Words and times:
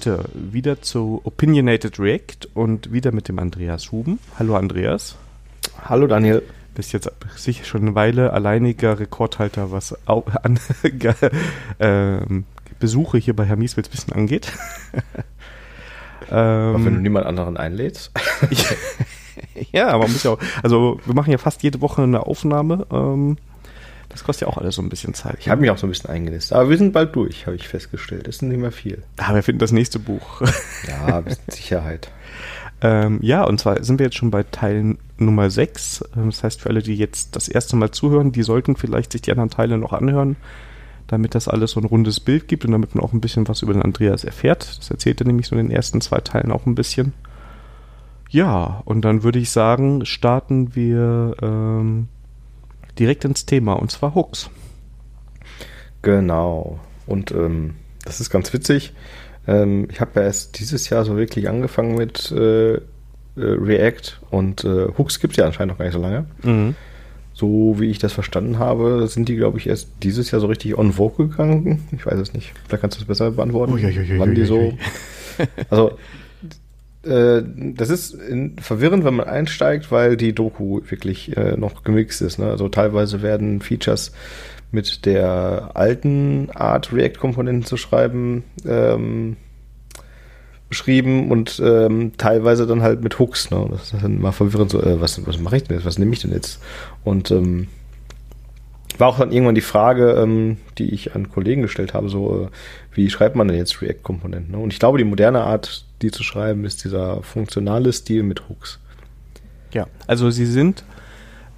Heute 0.00 0.24
wieder 0.32 0.80
zu 0.80 1.20
Opinionated 1.24 2.00
React 2.00 2.48
und 2.54 2.90
wieder 2.90 3.12
mit 3.12 3.28
dem 3.28 3.38
Andreas 3.38 3.92
Huben. 3.92 4.18
Hallo 4.38 4.56
Andreas. 4.56 5.16
Hallo 5.84 6.06
Daniel. 6.06 6.42
Bist 6.74 6.94
jetzt 6.94 7.10
sicher 7.36 7.66
schon 7.66 7.82
eine 7.82 7.94
Weile 7.94 8.32
alleiniger 8.32 8.98
Rekordhalter, 8.98 9.72
was 9.72 9.94
au 10.08 10.24
an, 10.42 10.58
äh, 11.78 12.20
Besuche 12.78 13.18
hier 13.18 13.36
bei 13.36 13.44
Herr 13.44 13.56
Mieswitz 13.56 13.88
ein 13.88 13.90
bisschen 13.90 14.14
angeht. 14.14 14.50
ähm, 16.30 16.82
wenn 16.82 16.94
du 16.94 17.00
niemand 17.02 17.26
anderen 17.26 17.58
einlädst. 17.58 18.10
ja, 19.70 19.88
aber 19.88 20.04
man 20.04 20.12
muss 20.12 20.22
ja 20.22 20.30
auch, 20.30 20.38
also 20.62 20.98
wir 21.04 21.14
machen 21.14 21.30
ja 21.30 21.36
fast 21.36 21.62
jede 21.62 21.82
Woche 21.82 22.04
eine 22.04 22.26
Aufnahme. 22.26 22.86
Ähm, 22.90 23.36
das 24.10 24.24
kostet 24.24 24.46
ja 24.46 24.52
auch 24.52 24.58
alles 24.58 24.74
so 24.74 24.82
ein 24.82 24.88
bisschen 24.88 25.14
Zeit. 25.14 25.36
Ich 25.40 25.48
habe 25.48 25.60
mich 25.62 25.70
auch 25.70 25.78
so 25.78 25.86
ein 25.86 25.90
bisschen 25.90 26.10
eingelistet. 26.10 26.56
Aber 26.56 26.68
wir 26.68 26.76
sind 26.76 26.92
bald 26.92 27.14
durch, 27.16 27.46
habe 27.46 27.56
ich 27.56 27.66
festgestellt. 27.68 28.26
Das 28.26 28.36
ist 28.36 28.42
nicht 28.42 28.58
mehr 28.60 28.72
viel. 28.72 29.02
Aber 29.16 29.36
wir 29.36 29.42
finden 29.42 29.60
das 29.60 29.72
nächste 29.72 29.98
Buch. 29.98 30.42
Ja, 30.86 31.22
mit 31.22 31.38
Sicherheit. 31.52 32.10
ähm, 32.82 33.20
ja, 33.22 33.44
und 33.44 33.60
zwar 33.60 33.82
sind 33.84 33.98
wir 33.98 34.06
jetzt 34.06 34.16
schon 34.16 34.30
bei 34.30 34.42
Teil 34.42 34.96
Nummer 35.16 35.48
6. 35.48 36.04
Ähm, 36.16 36.26
das 36.26 36.42
heißt, 36.42 36.60
für 36.60 36.68
alle, 36.70 36.82
die 36.82 36.96
jetzt 36.96 37.36
das 37.36 37.48
erste 37.48 37.76
Mal 37.76 37.92
zuhören, 37.92 38.32
die 38.32 38.42
sollten 38.42 38.76
vielleicht 38.76 39.12
sich 39.12 39.22
die 39.22 39.30
anderen 39.30 39.50
Teile 39.50 39.78
noch 39.78 39.92
anhören, 39.92 40.36
damit 41.06 41.34
das 41.36 41.46
alles 41.46 41.72
so 41.72 41.80
ein 41.80 41.86
rundes 41.86 42.18
Bild 42.18 42.48
gibt 42.48 42.64
und 42.64 42.72
damit 42.72 42.94
man 42.94 43.04
auch 43.04 43.12
ein 43.12 43.20
bisschen 43.20 43.46
was 43.48 43.62
über 43.62 43.72
den 43.72 43.82
Andreas 43.82 44.24
erfährt. 44.24 44.78
Das 44.78 44.90
erzählt 44.90 45.20
er 45.20 45.26
nämlich 45.28 45.46
so 45.46 45.56
in 45.56 45.68
den 45.68 45.74
ersten 45.76 46.00
zwei 46.00 46.18
Teilen 46.20 46.50
auch 46.50 46.66
ein 46.66 46.74
bisschen. 46.74 47.12
Ja, 48.28 48.82
und 48.84 49.02
dann 49.04 49.22
würde 49.22 49.38
ich 49.38 49.50
sagen, 49.50 50.04
starten 50.04 50.74
wir 50.74 51.34
ähm, 51.42 52.08
direkt 53.00 53.24
ins 53.24 53.46
Thema 53.46 53.72
und 53.72 53.90
zwar 53.90 54.14
Hooks. 54.14 54.50
Genau. 56.02 56.78
Und 57.06 57.32
ähm, 57.32 57.74
das 58.04 58.20
ist 58.20 58.30
ganz 58.30 58.52
witzig. 58.52 58.92
Ähm, 59.48 59.88
ich 59.90 60.00
habe 60.00 60.20
ja 60.20 60.26
erst 60.26 60.60
dieses 60.60 60.88
Jahr 60.90 61.04
so 61.04 61.16
wirklich 61.16 61.48
angefangen 61.48 61.96
mit 61.96 62.30
äh, 62.30 62.74
äh, 62.74 62.80
React 63.36 64.20
und 64.30 64.64
äh, 64.64 64.88
Hooks 64.96 65.18
gibt 65.18 65.32
es 65.32 65.36
ja 65.38 65.46
anscheinend 65.46 65.72
noch 65.72 65.78
gar 65.78 65.86
nicht 65.86 65.94
so 65.94 66.00
lange. 66.00 66.26
Mhm. 66.42 66.74
So 67.32 67.76
wie 67.78 67.90
ich 67.90 67.98
das 67.98 68.12
verstanden 68.12 68.58
habe, 68.58 69.08
sind 69.08 69.28
die, 69.28 69.36
glaube 69.36 69.56
ich, 69.56 69.66
erst 69.66 69.88
dieses 70.02 70.30
Jahr 70.30 70.42
so 70.42 70.46
richtig 70.46 70.76
on 70.76 70.92
vogue 70.92 71.28
gegangen. 71.28 71.88
Ich 71.92 72.04
weiß 72.04 72.18
es 72.18 72.34
nicht. 72.34 72.52
Vielleicht 72.66 72.82
kannst 72.82 72.98
du 72.98 73.02
es 73.02 73.06
besser 73.06 73.30
beantworten. 73.30 73.72
Uiuiui, 73.72 74.18
wann 74.18 74.34
die 74.34 74.44
so. 74.44 74.74
also 75.70 75.92
äh, 77.02 77.42
das 77.74 77.90
ist 77.90 78.16
verwirrend, 78.60 79.04
wenn 79.04 79.16
man 79.16 79.26
einsteigt, 79.26 79.90
weil 79.90 80.16
die 80.16 80.34
Doku 80.34 80.80
wirklich 80.88 81.36
äh, 81.36 81.56
noch 81.56 81.82
gemixt 81.82 82.20
ist. 82.22 82.38
Ne? 82.38 82.46
Also 82.46 82.68
teilweise 82.68 83.22
werden 83.22 83.60
Features 83.60 84.12
mit 84.72 85.06
der 85.06 85.70
alten 85.74 86.50
Art 86.54 86.92
React-Komponenten 86.92 87.64
zu 87.64 87.76
schreiben 87.76 88.44
ähm, 88.66 89.36
beschrieben 90.68 91.30
und 91.30 91.60
ähm, 91.64 92.12
teilweise 92.16 92.66
dann 92.66 92.82
halt 92.82 93.02
mit 93.02 93.18
Hooks. 93.18 93.50
Ne? 93.50 93.66
Das 93.70 93.92
ist 93.92 94.02
dann 94.02 94.20
mal 94.20 94.32
verwirrend 94.32 94.70
so, 94.70 94.80
äh, 94.80 95.00
was, 95.00 95.26
was 95.26 95.40
mache 95.40 95.56
ich 95.56 95.64
denn 95.64 95.76
jetzt, 95.76 95.86
was 95.86 95.98
nehme 95.98 96.12
ich 96.12 96.20
denn 96.20 96.32
jetzt? 96.32 96.60
Und 97.02 97.30
ähm, 97.32 97.66
war 98.98 99.08
auch 99.08 99.18
dann 99.18 99.32
irgendwann 99.32 99.54
die 99.54 99.60
Frage, 99.60 100.12
ähm, 100.12 100.56
die 100.78 100.90
ich 100.90 101.14
an 101.14 101.30
Kollegen 101.30 101.62
gestellt 101.62 101.94
habe, 101.94 102.08
so, 102.08 102.44
äh, 102.44 102.48
wie 102.94 103.10
schreibt 103.10 103.36
man 103.36 103.48
denn 103.48 103.56
jetzt 103.56 103.80
React-Komponenten? 103.82 104.52
Ne? 104.52 104.58
Und 104.58 104.72
ich 104.72 104.78
glaube, 104.78 104.98
die 104.98 105.04
moderne 105.04 105.42
Art, 105.42 105.84
die 106.02 106.10
zu 106.10 106.22
schreiben, 106.22 106.64
ist 106.64 106.84
dieser 106.84 107.22
funktionale 107.22 107.92
Stil 107.92 108.22
mit 108.22 108.48
Hooks. 108.48 108.80
Ja, 109.72 109.86
also 110.06 110.30
sie 110.30 110.46
sind 110.46 110.84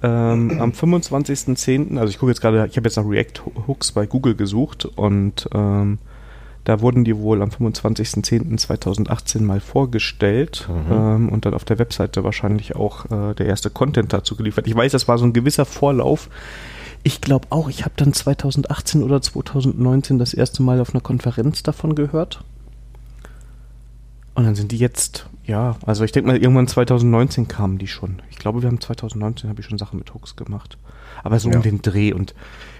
ähm, 0.03 0.59
am 0.59 0.71
25.10., 0.71 1.97
also 1.97 2.09
ich 2.09 2.19
gucke 2.19 2.31
jetzt 2.31 2.41
gerade, 2.41 2.67
ich 2.69 2.77
habe 2.77 2.87
jetzt 2.87 2.97
nach 2.97 3.07
React-Hooks 3.07 3.93
bei 3.93 4.05
Google 4.05 4.35
gesucht 4.35 4.85
und 4.85 5.47
ähm, 5.53 5.97
da 6.65 6.81
wurden 6.81 7.03
die 7.03 7.17
wohl 7.17 7.41
am 7.41 7.49
25.10.2018 7.49 9.41
mal 9.41 9.59
vorgestellt 9.59 10.67
mhm. 10.69 10.91
ähm, 10.91 11.29
und 11.29 11.45
dann 11.45 11.53
auf 11.53 11.65
der 11.65 11.79
Webseite 11.79 12.23
wahrscheinlich 12.23 12.75
auch 12.75 13.05
äh, 13.05 13.33
der 13.33 13.47
erste 13.47 13.69
Content 13.69 14.13
dazu 14.13 14.35
geliefert. 14.35 14.67
Ich 14.67 14.75
weiß, 14.75 14.91
das 14.91 15.07
war 15.07 15.17
so 15.17 15.25
ein 15.25 15.33
gewisser 15.33 15.65
Vorlauf, 15.65 16.29
ich 17.03 17.21
glaube 17.21 17.47
auch, 17.49 17.69
ich 17.69 17.83
habe 17.83 17.93
dann 17.97 18.13
2018 18.13 19.03
oder 19.03 19.21
2019 19.21 20.19
das 20.19 20.33
erste 20.33 20.63
Mal 20.63 20.79
auf 20.79 20.93
einer 20.93 21.01
Konferenz 21.01 21.61
davon 21.63 21.95
gehört. 21.95 22.43
Und 24.35 24.45
dann 24.45 24.55
sind 24.55 24.71
die 24.71 24.77
jetzt, 24.77 25.27
ja, 25.45 25.75
also 25.85 26.03
ich 26.03 26.11
denke 26.11 26.27
mal, 26.27 26.37
irgendwann 26.37 26.67
2019 26.67 27.47
kamen 27.47 27.77
die 27.77 27.87
schon. 27.87 28.21
Ich 28.31 28.37
glaube, 28.37 28.61
wir 28.61 28.67
haben 28.67 28.81
2019 28.81 29.49
habe 29.49 29.59
ich 29.59 29.67
schon 29.67 29.77
Sachen 29.77 29.99
mit 29.99 30.13
Hooks 30.13 30.35
gemacht. 30.35 30.77
Aber 31.23 31.39
so 31.39 31.49
ja. 31.49 31.57
um 31.57 31.61
den 31.61 31.81
Dreh 31.81 32.13
und 32.13 32.33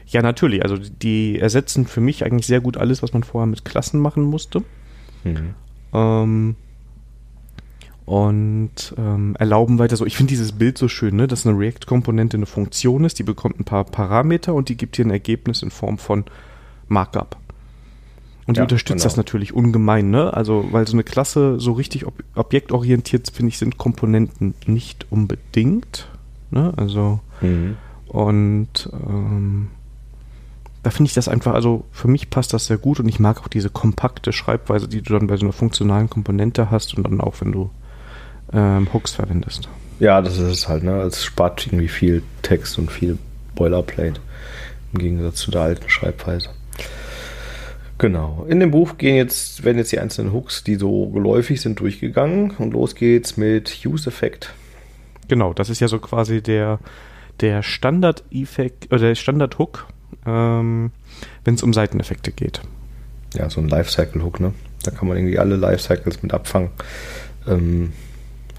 ja, 0.07 0.21
natürlich, 0.21 0.63
also 0.63 0.77
die 0.77 1.39
ersetzen 1.39 1.85
für 1.85 2.01
mich 2.01 2.25
eigentlich 2.25 2.47
sehr 2.47 2.61
gut 2.61 2.77
alles, 2.77 3.03
was 3.03 3.13
man 3.13 3.23
vorher 3.23 3.45
mit 3.45 3.65
Klassen 3.65 3.99
machen 3.99 4.23
musste. 4.23 4.63
Mhm. 5.23 5.53
Ähm, 5.93 6.55
und 8.05 8.93
ähm, 8.97 9.35
erlauben 9.39 9.79
weiter 9.79 9.95
so. 9.95 10.05
Ich 10.05 10.17
finde 10.17 10.31
dieses 10.31 10.51
Bild 10.51 10.77
so 10.77 10.87
schön, 10.87 11.15
ne, 11.15 11.27
dass 11.27 11.47
eine 11.47 11.57
React-Komponente 11.57 12.37
eine 12.37 12.45
Funktion 12.45 13.05
ist, 13.05 13.19
die 13.19 13.23
bekommt 13.23 13.59
ein 13.59 13.65
paar 13.65 13.85
Parameter 13.85 14.53
und 14.53 14.69
die 14.69 14.75
gibt 14.75 14.97
dir 14.97 15.05
ein 15.05 15.11
Ergebnis 15.11 15.61
in 15.63 15.71
Form 15.71 15.97
von 15.97 16.25
Markup. 16.87 17.37
Und 18.45 18.57
die 18.57 18.59
ja, 18.59 18.63
unterstützt 18.63 18.97
genau. 18.97 19.03
das 19.05 19.15
natürlich 19.15 19.53
ungemein, 19.53 20.09
ne? 20.09 20.33
Also, 20.33 20.67
weil 20.71 20.85
so 20.85 20.93
eine 20.93 21.03
Klasse 21.03 21.61
so 21.61 21.71
richtig 21.71 22.05
ob 22.05 22.21
objektorientiert, 22.35 23.31
finde 23.33 23.49
ich, 23.49 23.57
sind 23.57 23.77
Komponenten 23.77 24.53
nicht 24.65 25.07
unbedingt. 25.09 26.09
Ne? 26.51 26.73
Also, 26.75 27.21
mhm. 27.39 27.77
und 28.07 28.89
ähm, 28.91 29.69
da 30.83 30.89
finde 30.89 31.07
ich 31.07 31.13
das 31.13 31.29
einfach, 31.29 31.53
also 31.53 31.85
für 31.91 32.09
mich 32.09 32.29
passt 32.29 32.53
das 32.53 32.65
sehr 32.65 32.77
gut 32.77 32.99
und 32.99 33.07
ich 33.07 33.19
mag 33.19 33.39
auch 33.39 33.47
diese 33.47 33.69
kompakte 33.69 34.33
Schreibweise, 34.33 34.89
die 34.89 35.01
du 35.01 35.13
dann 35.13 35.27
bei 35.27 35.37
so 35.37 35.45
einer 35.45 35.53
funktionalen 35.53 36.09
Komponente 36.09 36.69
hast 36.69 36.97
und 36.97 37.07
dann 37.07 37.21
auch, 37.21 37.35
wenn 37.39 37.53
du 37.53 37.69
ähm, 38.51 38.87
Hooks 38.93 39.13
verwendest. 39.13 39.69
Ja, 39.99 40.21
das 40.21 40.37
ist 40.37 40.49
es 40.49 40.67
halt, 40.67 40.83
ne? 40.83 41.01
Es 41.03 41.23
spart 41.23 41.65
irgendwie 41.67 41.87
viel 41.87 42.23
Text 42.41 42.77
und 42.77 42.91
viel 42.91 43.17
Boilerplate 43.55 44.19
im 44.91 44.99
Gegensatz 44.99 45.37
zu 45.37 45.51
der 45.51 45.61
alten 45.61 45.89
Schreibweise. 45.89 46.49
Genau. 47.97 48.45
In 48.49 48.59
dem 48.59 48.71
Buch 48.71 48.97
gehen 48.97 49.15
jetzt, 49.15 49.63
werden 49.63 49.77
jetzt 49.77 49.91
die 49.91 49.99
einzelnen 49.99 50.33
Hooks, 50.33 50.63
die 50.63 50.75
so 50.75 51.07
geläufig 51.09 51.61
sind, 51.61 51.79
durchgegangen 51.79 52.51
und 52.57 52.73
los 52.73 52.95
geht's 52.95 53.37
mit 53.37 53.85
Use 53.85 54.09
Effect. 54.09 54.53
Genau, 55.27 55.53
das 55.53 55.69
ist 55.69 55.79
ja 55.79 55.87
so 55.87 55.99
quasi 55.99 56.41
der, 56.41 56.79
der 57.39 57.63
Standard-Effekt 57.63 58.91
oder 58.91 59.07
der 59.07 59.15
Standard-Hook, 59.15 59.87
ähm, 60.25 60.91
wenn 61.45 61.55
es 61.55 61.63
um 61.63 61.71
Seiteneffekte 61.71 62.31
geht. 62.31 62.61
Ja, 63.35 63.49
so 63.49 63.61
ein 63.61 63.69
Lifecycle-Hook, 63.69 64.39
ne? 64.39 64.53
Da 64.83 64.91
kann 64.91 65.07
man 65.07 65.17
irgendwie 65.17 65.39
alle 65.39 65.55
Lifecycles 65.55 66.21
mit 66.21 66.33
abfangen. 66.33 66.71
Ähm, 67.47 67.93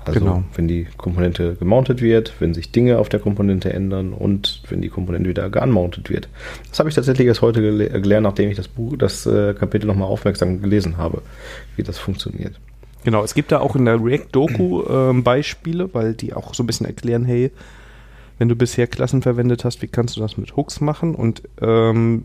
also 0.05 0.21
genau. 0.21 0.45
wenn 0.55 0.69
die 0.69 0.87
Komponente 0.97 1.55
gemountet 1.55 2.03
wird, 2.03 2.35
wenn 2.39 2.55
sich 2.55 2.73
Dinge 2.73 2.99
auf 2.99 3.09
der 3.09 3.21
Komponente 3.21 3.73
ändern 3.73 4.13
und 4.13 4.63
wenn 4.69 4.83
die 4.83 4.89
Komponente 4.89 5.29
wieder 5.29 5.49
geunmountet 5.51 6.11
wird. 6.11 6.29
Das 6.69 6.79
habe 6.79 6.89
ich 6.89 6.95
tatsächlich 6.95 7.27
erst 7.27 7.43
heute 7.43 7.61
gele 7.61 7.89
gelernt, 7.89 8.25
nachdem 8.25 8.51
ich 8.51 8.57
das 8.57 8.69
Buch, 8.69 8.97
das 8.97 9.27
äh, 9.27 9.55
Kapitel 9.55 9.87
nochmal 9.87 10.09
aufmerksam 10.09 10.61
gelesen 10.61 10.97
habe, 10.97 11.23
wie 11.77 11.83
das 11.83 11.99
funktioniert. 11.99 12.55
Genau, 13.05 13.23
es 13.23 13.35
gibt 13.35 13.53
da 13.53 13.61
auch 13.61 13.77
in 13.77 13.85
der 13.85 14.03
React-Doku 14.03 14.83
äh, 14.83 15.13
Beispiele, 15.21 15.93
weil 15.93 16.15
die 16.15 16.33
auch 16.33 16.55
so 16.55 16.63
ein 16.63 16.67
bisschen 16.67 16.87
erklären, 16.87 17.25
hey, 17.25 17.51
wenn 18.39 18.49
du 18.49 18.57
bisher 18.57 18.87
Klassen 18.87 19.23
verwendet 19.23 19.65
hast, 19.65 19.83
wie 19.83 19.87
kannst 19.87 20.17
du 20.17 20.21
das 20.21 20.37
mit 20.37 20.57
Hooks 20.57 20.81
machen? 20.81 21.15
Und 21.15 21.43
ähm, 21.61 22.25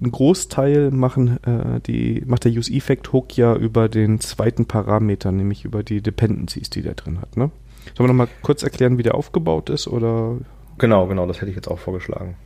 ein 0.00 0.10
Großteil 0.10 0.90
machen 0.90 1.38
äh, 1.44 1.80
die, 1.80 2.22
macht 2.26 2.44
der 2.44 2.52
Use-Effect-Hook 2.52 3.36
ja 3.36 3.54
über 3.54 3.88
den 3.88 4.20
zweiten 4.20 4.66
Parameter, 4.66 5.32
nämlich 5.32 5.64
über 5.64 5.82
die 5.82 6.02
Dependencies, 6.02 6.68
die 6.70 6.82
der 6.82 6.94
drin 6.94 7.20
hat. 7.20 7.36
Ne? 7.36 7.50
Sollen 7.96 8.08
wir 8.08 8.12
nochmal 8.12 8.28
kurz 8.42 8.62
erklären, 8.62 8.98
wie 8.98 9.02
der 9.02 9.14
aufgebaut 9.14 9.70
ist? 9.70 9.88
Oder? 9.88 10.36
Genau, 10.78 11.06
genau, 11.06 11.26
das 11.26 11.38
hätte 11.38 11.50
ich 11.50 11.56
jetzt 11.56 11.68
auch 11.68 11.78
vorgeschlagen. 11.78 12.36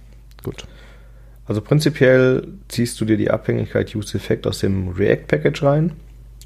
Gut. 0.45 0.67
Also 1.47 1.61
prinzipiell 1.61 2.47
ziehst 2.69 3.01
du 3.01 3.05
dir 3.05 3.17
die 3.17 3.31
Abhängigkeit 3.31 3.95
Use-Effect 3.95 4.47
aus 4.47 4.61
dem 4.61 4.91
React-Package 4.91 5.63
rein 5.65 5.93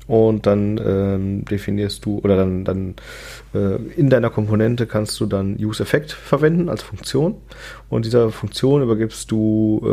und 0.06 0.46
dann 0.46 0.80
ähm, 0.84 1.44
definierst 1.44 2.04
du 2.04 2.18
oder 2.18 2.36
dann, 2.36 2.64
dann 2.64 2.94
äh, 3.54 3.76
in 3.96 4.10
deiner 4.10 4.30
Komponente 4.30 4.86
kannst 4.86 5.18
du 5.20 5.26
dann 5.26 5.56
UseEffect 5.58 6.12
verwenden 6.12 6.68
als 6.68 6.82
Funktion 6.82 7.36
und 7.88 8.04
dieser 8.04 8.30
Funktion 8.30 8.82
übergibst 8.82 9.30
du 9.30 9.80
äh, 9.84 9.88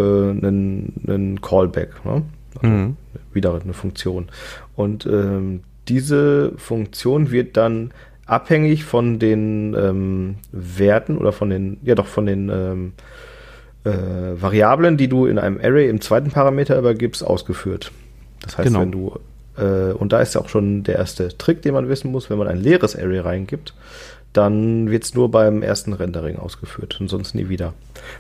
einen, 0.46 1.02
einen 1.08 1.42
Callback, 1.42 2.06
ne? 2.06 2.24
also 2.62 2.68
mhm. 2.68 2.98
wieder 3.34 3.60
eine 3.62 3.74
Funktion 3.74 4.28
und 4.76 5.06
ähm, 5.06 5.62
diese 5.88 6.54
Funktion 6.58 7.32
wird 7.32 7.58
dann 7.58 7.92
abhängig 8.26 8.86
von 8.86 9.20
den 9.20 9.76
ähm, 9.78 10.36
Werten 10.52 11.18
oder 11.18 11.32
von 11.34 11.50
den, 11.50 11.78
ja 11.84 11.96
doch 11.96 12.08
von 12.08 12.26
den 12.26 12.50
ähm, 12.50 12.94
äh, 13.84 14.42
Variablen, 14.42 14.98
die 14.98 15.08
du 15.08 15.26
in 15.26 15.38
einem 15.38 15.60
Array 15.62 15.90
im 15.90 16.02
zweiten 16.02 16.32
Parameter 16.32 16.78
übergibst, 16.78 17.26
ausgeführt. 17.26 17.92
Das 18.42 18.58
heißt, 18.58 18.68
genau. 18.68 18.82
wenn 18.82 18.92
du, 18.92 19.20
äh, 19.62 19.94
und 19.94 20.12
da 20.12 20.20
ist 20.20 20.36
ja 20.36 20.42
auch 20.42 20.50
schon 20.50 20.84
der 20.84 20.96
erste 20.96 21.38
Trick, 21.38 21.62
den 21.62 21.74
man 21.74 21.88
wissen 21.88 22.12
muss, 22.12 22.30
wenn 22.30 22.38
man 22.38 22.48
ein 22.48 22.60
leeres 22.60 22.96
Array 22.96 23.20
reingibt, 23.20 23.74
dann 24.34 24.90
wird 24.90 25.04
es 25.04 25.14
nur 25.14 25.30
beim 25.30 25.62
ersten 25.62 25.94
Rendering 25.94 26.38
ausgeführt 26.38 27.00
und 27.00 27.10
sonst 27.10 27.36
nie 27.36 27.50
wieder, 27.50 27.74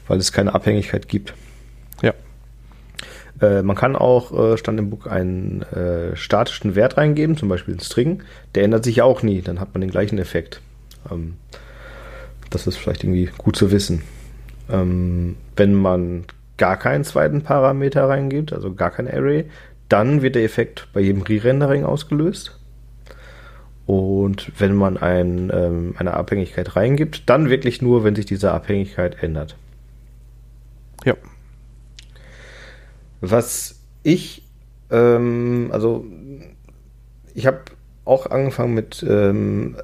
weil 0.08 0.20
es 0.20 0.32
keine 0.32 0.54
Abhängigkeit 0.54 1.08
gibt. 1.08 1.34
Ja. 2.02 2.14
Äh, 3.42 3.64
man 3.64 3.76
kann 3.76 3.96
auch, 3.96 4.38
äh, 4.38 4.58
stand 4.58 4.80
im 4.80 4.90
Book, 4.90 5.08
einen 5.08 5.64
äh, 5.64 6.16
statischen 6.16 6.76
Wert 6.76 6.98
reingeben, 6.98 7.38
zum 7.38 7.50
Beispiel 7.50 7.74
einen 7.74 7.82
String. 7.82 8.24
Der 8.56 8.64
ändert 8.64 8.84
sich 8.84 9.02
auch 9.02 9.24
nie, 9.24 9.42
dann 9.42 9.60
hat 9.60 9.74
man 9.74 9.82
den 9.82 9.92
gleichen 9.92 10.20
Effekt. 10.20 10.62
Ähm, 11.10 11.36
das 12.50 12.68
ist 12.68 12.78
vielleicht 12.78 13.04
irgendwie 13.04 13.30
gut 13.38 13.56
zu 13.56 13.72
wissen. 13.72 14.04
Ähm, 14.70 15.38
wenn 15.56 15.74
man 15.74 16.26
gar 16.58 16.78
keinen 16.78 17.04
zweiten 17.04 17.42
Parameter 17.42 18.08
reingibt, 18.08 18.54
also 18.54 18.74
gar 18.74 18.92
kein 18.92 19.08
Array, 19.08 19.46
dann 19.92 20.22
wird 20.22 20.36
der 20.36 20.44
Effekt 20.44 20.88
bei 20.94 21.02
jedem 21.02 21.22
Re-Rendering 21.22 21.84
ausgelöst. 21.84 22.58
Und 23.86 24.54
wenn 24.58 24.74
man 24.74 24.98
ein, 24.98 25.52
ähm, 25.54 25.96
eine 25.98 26.14
Abhängigkeit 26.14 26.76
reingibt, 26.76 27.24
dann 27.30 27.50
wirklich 27.50 27.82
nur, 27.82 28.04
wenn 28.04 28.16
sich 28.16 28.26
diese 28.26 28.52
Abhängigkeit 28.52 29.22
ändert. 29.22 29.58
Ja. 31.04 31.16
Was 33.20 33.82
ich, 34.04 34.44
ähm, 34.92 35.70
also 35.72 36.06
ich 37.34 37.46
habe 37.48 37.60
auch 38.06 38.28
angefangen 38.28 38.74
mit, 38.74 39.06
ähm, 39.08 39.76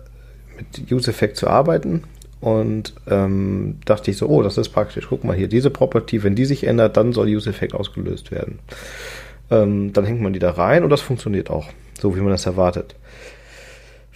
mit 0.55 0.91
Use 0.91 1.09
Effect 1.11 1.35
zu 1.37 1.47
arbeiten 1.47 2.03
und 2.39 2.93
ähm, 3.07 3.79
dachte 3.85 4.11
ich 4.11 4.17
so, 4.17 4.27
oh, 4.27 4.41
das 4.41 4.57
ist 4.57 4.69
praktisch. 4.69 5.07
Guck 5.09 5.23
mal 5.23 5.35
hier, 5.35 5.47
diese 5.47 5.69
Property, 5.69 6.23
wenn 6.23 6.35
die 6.35 6.45
sich 6.45 6.65
ändert, 6.65 6.95
dann 6.97 7.13
soll 7.13 7.27
Use 7.27 7.49
Effect 7.49 7.73
ausgelöst 7.73 8.31
werden. 8.31 8.59
Ähm, 9.49 9.93
dann 9.93 10.05
hängt 10.05 10.21
man 10.21 10.33
die 10.33 10.39
da 10.39 10.51
rein 10.51 10.83
und 10.83 10.89
das 10.89 11.01
funktioniert 11.01 11.49
auch, 11.49 11.69
so 11.99 12.15
wie 12.15 12.21
man 12.21 12.31
das 12.31 12.45
erwartet. 12.45 12.95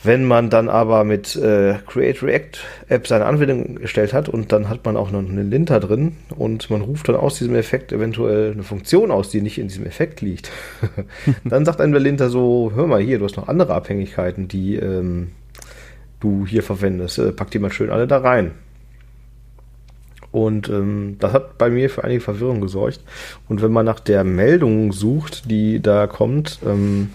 Wenn 0.04 0.26
man 0.26 0.50
dann 0.50 0.68
aber 0.68 1.04
mit 1.04 1.36
äh, 1.36 1.76
Create 1.86 2.24
React 2.24 2.60
App 2.90 3.08
seine 3.08 3.26
Anwendung 3.26 3.76
gestellt 3.76 4.14
hat 4.14 4.30
und 4.30 4.52
dann 4.52 4.68
hat 4.68 4.84
man 4.84 4.98
auch 4.98 5.12
noch 5.12 5.20
eine 5.20 5.44
Linter 5.44 5.80
drin 5.80 6.18
und 6.36 6.72
man 6.72 6.82
ruft 6.82 7.08
dann 7.08 7.16
aus 7.16 7.38
diesem 7.38 7.54
Effekt 7.54 7.92
eventuell 7.92 8.54
eine 8.54 8.64
Funktion 8.64 9.12
aus, 9.12 9.30
die 9.30 9.42
nicht 9.42 9.60
in 9.60 9.68
diesem 9.68 9.86
Effekt 9.86 10.22
liegt, 10.22 10.50
dann 11.44 11.66
sagt 11.66 11.82
einem 11.82 11.92
der 11.92 12.02
Linter 12.02 12.30
so, 12.30 12.72
hör 12.74 12.88
mal 12.88 13.00
hier, 13.00 13.20
du 13.20 13.26
hast 13.26 13.38
noch 13.38 13.48
andere 13.48 13.76
Abhängigkeiten, 13.76 14.48
die 14.48 14.76
ähm, 14.76 15.32
du 16.20 16.48
hier 16.48 16.64
verwendest, 16.64 17.20
äh, 17.20 17.32
pack 17.32 17.52
die 17.52 17.60
mal 17.60 17.72
schön 17.72 17.92
alle 17.92 18.08
da 18.08 18.18
rein. 18.18 18.52
Und 20.32 20.70
ähm, 20.70 21.18
das 21.20 21.34
hat 21.34 21.58
bei 21.58 21.70
mir 21.70 21.90
für 21.90 22.04
einige 22.04 22.22
Verwirrung 22.22 22.62
gesorgt. 22.62 23.02
Und 23.50 23.62
wenn 23.62 23.72
man 23.72 23.86
nach 23.86 24.00
der 24.00 24.24
Meldung 24.24 24.94
sucht, 24.94 25.50
die 25.52 25.82
da 25.82 26.08
kommt, 26.08 26.60
ähm, 26.66 27.12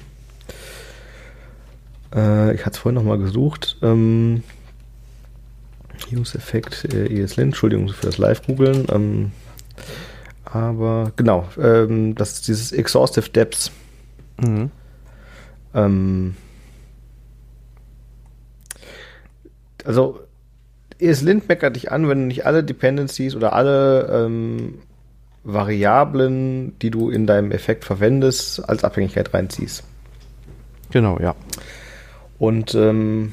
äh, 2.14 2.54
ich 2.54 2.60
hatte 2.60 2.74
es 2.74 2.78
vorhin 2.78 2.96
nochmal 2.96 3.18
gesucht. 3.18 3.78
Ähm, 3.82 4.42
Use-Effekt 6.12 6.92
äh, 6.92 7.22
ESLint, 7.22 7.48
Entschuldigung 7.48 7.88
für 7.88 8.06
das 8.06 8.18
Live-Googeln. 8.18 8.86
Ähm, 8.90 9.32
aber 10.44 11.12
genau, 11.16 11.48
ähm, 11.58 12.14
das 12.14 12.34
ist 12.34 12.48
dieses 12.48 12.72
Exhaustive 12.72 13.30
Depths. 13.30 13.72
Mhm. 14.38 14.70
Ähm, 15.74 16.36
also 19.84 20.25
ESLint 20.98 21.48
meckert 21.48 21.76
dich 21.76 21.93
an, 21.93 22.08
wenn 22.08 22.20
du 22.20 22.26
nicht 22.26 22.46
alle 22.46 22.64
Dependencies 22.64 23.34
oder 23.34 23.52
alle 23.52 24.08
ähm, 24.12 24.78
Variablen, 25.44 26.78
die 26.81 26.90
du 26.90 27.10
in 27.10 27.26
deinem 27.26 27.52
Effekt 27.52 27.84
verwendest, 27.84 28.69
als 28.69 28.84
Abhängigkeit 28.84 29.32
reinziehst. 29.32 29.84
Genau, 30.90 31.19
ja. 31.20 31.34
Und 32.38 32.75
ähm, 32.75 33.32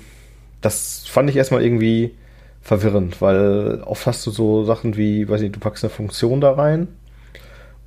das 0.62 1.06
fand 1.08 1.30
ich 1.30 1.36
erstmal 1.36 1.64
irgendwie 1.64 2.16
verwirrend, 2.62 3.22
weil 3.22 3.82
oft 3.86 4.08
hast 4.08 4.26
du 4.26 4.32
so 4.32 4.64
Sachen 4.64 4.96
wie, 4.96 5.28
weiß 5.28 5.42
nicht, 5.42 5.56
du 5.56 5.60
packst 5.60 5.84
eine 5.84 5.92
Funktion 5.92 6.40
da 6.40 6.54
rein 6.54 6.88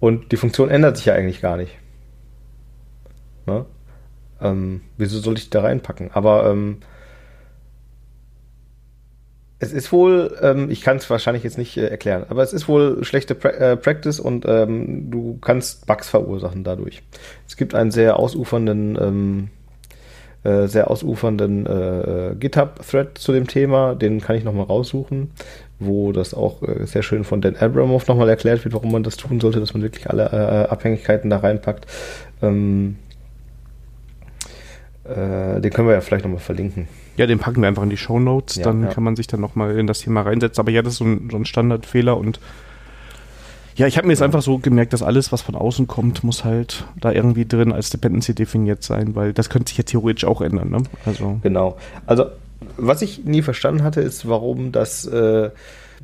und 0.01 0.33
die 0.33 0.37
Funktion 0.37 0.69
ändert 0.69 0.99
sich 0.99 1.07
ja 1.07 1.15
eigentlich 1.15 1.41
gar 1.41 1.57
nicht. 1.57 1.73
Ne? 3.47 3.65
Ähm, 4.41 4.83
wieso 4.99 5.19
soll 5.21 5.39
ich 5.39 5.45
die 5.45 5.51
da 5.51 5.63
reinpacken? 5.63 6.11
Aber 6.13 6.51
ähm, 6.51 6.79
es 9.59 9.73
ist 9.73 9.91
wohl, 9.93 10.37
ähm, 10.43 10.71
ich 10.71 10.83
kann 10.83 10.99
es 10.99 11.09
wahrscheinlich 11.09 11.45
jetzt 11.45 11.59
nicht 11.59 11.77
äh, 11.77 11.87
erklären, 11.87 12.25
aber 12.29 12.43
es 12.43 12.53
ist 12.53 12.69
wohl 12.69 13.05
schlechte 13.05 13.35
pra 13.35 13.51
äh, 13.51 13.77
Practice 13.77 14.21
und 14.21 14.45
ähm, 14.47 15.11
du 15.11 15.39
kannst 15.41 15.87
Bugs 15.87 16.09
verursachen 16.09 16.63
dadurch. 16.63 17.03
Es 17.49 17.57
gibt 17.57 17.75
einen 17.75 17.91
sehr 17.91 18.19
ausufernden 18.19 18.99
ähm, 19.01 19.49
äh, 20.47 20.69
sehr 20.69 20.91
ausufernden 20.91 21.67
äh, 21.67 22.37
GitHub-Thread 22.39 23.19
zu 23.19 23.33
dem 23.33 23.49
Thema. 23.49 23.97
Den 23.97 24.21
kann 24.21 24.37
ich 24.37 24.45
nochmal 24.45 24.67
raussuchen, 24.67 25.33
wo 25.81 26.13
das 26.13 26.35
auch 26.35 26.63
äh, 26.63 26.87
sehr 26.87 27.03
schön 27.03 27.25
von 27.25 27.41
Dan 27.41 27.57
Abramov 27.57 28.07
nochmal 28.07 28.29
erklärt 28.29 28.65
wird, 28.65 28.73
warum 28.75 28.93
man 28.93 29.03
das 29.03 29.17
tun 29.17 29.41
sollte, 29.41 29.59
dass 29.59 29.75
man 29.75 29.83
wirklich 29.83 30.09
alle 30.09 30.27
äh, 30.27 30.69
Abhängigkeiten 30.69 31.31
da 31.31 31.39
reinpackt. 31.39 31.87
Ähm, 32.43 32.97
äh, 35.03 35.61
den 35.61 35.73
können 35.73 35.89
wir 35.89 35.95
ja 35.95 36.01
vielleicht 36.01 36.25
nochmal 36.25 36.41
verlinken. 36.41 36.87
Ja, 37.17 37.27
den 37.27 37.39
packen 37.39 37.61
wir 37.61 37.69
einfach 37.69 37.83
in 37.83 37.91
die 37.91 37.97
Show 37.97 38.19
Notes, 38.19 38.57
ja, 38.57 38.65
dann 38.65 38.83
ja. 38.83 38.89
kann 38.89 39.05
man 39.05 39.17
sich 39.17 39.27
dann 39.27 39.41
nochmal 39.41 39.79
in 39.79 39.87
das 39.87 40.01
Thema 40.01 40.23
reinsetzen. 40.23 40.61
Aber 40.61 40.71
ja, 40.71 40.83
das 40.83 40.95
ist 40.95 40.99
so 40.99 41.05
ein, 41.05 41.29
so 41.31 41.37
ein 41.37 41.45
Standardfehler 41.45 42.17
und 42.17 42.41
ja, 43.77 43.87
ich 43.87 43.99
habe 43.99 44.07
mir 44.07 44.15
jetzt 44.15 44.23
einfach 44.23 44.41
so 44.41 44.59
gemerkt, 44.59 44.95
dass 44.95 45.03
alles, 45.03 45.33
was 45.33 45.43
von 45.43 45.55
außen 45.55 45.87
kommt, 45.87 46.25
muss 46.25 46.45
halt 46.45 46.85
da 46.99 47.13
irgendwie 47.13 47.45
drin 47.45 47.73
als 47.73 47.91
Dependency 47.91 48.35
definiert 48.35 48.83
sein, 48.83 49.15
weil 49.15 49.35
das 49.35 49.51
könnte 49.51 49.69
sich 49.69 49.77
ja 49.77 49.85
theoretisch 49.85 50.25
auch 50.25 50.41
ändern. 50.41 50.71
Ne? 50.71 50.83
Also. 51.05 51.41
Genau. 51.43 51.77
Also, 52.07 52.27
was 52.79 53.03
ich 53.03 53.25
nie 53.25 53.43
verstanden 53.43 53.83
hatte, 53.83 54.01
ist, 54.01 54.27
warum 54.27 54.73
das 54.73 55.05
äh, 55.05 55.51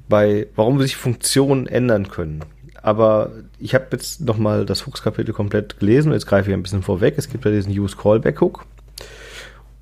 bei, 0.06 0.48
warum 0.54 0.80
sich 0.82 0.96
Funktionen 0.96 1.66
ändern 1.66 2.08
können. 2.08 2.44
Aber 2.82 3.30
ich 3.58 3.74
habe 3.74 3.86
jetzt 3.92 4.20
nochmal 4.20 4.66
das 4.66 4.86
Hooks-Kapitel 4.86 5.32
komplett 5.32 5.78
gelesen 5.78 6.08
und 6.08 6.14
jetzt 6.14 6.26
greife 6.26 6.50
ich 6.50 6.54
ein 6.54 6.62
bisschen 6.62 6.82
vorweg. 6.82 7.14
Es 7.16 7.30
gibt 7.30 7.44
ja 7.44 7.50
diesen 7.50 7.72
Use 7.72 7.96
Callback 7.96 8.40
Hook. 8.40 8.66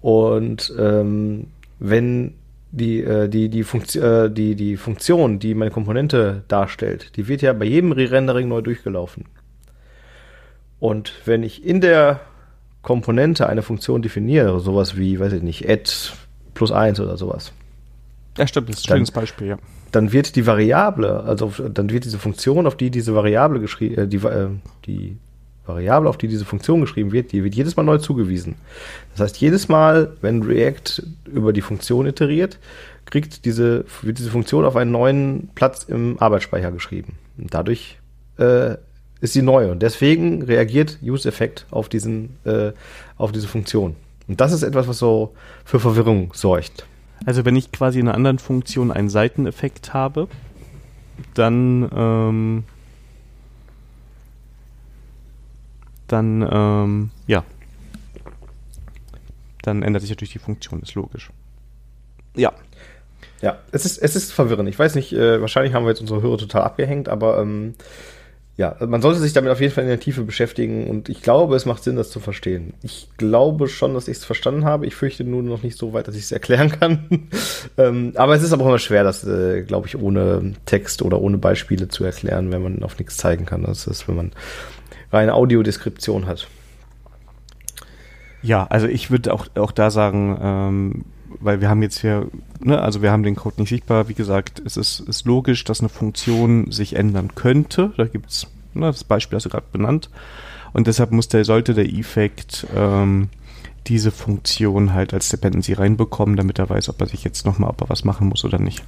Und 0.01 0.73
ähm, 0.79 1.49
wenn 1.79 2.35
die, 2.73 3.03
äh, 3.03 3.29
die, 3.29 3.49
die, 3.49 3.65
Funktion, 3.65 4.05
äh, 4.05 4.31
die, 4.31 4.55
die 4.55 4.77
Funktion, 4.77 5.39
die 5.39 5.55
meine 5.55 5.71
Komponente 5.71 6.45
darstellt, 6.49 7.17
die 7.17 7.29
wird 7.29 7.43
ja 7.43 7.53
bei 7.53 7.65
jedem 7.65 7.93
Re-Rendering 7.93 8.49
neu 8.49 8.63
durchgelaufen. 8.63 9.25
Und 10.79 11.13
wenn 11.25 11.43
ich 11.43 11.65
in 11.65 11.81
der 11.81 12.21
Komponente 12.83 13.47
eine 13.49 13.63
Funktion 13.63 14.03
definiere, 14.03 14.61
sowas 14.61 14.97
wie, 14.97 15.21
weiß 15.21 15.35
ich 15.35 15.43
nicht, 15.43 15.69
add 15.69 15.91
plus 16.55 16.73
eins 16.73 16.99
oder 17.01 17.17
sowas. 17.17 17.53
Ja, 18.39 18.47
stimmt, 18.47 18.71
das 18.71 18.79
ist 18.79 18.91
ein 18.91 18.97
schönes 18.97 19.11
Beispiel, 19.11 19.49
ja. 19.49 19.59
Dann 19.93 20.13
wird 20.13 20.37
die 20.37 20.47
Variable, 20.47 21.25
also 21.25 21.53
dann 21.69 21.91
wird 21.91 22.05
diese 22.05 22.19
Funktion, 22.19 22.67
auf 22.67 22.77
die 22.77 22.91
diese 22.91 23.15
Variable 23.15 23.61
geschrieben, 23.61 23.99
äh, 23.99 24.07
die, 24.07 24.19
äh, 24.19 24.49
die 24.87 25.17
Variable, 25.67 26.09
auf 26.09 26.19
die 26.19 26.29
diese 26.29 26.45
Funktion 26.45 26.81
geschrieben 26.81 27.13
wird, 27.13 27.33
die 27.33 27.45
wird 27.45 27.55
jedes 27.55 27.77
Mal 27.77 27.83
neu 27.83 27.99
zugewiesen. 27.99 28.57
Das 29.13 29.21
heißt, 29.21 29.37
jedes 29.39 29.69
Mal, 29.69 30.17
wenn 30.21 30.43
React 30.43 31.03
über 31.27 31.53
die 31.53 31.61
Funktion 31.61 32.07
iteriert, 32.07 32.59
kriegt 33.05 33.45
diese, 33.45 33.85
wird 34.03 34.19
diese 34.19 34.31
Funktion 34.31 34.65
auf 34.65 34.77
einen 34.77 34.93
neuen 34.93 35.51
Platz 35.55 35.85
im 35.85 36.17
Arbeitsspeicher 36.21 36.73
geschrieben. 36.73 37.19
Und 37.39 37.53
dadurch 37.55 37.99
äh, 38.39 38.77
ist 39.21 39.33
sie 39.33 39.43
neu 39.43 39.71
und 39.71 39.83
deswegen 39.83 40.43
reagiert 40.43 40.99
UseEffect 41.03 41.67
auf 41.71 41.89
diesen, 41.89 42.37
äh, 42.45 42.73
auf 43.17 43.33
diese 43.33 43.49
Funktion. 43.49 43.97
Und 44.29 44.41
das 44.41 44.53
ist 44.53 44.63
etwas, 44.63 44.89
was 44.89 44.99
so 44.99 45.35
für 45.65 45.81
Verwirrung 45.81 46.33
sorgt. 46.35 46.87
Also 47.27 47.45
wenn 47.45 47.57
ich 47.57 47.73
quasi 47.73 48.01
in 48.01 48.09
einer 48.09 48.17
anderen 48.17 48.39
Funktion 48.39 48.91
einen 48.91 49.11
Seiteneffekt 49.11 49.93
habe, 49.93 50.29
dann 51.35 51.91
ähm, 51.95 52.65
dann, 56.11 56.49
ähm, 56.51 57.11
ja, 57.27 57.45
dann 59.63 59.83
ändert 59.83 60.03
sich 60.03 60.11
natürlich 60.11 60.33
die 60.33 60.39
Funktion, 60.39 60.81
ist 60.81 60.95
logisch. 60.95 61.31
Ja. 62.35 62.53
Ja, 63.43 63.59
es 63.73 63.87
ist, 63.87 63.99
es 63.99 64.17
ist 64.17 64.33
verwirrend. 64.33 64.69
Ich 64.69 64.79
weiß 64.79 64.95
nicht, 64.95 65.13
äh, 65.13 65.41
wahrscheinlich 65.41 65.73
haben 65.73 65.85
wir 65.85 65.91
jetzt 65.91 66.01
unsere 66.01 66.21
Hörer 66.21 66.39
total 66.39 66.63
abgehängt, 66.63 67.09
aber 67.09 67.41
ähm, 67.41 67.75
ja, 68.59 68.77
man 68.87 69.01
sollte 69.01 69.21
sich 69.21 69.33
damit 69.33 69.51
auf 69.51 69.61
jeden 69.63 69.73
Fall 69.73 69.85
in 69.85 69.89
der 69.89 70.01
Tiefe 70.01 70.23
beschäftigen 70.23 70.89
und 70.89 71.09
ich 71.09 71.23
glaube, 71.23 71.57
es 71.57 71.65
macht 71.65 71.83
Sinn, 71.83 71.97
das 71.97 72.11
zu 72.11 72.21
verstehen. 72.21 72.75
Ich 72.83 73.09
glaube 73.17 73.69
schon, 73.69 73.95
dass 73.95 74.09
ich 74.09 74.19
es 74.19 74.25
verstanden 74.27 74.67
habe. 74.67 74.87
Ich 74.87 74.95
fürchte 74.95 75.25
nur 75.25 75.43
noch 75.43 75.63
nicht 75.63 75.79
so 75.79 75.95
weit, 75.95 76.09
dass 76.09 76.17
ich 76.17 76.25
es 76.25 76.33
erklären 76.33 76.71
kann. 76.71 77.29
ähm, 77.79 78.13
aber 78.17 78.35
es 78.35 78.43
ist 78.43 78.53
aber 78.53 78.65
auch 78.65 78.69
immer 78.69 78.79
schwer, 78.79 79.05
das, 79.05 79.27
äh, 79.27 79.63
glaube 79.63 79.87
ich, 79.87 79.97
ohne 79.97 80.53
Text 80.67 81.01
oder 81.01 81.23
ohne 81.23 81.39
Beispiele 81.39 81.89
zu 81.89 82.05
erklären, 82.05 82.53
wenn 82.53 82.63
man 82.63 82.83
auf 82.83 82.99
nichts 82.99 83.17
zeigen 83.17 83.47
kann. 83.47 83.63
Das 83.63 83.87
ist, 83.87 84.07
wenn 84.09 84.17
man 84.17 84.33
reine 85.13 85.35
Audiodeskription 85.35 86.27
hat. 86.27 86.49
Ja, 88.43 88.67
also 88.69 88.87
ich 88.87 89.11
würde 89.11 89.35
auch, 89.35 89.47
auch 89.57 89.73
da 89.73 89.91
sagen, 89.91 90.39
ähm, 90.41 91.05
weil 91.41 91.61
wir 91.61 91.69
haben 91.69 91.83
jetzt 91.83 92.01
hier, 92.01 92.29
ne, 92.61 92.81
also 92.81 93.03
wir 93.03 93.13
haben 93.13 93.23
den 93.23 93.37
Code 93.37 93.61
nicht 93.61 93.69
sichtbar. 93.69 94.09
Wie 94.09 94.15
gesagt, 94.15 94.63
es 94.65 94.77
ist, 94.77 95.01
ist 95.01 95.27
logisch, 95.27 95.65
dass 95.65 95.81
eine 95.81 95.89
Funktion 95.89 96.71
sich 96.71 96.97
ändern 96.97 97.35
könnte. 97.35 97.93
Da 97.97 98.07
gibt's 98.07 98.47
ne, 98.75 98.87
das 98.87 99.05
Beispiel 99.05 99.37
hast 99.37 99.45
du 99.45 99.51
gerade 99.51 99.67
benannt. 99.73 100.11
Und 100.73 100.87
deshalb 100.87 101.11
muss 101.11 101.29
der, 101.29 101.45
sollte 101.45 101.75
der 101.75 101.87
Effekt 101.93 102.67
ähm, 102.75 103.29
diese 103.87 104.11
Funktion 104.11 104.93
halt 104.93 105.13
als 105.13 105.29
Dependency 105.29 105.73
reinbekommen, 105.73 106.37
damit 106.37 106.59
er 106.59 106.71
weiß, 106.71 106.89
ob 106.89 107.01
er 107.01 107.09
sich 107.09 107.25
jetzt 107.25 107.45
nochmal, 107.45 107.71
ob 107.71 107.81
er 107.81 107.89
was 107.89 108.05
machen 108.05 108.29
muss 108.29 108.45
oder 108.45 108.59
nicht. 108.59 108.83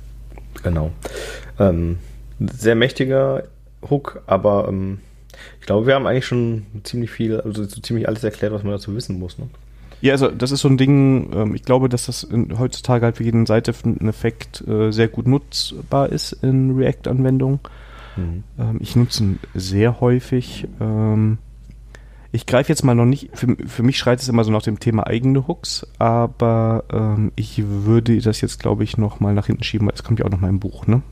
Genau. 0.62 0.92
Ähm, 1.58 1.98
sehr 2.38 2.74
mächtiger 2.74 3.44
Hook, 3.88 4.22
aber 4.26 4.68
ähm, 4.68 5.00
ich 5.60 5.66
glaube, 5.66 5.86
wir 5.86 5.94
haben 5.94 6.06
eigentlich 6.06 6.26
schon 6.26 6.66
ziemlich 6.82 7.10
viel, 7.10 7.40
also 7.40 7.64
so 7.64 7.80
ziemlich 7.80 8.08
alles 8.08 8.24
erklärt, 8.24 8.52
was 8.52 8.62
man 8.62 8.72
dazu 8.72 8.94
wissen 8.94 9.18
muss. 9.18 9.38
Ne? 9.38 9.48
Ja, 10.00 10.12
also 10.12 10.28
das 10.28 10.50
ist 10.50 10.60
so 10.60 10.68
ein 10.68 10.76
Ding, 10.76 11.30
ähm, 11.32 11.54
ich 11.54 11.62
glaube, 11.62 11.88
dass 11.88 12.06
das 12.06 12.24
in, 12.24 12.58
heutzutage 12.58 13.04
halt 13.04 13.16
für 13.16 13.24
jeden 13.24 13.46
Seite-Effekt 13.46 14.66
äh, 14.66 14.90
sehr 14.90 15.08
gut 15.08 15.26
nutzbar 15.26 16.08
ist 16.10 16.32
in 16.42 16.76
React-Anwendungen. 16.76 17.60
Mhm. 18.16 18.44
Ähm, 18.58 18.78
ich 18.80 18.96
nutze 18.96 19.22
ihn 19.22 19.38
sehr 19.54 20.00
häufig. 20.00 20.66
Ähm, 20.80 21.38
ich 22.32 22.46
greife 22.46 22.70
jetzt 22.70 22.82
mal 22.82 22.94
noch 22.94 23.04
nicht, 23.04 23.30
für, 23.34 23.56
für 23.66 23.82
mich 23.82 23.98
schreit 23.98 24.20
es 24.20 24.28
immer 24.28 24.42
so 24.42 24.50
nach 24.50 24.62
dem 24.62 24.80
Thema 24.80 25.06
eigene 25.06 25.46
Hooks, 25.46 25.86
aber 25.98 26.84
ähm, 26.90 27.30
ich 27.36 27.62
würde 27.64 28.18
das 28.18 28.40
jetzt, 28.40 28.58
glaube 28.58 28.84
ich, 28.84 28.96
noch 28.96 29.20
mal 29.20 29.34
nach 29.34 29.46
hinten 29.46 29.62
schieben, 29.62 29.86
weil 29.86 29.94
es 29.94 30.02
kommt 30.02 30.18
ja 30.18 30.24
auch 30.24 30.30
noch 30.30 30.40
mal 30.40 30.48
im 30.48 30.58
Buch, 30.58 30.86
ne? 30.86 31.02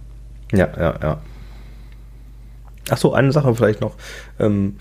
Ja, 0.53 0.69
ja, 0.77 0.99
ja. 1.01 1.19
Ach 2.91 2.99
so, 2.99 3.13
eine 3.13 3.33
Sache 3.33 3.55
vielleicht 3.55 3.81
noch. 3.81 3.95
Ähm, 4.39 4.75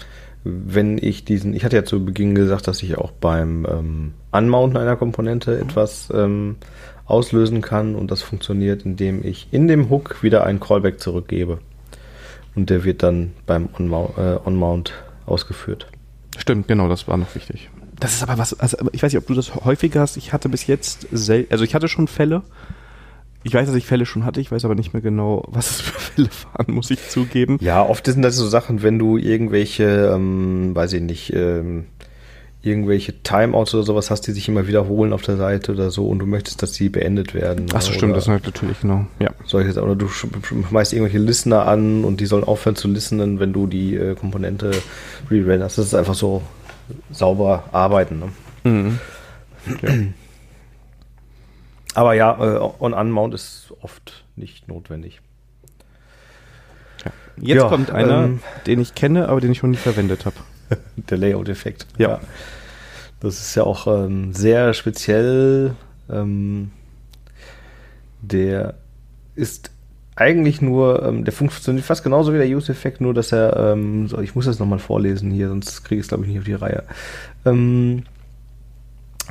wenn 0.43 0.97
ich 0.97 1.25
diesen, 1.25 1.53
ich 1.53 1.65
hatte 1.65 1.75
ja 1.75 1.83
zu 1.83 2.03
Beginn 2.03 2.33
gesagt, 2.33 2.67
dass 2.67 2.81
ich 2.81 2.97
auch 2.97 3.11
beim 3.11 3.65
ähm, 3.69 4.13
Anmounten 4.31 4.77
einer 4.77 4.95
Komponente 4.95 5.59
etwas 5.59 6.09
ähm, 6.13 6.55
auslösen 7.05 7.61
kann 7.61 7.95
und 7.95 8.11
das 8.11 8.21
funktioniert, 8.21 8.85
indem 8.85 9.25
ich 9.25 9.47
in 9.51 9.67
dem 9.67 9.89
Hook 9.89 10.23
wieder 10.23 10.45
einen 10.45 10.59
Callback 10.59 10.99
zurückgebe. 10.99 11.59
Und 12.55 12.69
der 12.69 12.83
wird 12.83 13.03
dann 13.03 13.33
beim 13.45 13.69
Onmount, 13.77 14.17
äh, 14.17 14.37
On 14.45 14.83
ausgeführt. 15.25 15.87
Stimmt, 16.37 16.67
genau, 16.67 16.87
das 16.87 17.07
war 17.07 17.17
noch 17.17 17.33
wichtig. 17.35 17.69
Das 17.99 18.13
ist 18.13 18.23
aber 18.23 18.37
was, 18.37 18.57
also 18.59 18.77
ich 18.93 19.03
weiß 19.03 19.11
nicht, 19.11 19.21
ob 19.21 19.27
du 19.27 19.33
das 19.33 19.53
häufiger 19.55 19.99
hast. 19.99 20.15
Ich 20.17 20.31
hatte 20.31 20.47
bis 20.47 20.67
jetzt, 20.67 21.07
sel 21.11 21.47
also 21.49 21.63
ich 21.63 21.75
hatte 21.75 21.89
schon 21.89 22.07
Fälle, 22.07 22.43
ich 23.43 23.53
weiß, 23.53 23.67
dass 23.67 23.75
ich 23.75 23.85
Fälle 23.85 24.05
schon 24.05 24.25
hatte, 24.25 24.41
ich 24.41 24.51
weiß 24.51 24.65
aber 24.65 24.75
nicht 24.75 24.93
mehr 24.93 25.01
genau, 25.01 25.45
was 25.47 25.71
es 25.71 25.81
für 25.81 25.99
Fälle 25.99 26.29
waren, 26.53 26.73
muss 26.73 26.91
ich 26.91 27.09
zugeben. 27.09 27.57
Ja, 27.61 27.85
oft 27.85 28.05
sind 28.05 28.21
das 28.21 28.35
so 28.35 28.47
Sachen, 28.47 28.83
wenn 28.83 28.99
du 28.99 29.17
irgendwelche, 29.17 30.11
ähm, 30.13 30.75
weiß 30.75 30.93
ich 30.93 31.01
nicht, 31.01 31.33
ähm, 31.33 31.85
irgendwelche 32.61 33.13
Timeouts 33.23 33.73
oder 33.73 33.83
sowas 33.83 34.11
hast, 34.11 34.27
die 34.27 34.33
sich 34.33 34.49
immer 34.49 34.67
wiederholen 34.67 35.13
auf 35.13 35.21
der 35.21 35.37
Seite 35.37 35.71
oder 35.71 35.91
so 35.91 36.07
und 36.09 36.19
du 36.19 36.25
möchtest, 36.25 36.61
dass 36.61 36.73
die 36.73 36.89
beendet 36.89 37.33
werden. 37.33 37.67
Ach 37.73 37.81
so, 37.81 37.93
stimmt, 37.93 38.17
das 38.17 38.27
ist 38.27 38.43
natürlich, 38.43 38.81
genau. 38.81 39.05
Ja. 39.19 39.29
Solche, 39.45 39.81
oder 39.81 39.95
du 39.95 40.09
schmeißt 40.09 40.91
irgendwelche 40.91 41.19
Listener 41.19 41.65
an 41.65 42.03
und 42.03 42.19
die 42.19 42.25
sollen 42.25 42.43
aufhören 42.43 42.75
zu 42.75 42.89
listenen, 42.89 43.39
wenn 43.39 43.53
du 43.53 43.65
die 43.65 43.95
äh, 43.95 44.15
Komponente 44.15 44.71
re-renderst. 45.31 45.77
Das 45.77 45.85
ist 45.85 45.95
einfach 45.95 46.15
so 46.15 46.41
sauber 47.11 47.63
arbeiten. 47.71 48.19
Ne? 48.19 48.69
Mhm. 48.69 48.99
Ja. 49.81 49.93
Aber 51.95 52.13
ja, 52.13 52.37
äh, 52.39 52.69
On-Unmount 52.79 53.33
ist 53.33 53.73
oft 53.81 54.23
nicht 54.35 54.67
notwendig. 54.67 55.21
Ja. 57.03 57.11
Jetzt 57.37 57.63
ja, 57.63 57.69
kommt 57.69 57.91
einer, 57.91 58.25
ähm, 58.25 58.39
den 58.67 58.79
ich 58.79 58.95
kenne, 58.95 59.29
aber 59.29 59.41
den 59.41 59.51
ich 59.51 59.63
noch 59.63 59.69
nie 59.69 59.77
verwendet 59.77 60.25
habe. 60.25 60.37
Der 61.09 61.17
Layout-Effekt. 61.17 61.87
Ja. 61.97 62.09
ja. 62.09 62.19
Das 63.19 63.39
ist 63.39 63.55
ja 63.55 63.63
auch 63.63 63.87
ähm, 63.87 64.33
sehr 64.33 64.73
speziell. 64.73 65.75
Ähm, 66.09 66.71
der 68.21 68.75
ist 69.35 69.71
eigentlich 70.15 70.61
nur, 70.61 71.03
ähm, 71.03 71.23
der 71.23 71.33
funktioniert 71.33 71.85
fast 71.85 72.03
genauso 72.03 72.33
wie 72.33 72.37
der 72.37 72.47
Use-Effekt, 72.47 72.99
nur 72.99 73.13
dass 73.13 73.31
er, 73.31 73.55
ähm, 73.55 74.07
so, 74.07 74.19
ich 74.19 74.35
muss 74.35 74.45
das 74.45 74.59
nochmal 74.59 74.79
vorlesen 74.79 75.31
hier, 75.31 75.47
sonst 75.47 75.83
kriege 75.83 75.99
ich 75.99 76.05
es 76.05 76.09
glaube 76.09 76.23
ich 76.23 76.29
nicht 76.29 76.39
auf 76.39 76.45
die 76.45 76.53
Reihe. 76.53 76.83
Ähm, 77.45 78.03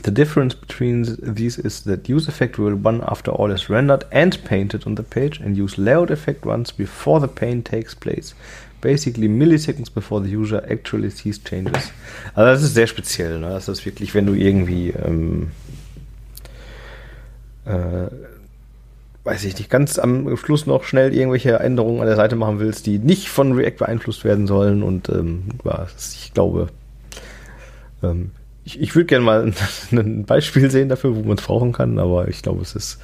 The 0.02 0.10
difference 0.10 0.54
between 0.54 1.16
these 1.20 1.58
is 1.58 1.82
that 1.84 2.08
use 2.08 2.28
effect 2.28 2.58
will 2.58 2.74
run 2.74 3.02
after 3.06 3.30
all 3.32 3.50
is 3.50 3.68
rendered 3.68 4.04
and 4.12 4.38
painted 4.44 4.86
on 4.86 4.94
the 4.94 5.02
page 5.02 5.40
and 5.40 5.56
use 5.56 5.76
layout 5.76 6.10
effect 6.10 6.46
runs 6.46 6.72
before 6.72 7.20
the 7.20 7.28
paint 7.28 7.66
takes 7.66 7.94
place. 7.94 8.34
Basically 8.80 9.28
milliseconds 9.28 9.92
before 9.92 10.20
the 10.20 10.28
user 10.28 10.64
actually 10.70 11.10
sees 11.10 11.38
changes. 11.38 11.90
Also 12.34 12.52
das 12.52 12.62
ist 12.62 12.74
sehr 12.74 12.86
speziell. 12.86 13.40
Ne? 13.40 13.48
Das 13.48 13.68
ist 13.68 13.84
wirklich, 13.84 14.14
wenn 14.14 14.26
du 14.26 14.34
irgendwie 14.34 14.90
ähm, 14.90 15.50
äh, 17.64 18.08
weiß 19.28 19.44
ich 19.44 19.58
nicht, 19.58 19.68
ganz 19.68 19.98
am 19.98 20.36
Schluss 20.38 20.64
noch 20.64 20.84
schnell 20.84 21.14
irgendwelche 21.14 21.58
Änderungen 21.60 22.00
an 22.00 22.06
der 22.06 22.16
Seite 22.16 22.34
machen 22.34 22.60
willst, 22.60 22.86
die 22.86 22.98
nicht 22.98 23.28
von 23.28 23.52
React 23.52 23.76
beeinflusst 23.80 24.24
werden 24.24 24.46
sollen 24.46 24.82
und 24.82 25.10
ähm, 25.10 25.44
ich 25.98 26.32
glaube, 26.32 26.68
ähm, 28.02 28.30
ich, 28.68 28.80
ich 28.80 28.94
würde 28.94 29.06
gerne 29.06 29.24
mal 29.24 29.52
ein, 29.92 30.24
Beispiel 30.24 30.70
sehen 30.70 30.88
dafür, 30.88 31.16
wo 31.16 31.22
man 31.22 31.38
es 31.38 31.44
brauchen 31.44 31.72
kann, 31.72 31.98
aber 31.98 32.28
ich 32.28 32.42
glaube, 32.42 32.60
es 32.60 32.74
ist 32.74 32.98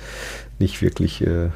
nicht 0.59 0.83
wirklich 0.83 1.27
äh, 1.27 1.49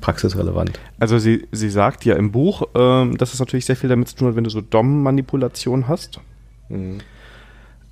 praxisrelevant. 0.00 0.78
Also 1.00 1.18
sie, 1.18 1.48
sie 1.50 1.70
sagt 1.70 2.04
ja 2.04 2.14
im 2.16 2.30
Buch, 2.30 2.68
ähm, 2.74 3.16
dass 3.16 3.32
es 3.32 3.40
natürlich 3.40 3.64
sehr 3.64 3.76
viel 3.76 3.88
damit 3.88 4.08
zu 4.08 4.16
tun 4.16 4.28
hat, 4.28 4.36
wenn 4.36 4.44
du 4.44 4.50
so 4.50 4.60
DOM-Manipulation 4.60 5.88
hast. 5.88 6.20
Mhm. 6.68 6.98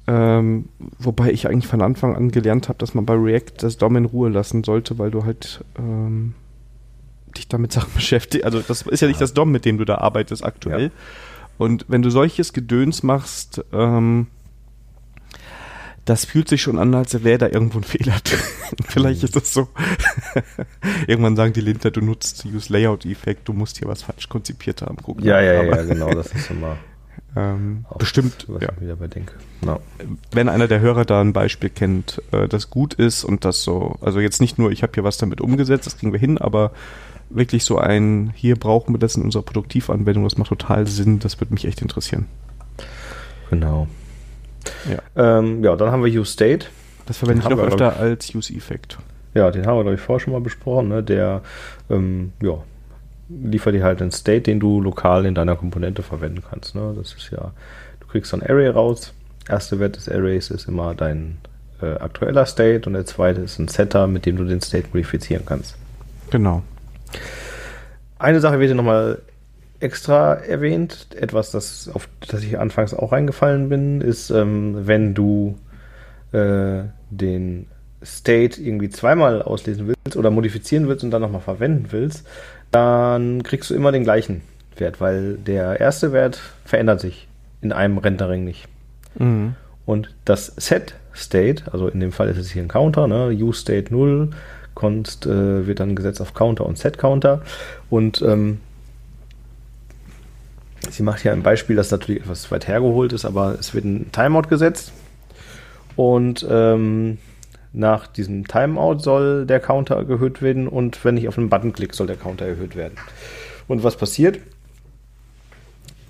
Ähm, 0.06 0.68
wobei 0.98 1.30
ich 1.30 1.46
eigentlich 1.48 1.68
von 1.68 1.80
Anfang 1.80 2.16
an 2.16 2.30
gelernt 2.30 2.68
habe, 2.68 2.78
dass 2.78 2.92
man 2.92 3.06
bei 3.06 3.14
React 3.14 3.52
das 3.58 3.78
DOM 3.78 3.96
in 3.96 4.04
Ruhe 4.04 4.28
lassen 4.28 4.64
sollte, 4.64 4.98
weil 4.98 5.10
du 5.10 5.24
halt 5.24 5.64
ähm, 5.78 6.34
dich 7.36 7.48
damit 7.48 7.72
Sachen 7.72 7.92
beschäftigst. 7.94 8.44
Also 8.44 8.60
das 8.60 8.82
ist 8.82 9.00
ja, 9.00 9.06
ja, 9.06 9.10
nicht 9.10 9.20
das 9.20 9.32
DOM, 9.32 9.50
mit 9.50 9.64
dem 9.64 9.78
du 9.78 9.86
da 9.86 9.98
arbeitest 9.98 10.44
aktuell. 10.44 10.86
Ja. 10.86 10.90
Und 11.56 11.86
wenn 11.88 12.02
du 12.02 12.10
solches 12.10 12.52
Gedöns 12.52 13.02
machst, 13.02 13.64
ähm, 13.72 14.26
das 16.04 16.24
fühlt 16.24 16.48
sich 16.48 16.62
schon 16.62 16.78
an, 16.78 16.94
als 16.94 17.22
wäre 17.22 17.38
da 17.38 17.48
irgendwo 17.48 17.78
ein 17.78 17.84
Fehler 17.84 18.16
drin. 18.24 18.40
Vielleicht 18.88 19.22
ist 19.22 19.36
das 19.36 19.52
so. 19.52 19.68
Irgendwann 21.06 21.36
sagen 21.36 21.52
die 21.52 21.60
Linter, 21.60 21.90
du 21.90 22.00
nutzt 22.00 22.44
Use 22.44 22.72
Layout 22.72 23.06
Effekt, 23.06 23.48
du 23.48 23.52
musst 23.52 23.78
hier 23.78 23.88
was 23.88 24.02
falsch 24.02 24.28
konzipiert 24.28 24.82
haben. 24.82 24.96
Guck 25.02 25.22
ja, 25.22 25.40
ja, 25.40 25.62
ja, 25.62 25.82
genau, 25.82 26.12
das 26.12 26.32
ist 26.32 26.50
immer. 26.50 26.76
Ähm, 27.34 27.86
bestimmt, 27.98 28.44
was 28.48 28.62
ja. 28.62 28.68
ich 28.76 28.82
wieder 28.82 28.96
bei 28.96 29.06
denke. 29.06 29.32
No. 29.62 29.80
Wenn 30.32 30.50
einer 30.50 30.68
der 30.68 30.80
Hörer 30.80 31.06
da 31.06 31.22
ein 31.22 31.32
Beispiel 31.32 31.70
kennt, 31.70 32.20
äh, 32.30 32.46
das 32.46 32.68
gut 32.68 32.92
ist 32.92 33.24
und 33.24 33.46
das 33.46 33.62
so, 33.62 33.96
also 34.02 34.20
jetzt 34.20 34.42
nicht 34.42 34.58
nur, 34.58 34.70
ich 34.70 34.82
habe 34.82 34.92
hier 34.94 35.04
was 35.04 35.16
damit 35.16 35.40
umgesetzt, 35.40 35.86
das 35.86 35.96
kriegen 35.96 36.12
wir 36.12 36.20
hin, 36.20 36.36
aber 36.36 36.72
wirklich 37.30 37.64
so 37.64 37.78
ein, 37.78 38.32
hier 38.36 38.56
brauchen 38.56 38.94
wir 38.94 38.98
das 38.98 39.16
in 39.16 39.22
unserer 39.22 39.44
Produktivanwendung, 39.44 40.24
das 40.24 40.36
macht 40.36 40.50
total 40.50 40.86
Sinn, 40.86 41.20
das 41.20 41.40
würde 41.40 41.54
mich 41.54 41.64
echt 41.64 41.80
interessieren. 41.80 42.26
Genau. 43.48 43.88
Ja, 44.90 45.38
ähm, 45.38 45.62
ja 45.64 45.76
dann 45.76 45.90
haben 45.90 46.04
wir 46.04 46.10
Use 46.10 46.32
State. 46.32 46.66
Das 47.06 47.18
verwende 47.18 47.42
ich 47.42 47.48
noch 47.48 47.58
öfter 47.58 47.98
als 47.98 48.34
Use 48.34 48.52
Effect. 48.54 48.98
Ja, 49.34 49.50
den 49.50 49.66
haben 49.66 49.76
wir, 49.76 49.82
glaube 49.82 49.94
ich, 49.96 50.00
vorher 50.00 50.20
schon 50.20 50.32
mal 50.32 50.40
besprochen. 50.40 50.88
Ne? 50.88 51.02
Der 51.02 51.42
ähm, 51.90 52.32
ja, 52.42 52.58
liefert 53.28 53.74
dir 53.74 53.84
halt 53.84 54.00
einen 54.00 54.10
State, 54.10 54.42
den 54.42 54.60
du 54.60 54.80
lokal 54.80 55.26
in 55.26 55.34
deiner 55.34 55.56
Komponente 55.56 56.02
verwenden 56.02 56.42
kannst. 56.48 56.74
Ne? 56.74 56.94
Das 56.96 57.14
ist 57.14 57.30
ja, 57.30 57.52
du 58.00 58.06
kriegst 58.06 58.30
so 58.30 58.36
ein 58.36 58.42
Array 58.42 58.68
raus. 58.68 59.12
Erster 59.48 59.80
Wert 59.80 59.96
des 59.96 60.08
Arrays 60.08 60.50
ist 60.50 60.68
immer 60.68 60.94
dein 60.94 61.38
äh, 61.80 61.94
aktueller 61.94 62.46
State 62.46 62.86
und 62.86 62.92
der 62.92 63.06
zweite 63.06 63.40
ist 63.40 63.58
ein 63.58 63.68
Setter, 63.68 64.06
mit 64.06 64.26
dem 64.26 64.36
du 64.36 64.44
den 64.44 64.60
State 64.60 64.88
modifizieren 64.92 65.44
kannst. 65.44 65.76
Genau. 66.30 66.62
Eine 68.18 68.40
Sache 68.40 68.60
wird 68.60 68.70
dir 68.70 68.74
nochmal 68.76 69.18
extra 69.82 70.34
erwähnt. 70.34 71.08
Etwas, 71.14 71.50
das 71.50 71.90
auf 71.92 72.08
das 72.28 72.42
ich 72.42 72.58
anfangs 72.58 72.94
auch 72.94 73.12
reingefallen 73.12 73.68
bin, 73.68 74.00
ist, 74.00 74.30
ähm, 74.30 74.86
wenn 74.86 75.14
du 75.14 75.58
äh, 76.32 76.84
den 77.10 77.66
State 78.04 78.60
irgendwie 78.60 78.90
zweimal 78.90 79.42
auslesen 79.42 79.88
willst 79.88 80.16
oder 80.16 80.30
modifizieren 80.30 80.88
willst 80.88 81.04
und 81.04 81.10
dann 81.10 81.22
nochmal 81.22 81.40
verwenden 81.40 81.86
willst, 81.90 82.26
dann 82.70 83.42
kriegst 83.42 83.70
du 83.70 83.74
immer 83.74 83.92
den 83.92 84.04
gleichen 84.04 84.42
Wert, 84.76 85.00
weil 85.00 85.34
der 85.34 85.80
erste 85.80 86.12
Wert 86.12 86.40
verändert 86.64 87.00
sich 87.00 87.28
in 87.60 87.72
einem 87.72 87.98
Rendering 87.98 88.44
nicht. 88.44 88.66
Mhm. 89.18 89.54
Und 89.84 90.14
das 90.24 90.46
Set 90.56 90.94
State, 91.14 91.64
also 91.72 91.88
in 91.88 92.00
dem 92.00 92.12
Fall 92.12 92.28
ist 92.28 92.38
es 92.38 92.50
hier 92.50 92.62
ein 92.62 92.68
Counter, 92.68 93.06
ne? 93.06 93.28
Use 93.28 93.60
State 93.60 93.92
0, 93.92 94.30
Const 94.74 95.26
äh, 95.26 95.66
wird 95.66 95.80
dann 95.80 95.94
gesetzt 95.94 96.20
auf 96.20 96.32
Counter 96.34 96.64
und 96.64 96.78
Set 96.78 96.98
Counter. 96.98 97.42
Und 97.90 98.22
ähm, 98.22 98.60
Sie 100.90 101.02
macht 101.02 101.24
ja 101.24 101.32
ein 101.32 101.42
Beispiel, 101.42 101.76
das 101.76 101.90
natürlich 101.90 102.22
etwas 102.22 102.50
weit 102.50 102.66
hergeholt 102.68 103.12
ist, 103.12 103.24
aber 103.24 103.56
es 103.58 103.74
wird 103.74 103.84
ein 103.84 104.10
Timeout 104.12 104.48
gesetzt 104.48 104.92
und 105.96 106.46
ähm, 106.48 107.18
nach 107.72 108.06
diesem 108.06 108.46
Timeout 108.46 108.98
soll 108.98 109.46
der 109.46 109.60
Counter 109.60 109.96
erhöht 109.96 110.42
werden 110.42 110.68
und 110.68 111.04
wenn 111.04 111.16
ich 111.16 111.28
auf 111.28 111.38
einen 111.38 111.48
Button 111.48 111.72
klicke, 111.72 111.94
soll 111.94 112.06
der 112.06 112.16
Counter 112.16 112.46
erhöht 112.46 112.76
werden. 112.76 112.94
Und 113.68 113.82
was 113.84 113.96
passiert? 113.96 114.40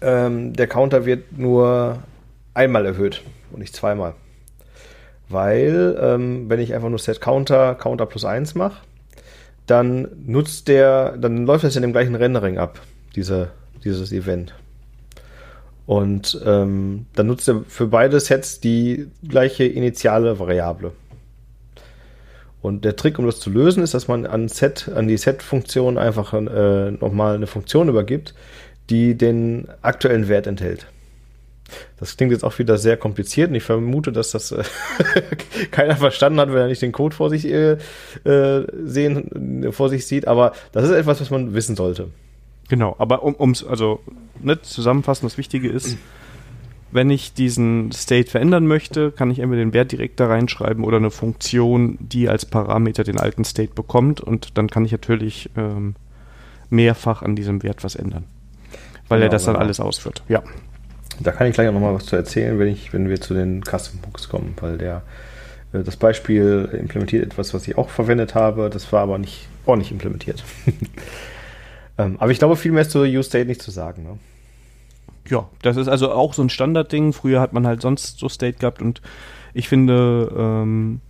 Ähm, 0.01 0.55
der 0.55 0.67
Counter 0.67 1.07
wird 1.07 1.39
nur 1.39 2.03
einmal 2.55 2.87
erhöht 2.87 3.23
und 3.53 3.61
nicht 3.61 3.77
zweimal. 3.77 4.15
Weil, 5.29 5.97
ähm, 6.01 6.49
wenn 6.49 6.61
ich 6.61 6.75
einfach 6.75 6.89
nur 6.89 6.99
Set 6.99 7.21
Counter, 7.21 7.75
Counter 7.77 8.07
plus 8.07 8.25
1 8.25 8.55
mache, 8.55 8.83
dann 9.67 10.09
nutzt 10.27 10.69
der, 10.69 11.17
dann 11.17 11.47
läuft 11.47 11.65
das 11.65 11.77
in 11.77 11.83
dem 11.83 11.93
gleichen 11.93 12.17
Rendering 12.17 12.59
ab, 12.59 12.81
diese, 13.15 13.51
dieses 13.85 14.13
Event. 14.13 14.55
Und 15.93 16.41
ähm, 16.47 17.05
dann 17.15 17.27
nutzt 17.27 17.49
er 17.49 17.65
für 17.69 17.87
beide 17.87 18.19
Sets 18.19 18.61
die 18.61 19.09
gleiche 19.29 19.65
initiale 19.65 20.39
Variable. 20.39 20.93
Und 22.63 22.87
der 22.87 22.97
Trick, 22.97 23.19
um 23.19 23.27
das 23.27 23.41
zu 23.41 23.51
lösen, 23.51 23.83
ist, 23.83 23.93
dass 23.93 24.09
man 24.09 24.25
an 24.25 24.49
Set, 24.49 24.89
an 24.89 25.07
die 25.07 25.19
Set-Funktion 25.19 25.99
einfach 25.99 26.33
äh, 26.33 26.93
nochmal 26.93 27.35
eine 27.35 27.47
Funktion 27.47 27.91
übergibt, 27.91 28.35
die 28.89 29.19
den 29.19 29.69
aktuellen 29.83 30.29
Wert 30.29 30.47
enthält. 30.47 30.87
Das 32.01 32.17
klingt 32.17 32.33
jetzt 32.33 32.45
auch 32.45 32.59
wieder 32.59 32.79
sehr 32.79 32.97
kompliziert 32.97 33.51
und 33.51 33.57
ich 33.57 33.63
vermute, 33.63 34.13
dass 34.13 34.31
das 34.31 34.51
äh, 34.51 34.65
keiner 35.73 35.97
verstanden 35.97 36.41
hat, 36.41 36.49
wenn 36.49 36.57
er 36.57 36.69
nicht 36.69 36.81
den 36.81 36.93
Code 36.93 37.15
vor 37.15 37.29
sich 37.29 37.45
äh, 37.45 37.77
äh, 38.25 38.67
sehen, 38.83 39.71
vor 39.73 39.91
sich 39.91 40.07
sieht, 40.07 40.27
aber 40.27 40.53
das 40.73 40.85
ist 40.85 40.93
etwas, 40.93 41.21
was 41.21 41.29
man 41.29 41.53
wissen 41.53 41.77
sollte. 41.77 42.09
Genau, 42.73 42.97
aber 42.99 43.23
um 43.23 43.37
ums, 43.39 43.63
also 43.63 44.01
ne, 44.41 44.63
zusammenfassen, 44.63 45.27
das 45.27 45.37
Wichtige 45.37 45.69
ist, 45.69 45.99
wenn 46.91 47.11
ich 47.11 47.35
diesen 47.35 47.93
State 47.93 48.31
verändern 48.31 48.67
möchte, 48.67 49.13
kann 49.13 49.31
ich 49.31 49.41
entweder 49.41 49.63
den 49.63 49.75
Wert 49.75 49.93
direkt 49.93 50.19
da 50.19 50.29
reinschreiben 50.29 50.83
oder 50.83 50.97
eine 50.97 51.11
Funktion, 51.11 51.99
die 52.01 52.31
als 52.31 52.47
Parameter 52.47 53.05
den 53.05 53.19
alten 53.19 53.45
State 53.45 53.75
bekommt 53.75 54.23
und 54.23 54.57
dann 54.57 54.71
kann 54.71 54.87
ich 54.87 54.93
natürlich 54.93 55.51
ähm, 55.55 55.97
mehrfach 56.71 57.21
an 57.21 57.37
diesem 57.37 57.63
Wert 57.63 57.85
was 57.85 57.95
ändern. 57.95 58.25
Weil 59.07 59.19
genau, 59.19 59.29
er 59.29 59.33
das 59.33 59.45
dann 59.45 59.57
alles 59.57 59.79
ausführt. 59.79 60.23
Ja. 60.31 60.43
Da 61.21 61.33
kann 61.33 61.49
ich 61.49 61.53
gleich 61.53 61.71
noch 61.71 61.79
mal 61.79 61.93
was 61.93 62.07
zu 62.07 62.17
erzählen, 62.17 62.59
wenn, 62.59 62.69
ich, 62.69 62.95
wenn 62.95 63.11
wir 63.11 63.21
zu 63.21 63.35
den 63.35 63.63
Custom 63.63 64.01
Hooks 64.07 64.31
kommen, 64.31 64.55
weil 64.63 64.79
der 64.79 65.03
äh, 65.75 65.83
das 65.83 65.97
Beispiel 65.97 66.71
implementiert 66.73 67.23
etwas, 67.23 67.53
was 67.53 67.69
ich 67.69 67.77
auch 67.77 67.91
verwendet 67.91 68.35
habe, 68.35 68.71
das 68.71 68.91
war 68.95 69.03
aber 69.03 69.19
nicht 69.19 69.47
ordentlich 69.67 69.93
implementiert. 69.93 70.43
ähm, 71.99 72.17
aber 72.19 72.31
ich 72.31 72.39
glaube, 72.39 72.57
viel 72.57 72.73
mehr 72.73 72.83
ist 72.83 72.91
zu 72.91 73.01
Use-State 73.01 73.47
nicht 73.47 73.63
zu 73.63 73.71
sagen. 73.71 74.03
Ne? 74.03 74.19
Ja, 75.29 75.49
das 75.63 75.77
ist 75.77 75.89
also 75.89 76.13
auch 76.13 76.35
so 76.35 76.43
ein 76.43 76.51
Standardding. 76.51 77.13
Früher 77.13 77.41
hat 77.41 77.53
man 77.53 77.67
halt 77.67 77.83
sonst 77.83 78.19
so 78.19 78.29
State 78.29 78.59
gehabt 78.59 78.83
und 78.83 79.01
ich 79.55 79.69
finde, 79.69 80.33
ähm, 80.37 81.01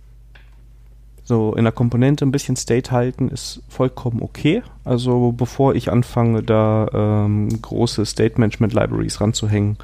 so 1.23 1.55
in 1.55 1.63
der 1.63 1.71
Komponente 1.71 2.25
ein 2.25 2.31
bisschen 2.31 2.55
State 2.55 2.91
halten 2.91 3.29
ist 3.29 3.61
vollkommen 3.69 4.21
okay. 4.21 4.61
Also 4.83 5.31
bevor 5.31 5.73
ich 5.73 5.91
anfange, 5.91 6.43
da 6.43 6.87
ähm, 6.93 7.61
große 7.61 8.05
State 8.05 8.39
Management 8.39 8.73
Libraries 8.73 9.21
ranzuhängen, 9.21 9.77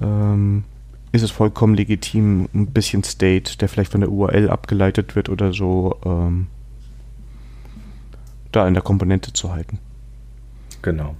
ähm, 0.00 0.64
ist 1.10 1.22
es 1.22 1.30
vollkommen 1.30 1.74
legitim, 1.74 2.48
ein 2.54 2.66
bisschen 2.66 3.02
State, 3.02 3.58
der 3.58 3.68
vielleicht 3.68 3.92
von 3.92 4.00
der 4.00 4.10
URL 4.10 4.48
abgeleitet 4.48 5.16
wird 5.16 5.28
oder 5.28 5.52
so, 5.52 5.96
ähm, 6.04 6.46
da 8.52 8.68
in 8.68 8.74
der 8.74 8.82
Komponente 8.82 9.32
zu 9.32 9.52
halten. 9.52 9.78
Genau. 10.82 11.16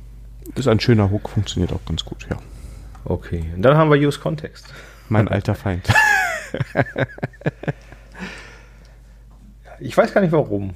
Ist 0.54 0.68
ein 0.68 0.80
schöner 0.80 1.10
Hook, 1.10 1.28
funktioniert 1.28 1.72
auch 1.72 1.84
ganz 1.86 2.04
gut, 2.04 2.26
ja. 2.30 2.38
Okay, 3.04 3.44
und 3.54 3.62
dann 3.62 3.76
haben 3.76 3.90
wir 3.90 3.98
Use 3.98 4.18
Context. 4.18 4.66
Mein 5.08 5.28
alter 5.28 5.54
Feind. 5.54 5.88
ich 9.80 9.96
weiß 9.96 10.12
gar 10.12 10.20
nicht 10.20 10.32
warum. 10.32 10.74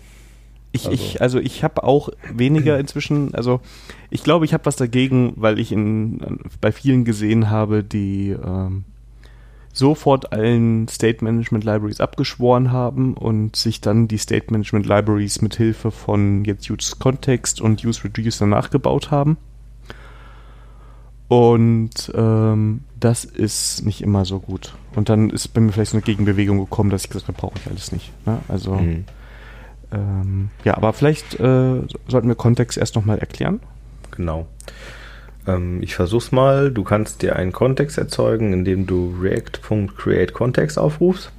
Ich, 0.73 0.87
also. 0.87 0.95
ich, 0.95 1.21
also 1.21 1.39
ich 1.39 1.63
habe 1.65 1.85
auch 1.85 2.09
weniger 2.33 2.79
inzwischen, 2.79 3.35
also 3.35 3.61
ich 4.09 4.25
glaube, 4.25 4.47
ich 4.47 4.55
habe 4.55 4.65
was 4.65 4.77
dagegen, 4.77 5.35
weil 5.37 5.59
ich 5.59 5.71
in, 5.71 6.41
bei 6.61 6.73
vielen 6.73 7.05
gesehen 7.05 7.51
habe, 7.51 7.85
die 7.85 8.31
ähm, 8.31 8.85
sofort 9.73 10.33
allen 10.33 10.87
State 10.89 11.25
Management 11.25 11.65
Libraries 11.65 12.01
abgeschworen 12.01 12.73
haben 12.73 13.15
und 13.15 13.57
sich 13.57 13.81
dann 13.81 14.07
die 14.07 14.19
State 14.19 14.47
Management 14.51 14.87
Libraries 14.87 15.41
mit 15.41 15.57
Hilfe 15.57 15.91
von 15.91 16.45
jetzt 16.45 16.69
Use 16.71 16.97
Context 16.99 17.61
und 17.61 17.85
Use 17.85 18.05
Reducer 18.05 18.47
nachgebaut 18.47 19.11
haben. 19.11 19.39
Und 21.29 22.13
ähm, 22.15 22.83
das 23.01 23.25
ist 23.25 23.87
nicht 23.87 24.03
immer 24.03 24.27
so 24.27 24.39
gut. 24.39 24.75
Und 24.95 25.09
dann 25.09 25.31
ist 25.31 25.49
bei 25.49 25.63
mir 25.63 25.73
vielleicht 25.73 25.93
so 25.93 25.97
eine 25.97 26.05
Gegenbewegung 26.05 26.59
gekommen, 26.59 26.91
dass 26.91 27.05
ich 27.05 27.11
gesagt 27.11 27.29
habe, 27.29 27.39
brauche 27.39 27.59
ich 27.59 27.67
alles 27.71 27.91
nicht. 27.91 28.13
Ne? 28.27 28.39
Also 28.49 28.75
mhm. 28.75 29.07
ähm, 29.91 30.51
ja, 30.65 30.77
aber 30.77 30.93
vielleicht 30.93 31.41
äh, 31.41 31.81
sollten 32.07 32.29
wir 32.29 32.35
Kontext 32.35 32.77
erst 32.77 32.95
nochmal 32.95 33.19
erklären. 33.19 33.61
Genau. 34.11 34.47
Ähm, 35.47 35.83
ich 35.83 35.95
versuch's 35.95 36.33
mal. 36.33 36.71
Du 36.71 36.85
kannst 36.85 37.23
dir 37.23 37.37
einen 37.37 37.53
Kontext 37.53 37.99
erzeugen, 37.99 38.53
indem 38.53 38.87
du 38.87 39.15
react.createContext 39.21 40.79
aufrufst. 40.79 41.31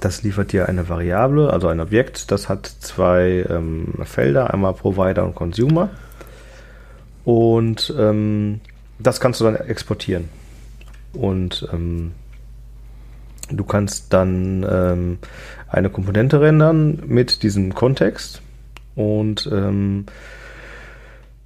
Das 0.00 0.22
liefert 0.22 0.52
dir 0.52 0.68
eine 0.68 0.88
Variable, 0.88 1.52
also 1.52 1.68
ein 1.68 1.78
Objekt, 1.78 2.32
das 2.32 2.48
hat 2.48 2.66
zwei 2.66 3.46
ähm, 3.48 3.94
Felder, 4.02 4.52
einmal 4.52 4.74
Provider 4.74 5.24
und 5.24 5.36
Consumer. 5.36 5.90
Und 7.24 7.94
ähm, 7.96 8.60
das 8.98 9.20
kannst 9.20 9.40
du 9.40 9.44
dann 9.44 9.54
exportieren. 9.54 10.28
Und 11.12 11.68
ähm, 11.72 12.12
du 13.50 13.62
kannst 13.64 14.12
dann 14.12 14.66
ähm, 14.68 15.18
eine 15.68 15.90
Komponente 15.90 16.40
rendern 16.40 17.02
mit 17.06 17.42
diesem 17.44 17.74
Kontext. 17.74 18.42
Und 18.96 19.48
ähm, 19.52 20.06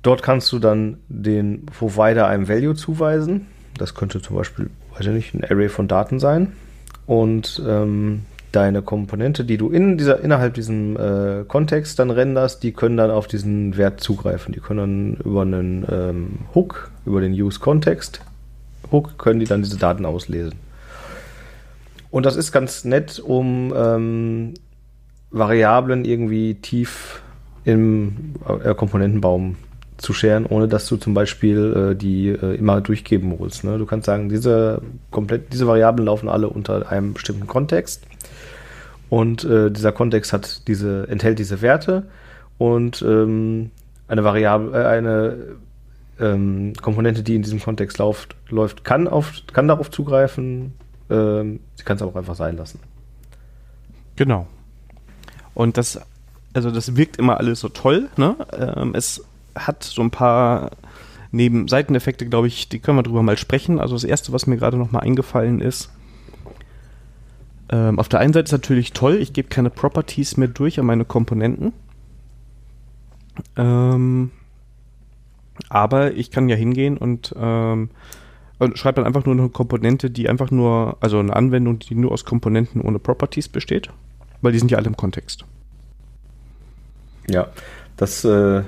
dort 0.07 0.23
kannst 0.23 0.53
du 0.53 0.59
dann 0.59 0.99
den 1.09 1.67
Provider 1.67 2.29
einem 2.29 2.49
Value 2.49 2.75
zuweisen. 2.75 3.47
Das 3.77 3.95
könnte 3.95 4.23
zum 4.23 4.37
Beispiel, 4.37 4.71
weiß 4.95 5.07
ich 5.07 5.13
nicht, 5.13 5.35
ein 5.35 5.45
Array 5.45 5.69
von 5.69 5.89
Daten 5.89 6.21
sein. 6.21 6.53
Und 7.07 7.61
ähm, 7.67 8.23
deine 8.53 8.83
Komponente, 8.83 9.45
die 9.45 9.57
du 9.57 9.71
in 9.71 9.99
dieser, 9.99 10.21
innerhalb 10.21 10.55
diesem 10.55 10.97
äh, 10.97 11.45
Kontext 11.45 11.99
dann 11.99 12.11
renderst, 12.11 12.63
die 12.63 12.73
können 12.73 12.97
dann 12.97 13.11
auf 13.11 13.27
diesen 13.27 13.77
Wert 13.77 14.01
zugreifen. 14.01 14.55
Die 14.55 14.61
können 14.61 14.79
dann 14.79 15.17
über 15.25 15.43
einen 15.43 15.85
ähm, 15.91 16.39
Hook, 16.55 16.91
über 17.05 17.21
den 17.21 17.33
Use 17.33 17.59
Context 17.59 18.21
Hook, 18.93 19.19
können 19.19 19.41
die 19.41 19.47
dann 19.47 19.63
diese 19.63 19.77
Daten 19.77 20.07
auslesen. 20.07 20.55
Und 22.11 22.25
das 22.25 22.37
ist 22.37 22.53
ganz 22.53 22.85
nett, 22.85 23.19
um 23.19 23.75
ähm, 23.77 24.55
Variablen 25.33 26.05
irgendwie 26.05 26.55
tief 26.55 27.21
im 27.65 28.35
äh, 28.65 28.75
Komponentenbaum 28.75 29.57
zu 29.99 30.13
scheren, 30.13 30.47
ohne 30.47 30.69
dass 30.69 30.87
du 30.87 30.97
zum 30.97 31.15
Beispiel 31.15 31.93
äh, 31.93 31.95
die 31.97 32.29
äh, 32.29 32.55
immer 32.57 32.81
durchgeben 32.81 33.37
musst. 33.39 33.65
Ne? 33.65 33.79
Du 33.79 33.87
kannst 33.87 34.07
sagen, 34.07 34.29
diese 34.29 34.83
komplett, 35.11 35.53
diese 35.53 35.67
Variablen 35.67 36.07
laufen 36.07 36.29
alle 36.29 36.49
unter 36.49 36.91
einem 36.91 37.15
bestimmten 37.15 37.47
Kontext 37.47 38.03
und 39.09 39.45
äh, 39.45 39.71
dieser 39.71 39.93
Kontext 39.93 40.33
hat 40.33 40.67
diese, 40.69 41.09
enthält 41.09 41.39
diese 41.39 41.63
Werte 41.63 42.05
und 42.59 43.03
ähm, 43.03 43.71
eine 44.09 44.25
Variable, 44.25 44.79
äh, 44.79 44.87
eine 44.87 45.37
ähm, 46.19 46.73
Komponente, 46.81 47.23
die 47.23 47.37
in 47.37 47.43
diesem 47.43 47.61
Kontext 47.61 47.99
läuft, 47.99 48.37
läuft 48.49 48.85
kann, 48.85 49.09
auf, 49.09 49.33
kann 49.53 49.69
darauf 49.69 49.91
zugreifen. 49.91 50.75
Ähm, 51.11 51.61
sie 51.77 51.85
kann 51.85 51.97
es 51.97 52.03
auch 52.03 52.17
einfach 52.17 52.35
sein 52.35 52.57
lassen. 52.57 52.81
Genau. 54.17 54.47
Und 55.55 55.77
das, 55.77 56.01
also 56.53 56.71
das 56.71 56.97
wirkt 56.97 57.19
immer 57.19 57.39
alles 57.39 57.61
so 57.61 57.69
toll. 57.69 58.09
Ne? 58.17 58.37
Ähm, 58.53 58.95
es 58.95 59.25
hat 59.57 59.83
so 59.83 60.03
ein 60.03 60.11
paar 60.11 60.71
neben 61.33 61.69
Seiteneffekte, 61.69 62.27
glaube 62.27 62.47
ich, 62.47 62.69
die 62.69 62.79
können 62.79 62.99
wir 62.99 63.03
drüber 63.03 63.23
mal 63.23 63.37
sprechen. 63.37 63.81
Also 63.81 63.95
das 63.95 64.05
erste, 64.05 64.33
was 64.33 64.47
mir 64.47 64.57
gerade 64.57 64.77
noch 64.77 64.93
mal 64.93 65.01
eingefallen 65.01 65.61
ist, 65.61 65.91
ähm, 67.69 67.99
auf 67.99 68.09
der 68.09 68.21
einen 68.21 68.33
Seite 68.33 68.45
ist 68.47 68.53
natürlich 68.53 68.93
toll, 68.93 69.17
ich 69.17 69.33
gebe 69.33 69.49
keine 69.49 69.71
Properties 69.71 70.37
mehr 70.37 70.49
durch 70.49 70.79
an 70.79 70.87
meine 70.87 71.05
Komponenten. 71.05 71.73
Ähm, 73.57 74.31
aber 75.69 76.13
ich 76.15 76.31
kann 76.31 76.49
ja 76.49 76.57
hingehen 76.57 76.97
und, 76.97 77.35
ähm, 77.39 77.91
und 78.59 78.79
schreibe 78.79 78.97
dann 78.97 79.07
einfach 79.07 79.25
nur 79.25 79.35
eine 79.35 79.49
Komponente, 79.49 80.11
die 80.11 80.29
einfach 80.29 80.51
nur, 80.51 80.97
also 81.01 81.19
eine 81.19 81.35
Anwendung, 81.35 81.79
die 81.81 81.95
nur 81.95 82.13
aus 82.13 82.25
Komponenten 82.25 82.81
ohne 82.81 82.99
Properties 82.99 83.49
besteht, 83.49 83.91
weil 84.43 84.53
die 84.53 84.59
sind 84.59 84.71
ja 84.71 84.79
alle 84.79 84.87
im 84.87 84.97
Kontext. 84.97 85.45
Ja, 87.29 87.49
das 87.97 88.25
äh, 88.25 88.63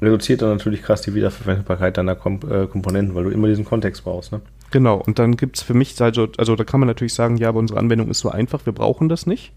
reduziert 0.00 0.42
dann 0.42 0.50
natürlich 0.50 0.82
krass 0.82 1.02
die 1.02 1.14
Wiederverwendbarkeit 1.14 1.96
deiner 1.96 2.14
Komp 2.14 2.44
äh, 2.50 2.66
Komponenten, 2.66 3.14
weil 3.14 3.24
du 3.24 3.30
immer 3.30 3.48
diesen 3.48 3.64
Kontext 3.64 4.04
brauchst, 4.04 4.32
ne? 4.32 4.40
Genau, 4.70 4.96
und 4.96 5.18
dann 5.18 5.36
gibt 5.36 5.56
es 5.56 5.62
für 5.62 5.74
mich, 5.74 6.00
also, 6.00 6.28
also 6.36 6.56
da 6.56 6.64
kann 6.64 6.80
man 6.80 6.88
natürlich 6.88 7.14
sagen, 7.14 7.36
ja, 7.36 7.48
aber 7.48 7.60
unsere 7.60 7.78
Anwendung 7.78 8.10
ist 8.10 8.18
so 8.18 8.28
einfach, 8.28 8.66
wir 8.66 8.72
brauchen 8.72 9.08
das 9.08 9.26
nicht. 9.26 9.52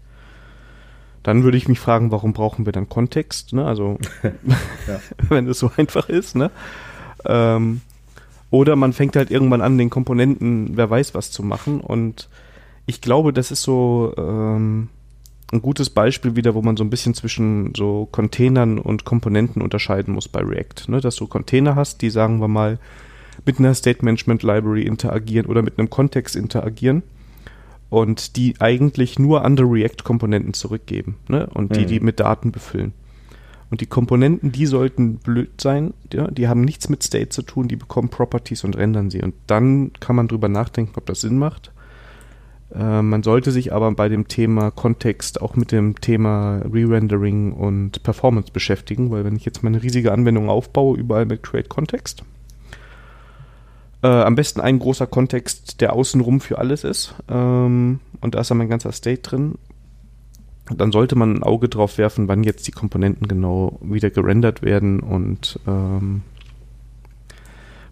Dann 1.24 1.42
würde 1.42 1.56
ich 1.56 1.68
mich 1.68 1.80
fragen, 1.80 2.12
warum 2.12 2.32
brauchen 2.32 2.66
wir 2.66 2.72
dann 2.72 2.88
Kontext, 2.88 3.52
ne? 3.52 3.64
Also, 3.64 3.98
wenn 5.28 5.48
es 5.48 5.58
so 5.58 5.70
einfach 5.76 6.08
ist, 6.08 6.36
ne? 6.36 6.50
Ähm, 7.24 7.80
oder 8.50 8.76
man 8.76 8.92
fängt 8.92 9.16
halt 9.16 9.30
irgendwann 9.30 9.60
an, 9.60 9.76
den 9.76 9.90
Komponenten, 9.90 10.76
wer 10.76 10.88
weiß 10.88 11.14
was 11.14 11.30
zu 11.30 11.42
machen. 11.42 11.80
Und 11.80 12.28
ich 12.86 13.00
glaube, 13.00 13.32
das 13.32 13.50
ist 13.50 13.62
so 13.62 14.14
ähm, 14.16 14.88
ein 15.52 15.62
gutes 15.62 15.90
Beispiel 15.90 16.36
wieder, 16.36 16.54
wo 16.54 16.62
man 16.62 16.76
so 16.76 16.84
ein 16.84 16.90
bisschen 16.90 17.14
zwischen 17.14 17.72
so 17.74 18.08
Containern 18.12 18.78
und 18.78 19.04
Komponenten 19.04 19.62
unterscheiden 19.62 20.14
muss 20.14 20.28
bei 20.28 20.40
React. 20.40 20.88
Ne? 20.88 21.00
Dass 21.00 21.16
du 21.16 21.26
Container 21.26 21.74
hast, 21.74 22.02
die 22.02 22.10
sagen 22.10 22.40
wir 22.40 22.48
mal, 22.48 22.78
mit 23.46 23.58
einer 23.58 23.74
State 23.74 24.04
Management 24.04 24.42
Library 24.42 24.82
interagieren 24.82 25.46
oder 25.46 25.62
mit 25.62 25.78
einem 25.78 25.90
Kontext 25.90 26.36
interagieren. 26.36 27.02
und 27.90 28.36
die 28.36 28.54
eigentlich 28.58 29.18
nur 29.18 29.46
andere 29.46 29.66
React-Komponenten 29.66 30.52
zurückgeben 30.52 31.16
ne? 31.28 31.48
und 31.54 31.74
die 31.74 31.80
Mhm. 31.80 31.86
die 31.86 32.00
mit 32.00 32.20
Daten 32.20 32.52
befüllen. 32.52 32.92
Und 33.70 33.80
die 33.80 33.86
Komponenten, 33.86 34.52
die 34.52 34.66
sollten 34.66 35.16
blöd 35.16 35.58
sein, 35.58 35.94
ja? 36.12 36.30
die 36.30 36.48
haben 36.48 36.60
nichts 36.60 36.90
mit 36.90 37.02
State 37.02 37.30
zu 37.30 37.40
tun, 37.40 37.66
die 37.66 37.76
bekommen 37.76 38.10
Properties 38.10 38.64
und 38.64 38.76
rendern 38.76 39.08
sie. 39.08 39.22
Und 39.22 39.34
dann 39.46 39.92
kann 40.00 40.16
man 40.16 40.28
drüber 40.28 40.50
nachdenken, 40.50 40.92
ob 40.96 41.06
das 41.06 41.22
Sinn 41.22 41.38
macht. 41.38 41.72
Äh, 42.74 43.02
man 43.02 43.22
sollte 43.22 43.50
sich 43.50 43.72
aber 43.72 43.90
bei 43.92 44.08
dem 44.08 44.28
Thema 44.28 44.70
Kontext 44.70 45.40
auch 45.40 45.56
mit 45.56 45.72
dem 45.72 46.00
Thema 46.00 46.58
Re-Rendering 46.58 47.52
und 47.52 48.02
Performance 48.02 48.52
beschäftigen, 48.52 49.10
weil 49.10 49.24
wenn 49.24 49.36
ich 49.36 49.44
jetzt 49.44 49.62
meine 49.62 49.82
riesige 49.82 50.12
Anwendung 50.12 50.48
aufbaue, 50.48 50.98
überall 50.98 51.26
mit 51.26 51.42
Create 51.42 51.68
Context, 51.68 52.24
äh, 54.02 54.08
am 54.08 54.34
besten 54.34 54.60
ein 54.60 54.78
großer 54.78 55.06
Kontext, 55.06 55.80
der 55.80 55.92
außenrum 55.92 56.40
für 56.40 56.58
alles 56.58 56.84
ist. 56.84 57.14
Ähm, 57.28 58.00
und 58.20 58.34
da 58.34 58.40
ist 58.40 58.50
dann 58.50 58.58
mein 58.58 58.68
ganzer 58.68 58.92
State 58.92 59.22
drin. 59.22 59.56
Dann 60.74 60.92
sollte 60.92 61.16
man 61.16 61.36
ein 61.36 61.42
Auge 61.42 61.68
drauf 61.68 61.96
werfen, 61.96 62.28
wann 62.28 62.44
jetzt 62.44 62.66
die 62.66 62.72
Komponenten 62.72 63.26
genau 63.26 63.78
wieder 63.80 64.10
gerendert 64.10 64.62
werden 64.62 65.00
und 65.00 65.58
ähm, 65.66 66.22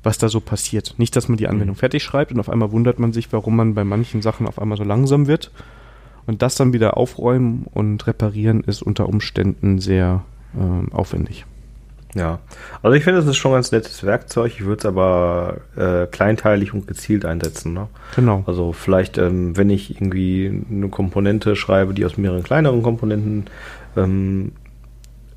was 0.07 0.16
da 0.19 0.29
so 0.31 0.40
passiert. 0.40 0.95
Nicht, 0.97 1.16
dass 1.16 1.29
man 1.29 1.37
die 1.37 1.49
Anwendung 1.49 1.75
Mhm. 1.77 1.81
fertig 1.81 2.03
schreibt 2.03 2.33
und 2.33 2.40
auf 2.40 2.49
einmal 2.49 2.73
wundert 2.73 2.99
man 2.99 3.12
sich, 3.12 3.31
warum 3.33 3.57
man 3.57 3.75
bei 3.75 3.85
manchen 3.85 4.23
Sachen 4.23 4.47
auf 4.47 4.59
einmal 4.59 4.79
so 4.79 4.85
langsam 4.85 5.27
wird. 5.27 5.51
Und 6.27 6.42
das 6.42 6.55
dann 6.55 6.73
wieder 6.73 6.97
aufräumen 6.97 7.66
und 7.75 8.07
reparieren 8.07 8.62
ist 8.64 8.83
unter 8.83 9.09
Umständen 9.09 9.79
sehr 9.79 10.23
ähm, 10.59 10.92
aufwendig. 10.92 11.45
Ja, 12.14 12.38
also 12.83 12.95
ich 12.97 13.05
finde, 13.05 13.21
es 13.21 13.27
ist 13.27 13.37
schon 13.37 13.51
ein 13.51 13.57
ganz 13.57 13.73
nettes 13.73 14.03
Werkzeug. 14.03 14.53
Ich 14.55 14.64
würde 14.64 14.79
es 14.81 14.87
aber 14.87 15.59
äh, 15.77 16.07
kleinteilig 16.07 16.73
und 16.73 16.87
gezielt 16.87 17.27
einsetzen. 17.27 17.75
Ne? 17.75 17.88
Genau. 18.14 18.42
Also 18.47 18.73
vielleicht, 18.73 19.19
ähm, 19.19 19.57
wenn 19.57 19.69
ich 19.69 19.95
irgendwie 19.95 20.62
eine 20.71 20.88
Komponente 20.88 21.57
schreibe, 21.57 21.92
die 21.92 22.07
aus 22.07 22.16
mehreren 22.16 22.42
kleineren 22.42 22.83
Komponenten 22.83 23.45
ähm, 23.97 24.53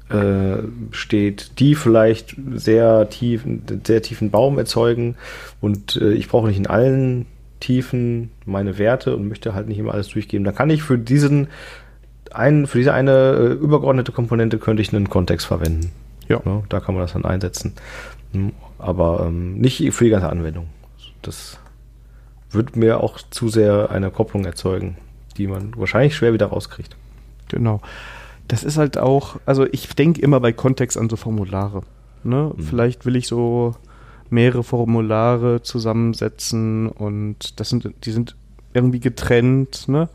äh, 0.10 0.64
steht, 0.92 1.60
die 1.60 1.76
vielleicht 1.76 2.36
sehr 2.56 3.10
tief, 3.10 3.46
einen 3.46 3.82
sehr 3.86 4.02
tiefen 4.02 4.32
Baum 4.32 4.58
erzeugen 4.58 5.16
und 5.62 5.96
äh, 5.98 6.14
ich 6.14 6.28
brauche 6.28 6.48
nicht 6.48 6.58
in 6.58 6.68
allen 6.68 7.26
Tiefen 7.60 8.32
meine 8.46 8.78
Werte 8.78 9.16
und 9.16 9.28
möchte 9.28 9.54
halt 9.54 9.68
nicht 9.68 9.80
immer 9.80 9.94
alles 9.94 10.08
durchgeben. 10.08 10.46
Dann 10.46 10.56
kann 10.56 10.70
ich 10.70 10.82
für 10.82 10.98
diesen 10.98 11.48
einen, 12.32 12.68
für 12.68 12.78
diese 12.78 12.94
eine 12.94 13.12
äh, 13.12 13.54
übergeordnete 13.54 14.12
Komponente 14.12 14.60
könnte 14.60 14.82
ich 14.82 14.94
einen 14.94 15.10
Kontext 15.10 15.48
verwenden. 15.48 15.92
Ja. 16.28 16.42
Ne, 16.46 16.64
da 16.70 16.80
kann 16.80 16.96
man 16.96 17.04
das 17.04 17.14
dann 17.14 17.26
einsetzen. 17.26 17.74
Hm, 18.34 18.54
Aber 18.78 19.26
ähm, 19.28 19.58
nicht 19.58 19.92
für 19.94 20.04
die 20.04 20.12
ganze 20.12 20.30
Anwendung. 20.30 20.68
Das 21.22 21.60
wird 22.52 22.76
mir 22.76 23.02
auch 23.02 23.20
zu 23.30 23.50
sehr 23.50 23.90
eine 23.92 24.12
Kopplung 24.12 24.46
erzeugen, 24.46 24.98
die 25.38 25.48
man 25.48 25.76
wahrscheinlich 25.76 26.16
schwer 26.16 26.34
wieder 26.34 26.48
rauskriegt. 26.48 26.96
Genau. 27.50 27.82
Das 28.50 28.64
ist 28.64 28.78
halt 28.78 28.98
auch, 28.98 29.40
also 29.46 29.66
ich 29.72 29.88
denke 29.96 30.22
immer 30.22 30.40
bei 30.42 30.52
Kontext 30.52 30.98
an 30.98 31.08
so 31.08 31.16
Formulare. 31.16 31.84
Ne? 32.24 32.52
Mhm. 32.56 32.62
Vielleicht 32.62 33.06
will 33.06 33.16
ich 33.16 33.28
so 33.28 33.76
mehrere 34.30 34.64
Formulare 34.64 35.62
zusammensetzen 35.62 36.90
und 36.90 37.60
das 37.60 37.70
sind, 37.70 37.90
die 38.04 38.12
sind 38.12 38.36
irgendwie 38.74 39.00
getrennt, 39.00 39.88
ne? 39.88 40.10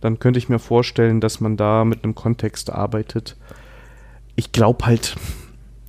Dann 0.00 0.20
könnte 0.20 0.38
ich 0.38 0.48
mir 0.48 0.60
vorstellen, 0.60 1.20
dass 1.20 1.40
man 1.40 1.56
da 1.56 1.84
mit 1.84 2.04
einem 2.04 2.14
Kontext 2.14 2.70
arbeitet. 2.70 3.36
Ich 4.36 4.52
glaube 4.52 4.86
halt, 4.86 5.16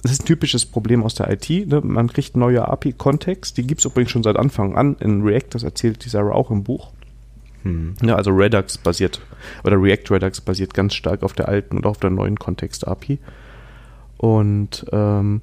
das 0.02 0.14
ist 0.14 0.24
ein 0.24 0.26
typisches 0.26 0.66
Problem 0.66 1.04
aus 1.04 1.14
der 1.14 1.30
IT. 1.32 1.50
Ne? 1.50 1.82
Man 1.84 2.08
kriegt 2.08 2.36
neue 2.36 2.68
API-Kontext, 2.68 3.58
die 3.58 3.68
gibt 3.68 3.82
es 3.82 3.86
übrigens 3.86 4.12
schon 4.12 4.24
seit 4.24 4.38
Anfang 4.38 4.76
an 4.76 4.96
in 5.00 5.22
React, 5.22 5.50
das 5.52 5.64
erzählt 5.64 6.04
die 6.06 6.10
Sarah 6.10 6.34
auch 6.34 6.50
im 6.50 6.64
Buch. 6.64 6.92
Hm. 7.64 7.96
Ja, 8.02 8.16
also 8.16 8.32
Redux 8.32 8.78
basiert, 8.78 9.22
oder 9.64 9.82
React 9.82 10.12
Redux 10.12 10.42
basiert 10.42 10.74
ganz 10.74 10.96
stark 10.96 11.24
auf 11.24 11.34
der 11.34 11.48
alten 11.48 11.78
und 11.78 11.86
auf 11.86 11.98
der 11.98 12.10
neuen 12.10 12.38
Kontext-API. 12.38 13.20
Und 14.18 14.86
ähm, 14.92 15.42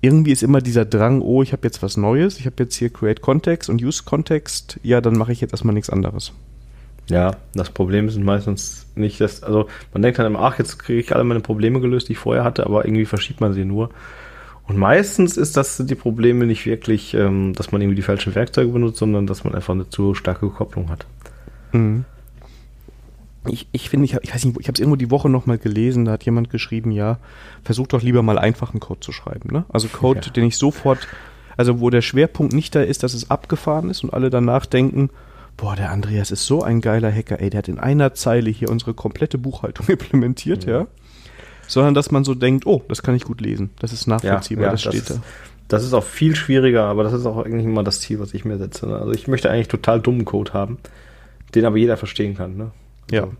irgendwie 0.00 0.32
ist 0.32 0.42
immer 0.42 0.60
dieser 0.60 0.84
Drang, 0.84 1.20
oh, 1.20 1.42
ich 1.42 1.52
habe 1.52 1.66
jetzt 1.66 1.82
was 1.82 1.96
Neues, 1.96 2.38
ich 2.38 2.46
habe 2.46 2.62
jetzt 2.62 2.76
hier 2.76 2.90
Create 2.90 3.20
Context 3.20 3.68
und 3.70 3.82
Use 3.82 4.02
Context, 4.04 4.78
ja, 4.82 5.00
dann 5.00 5.16
mache 5.16 5.32
ich 5.32 5.40
jetzt 5.40 5.52
erstmal 5.52 5.74
nichts 5.74 5.90
anderes. 5.90 6.32
Ja, 7.08 7.36
das 7.54 7.70
Problem 7.70 8.10
sind 8.10 8.24
meistens 8.24 8.86
nicht 8.96 9.20
das, 9.20 9.42
also 9.42 9.68
man 9.92 10.02
denkt 10.02 10.18
dann 10.18 10.26
immer, 10.26 10.40
ach, 10.40 10.58
jetzt 10.58 10.78
kriege 10.78 11.00
ich 11.00 11.14
alle 11.14 11.24
meine 11.24 11.40
Probleme 11.40 11.80
gelöst, 11.80 12.08
die 12.08 12.12
ich 12.12 12.18
vorher 12.18 12.44
hatte, 12.44 12.66
aber 12.66 12.84
irgendwie 12.84 13.04
verschiebt 13.04 13.40
man 13.40 13.52
sie 13.52 13.64
nur. 13.64 13.90
Und 14.66 14.76
meistens 14.76 15.36
ist 15.36 15.56
das 15.56 15.80
die 15.86 15.94
Probleme 15.94 16.46
nicht 16.46 16.66
wirklich, 16.66 17.14
ähm, 17.14 17.52
dass 17.54 17.70
man 17.70 17.80
irgendwie 17.80 17.96
die 17.96 18.02
falschen 18.02 18.34
Werkzeuge 18.34 18.72
benutzt, 18.72 18.98
sondern 18.98 19.28
dass 19.28 19.44
man 19.44 19.54
einfach 19.54 19.74
eine 19.74 19.88
zu 19.88 20.14
starke 20.14 20.48
Kopplung 20.48 20.90
hat. 20.90 21.06
Mhm. 21.76 22.04
Ich, 23.48 23.68
ich 23.70 23.88
finde, 23.90 24.06
ich, 24.06 24.14
ich 24.22 24.34
weiß 24.34 24.44
nicht, 24.44 24.58
ich 24.58 24.66
habe 24.66 24.74
es 24.74 24.80
irgendwo 24.80 24.96
die 24.96 25.10
Woche 25.12 25.28
nochmal 25.28 25.58
gelesen, 25.58 26.04
da 26.04 26.12
hat 26.12 26.24
jemand 26.24 26.50
geschrieben, 26.50 26.90
ja, 26.90 27.18
versuch 27.62 27.86
doch 27.86 28.02
lieber 28.02 28.22
mal 28.22 28.38
einfachen 28.38 28.80
Code 28.80 28.98
zu 29.00 29.12
schreiben. 29.12 29.50
Ne? 29.52 29.64
Also 29.68 29.86
Code, 29.86 30.20
Ja. 30.24 30.32
den 30.32 30.44
ich 30.46 30.56
sofort, 30.56 31.06
also 31.56 31.78
wo 31.80 31.88
der 31.90 32.02
Schwerpunkt 32.02 32.52
nicht 32.52 32.74
da 32.74 32.82
ist, 32.82 33.04
dass 33.04 33.14
es 33.14 33.30
abgefahren 33.30 33.88
ist 33.88 34.02
und 34.02 34.12
alle 34.12 34.30
danach 34.30 34.66
denken, 34.66 35.10
boah, 35.56 35.76
der 35.76 35.90
Andreas 35.92 36.32
ist 36.32 36.44
so 36.44 36.62
ein 36.64 36.80
geiler 36.80 37.12
Hacker, 37.12 37.40
ey, 37.40 37.48
der 37.50 37.58
hat 37.58 37.68
in 37.68 37.78
einer 37.78 38.14
Zeile 38.14 38.50
hier 38.50 38.68
unsere 38.68 38.94
komplette 38.94 39.38
Buchhaltung 39.38 39.86
implementiert, 39.90 40.64
ja. 40.64 40.80
Ja. 40.80 40.86
Sondern 41.68 41.94
dass 41.94 42.10
man 42.10 42.24
so 42.24 42.34
denkt, 42.34 42.66
oh, 42.66 42.82
das 42.88 43.02
kann 43.02 43.14
ich 43.14 43.24
gut 43.24 43.40
lesen, 43.40 43.70
das 43.78 43.92
ist 43.92 44.06
nachvollziehbar, 44.08 44.64
ja, 44.66 44.70
das 44.72 44.82
das 44.82 44.92
steht 44.92 45.02
ist- 45.08 45.18
da. 45.18 45.22
Das 45.68 45.82
ist 45.84 45.94
auch 45.94 46.04
viel 46.04 46.36
schwieriger, 46.36 46.84
aber 46.84 47.02
das 47.02 47.12
ist 47.12 47.26
auch 47.26 47.44
eigentlich 47.44 47.64
immer 47.64 47.82
das 47.82 47.98
Ziel, 48.00 48.20
was 48.20 48.34
ich 48.34 48.44
mir 48.44 48.56
setze. 48.56 48.86
Ne? 48.86 48.96
Also 48.98 49.10
ich 49.10 49.26
möchte 49.26 49.50
eigentlich 49.50 49.66
total 49.66 50.00
dummen 50.00 50.24
Code 50.24 50.52
haben, 50.52 50.78
den 51.56 51.64
aber 51.64 51.76
jeder 51.76 51.96
verstehen 51.96 52.36
kann. 52.36 52.56
Ne? 52.56 52.70
Ja. 53.10 53.24
Also, 53.24 53.36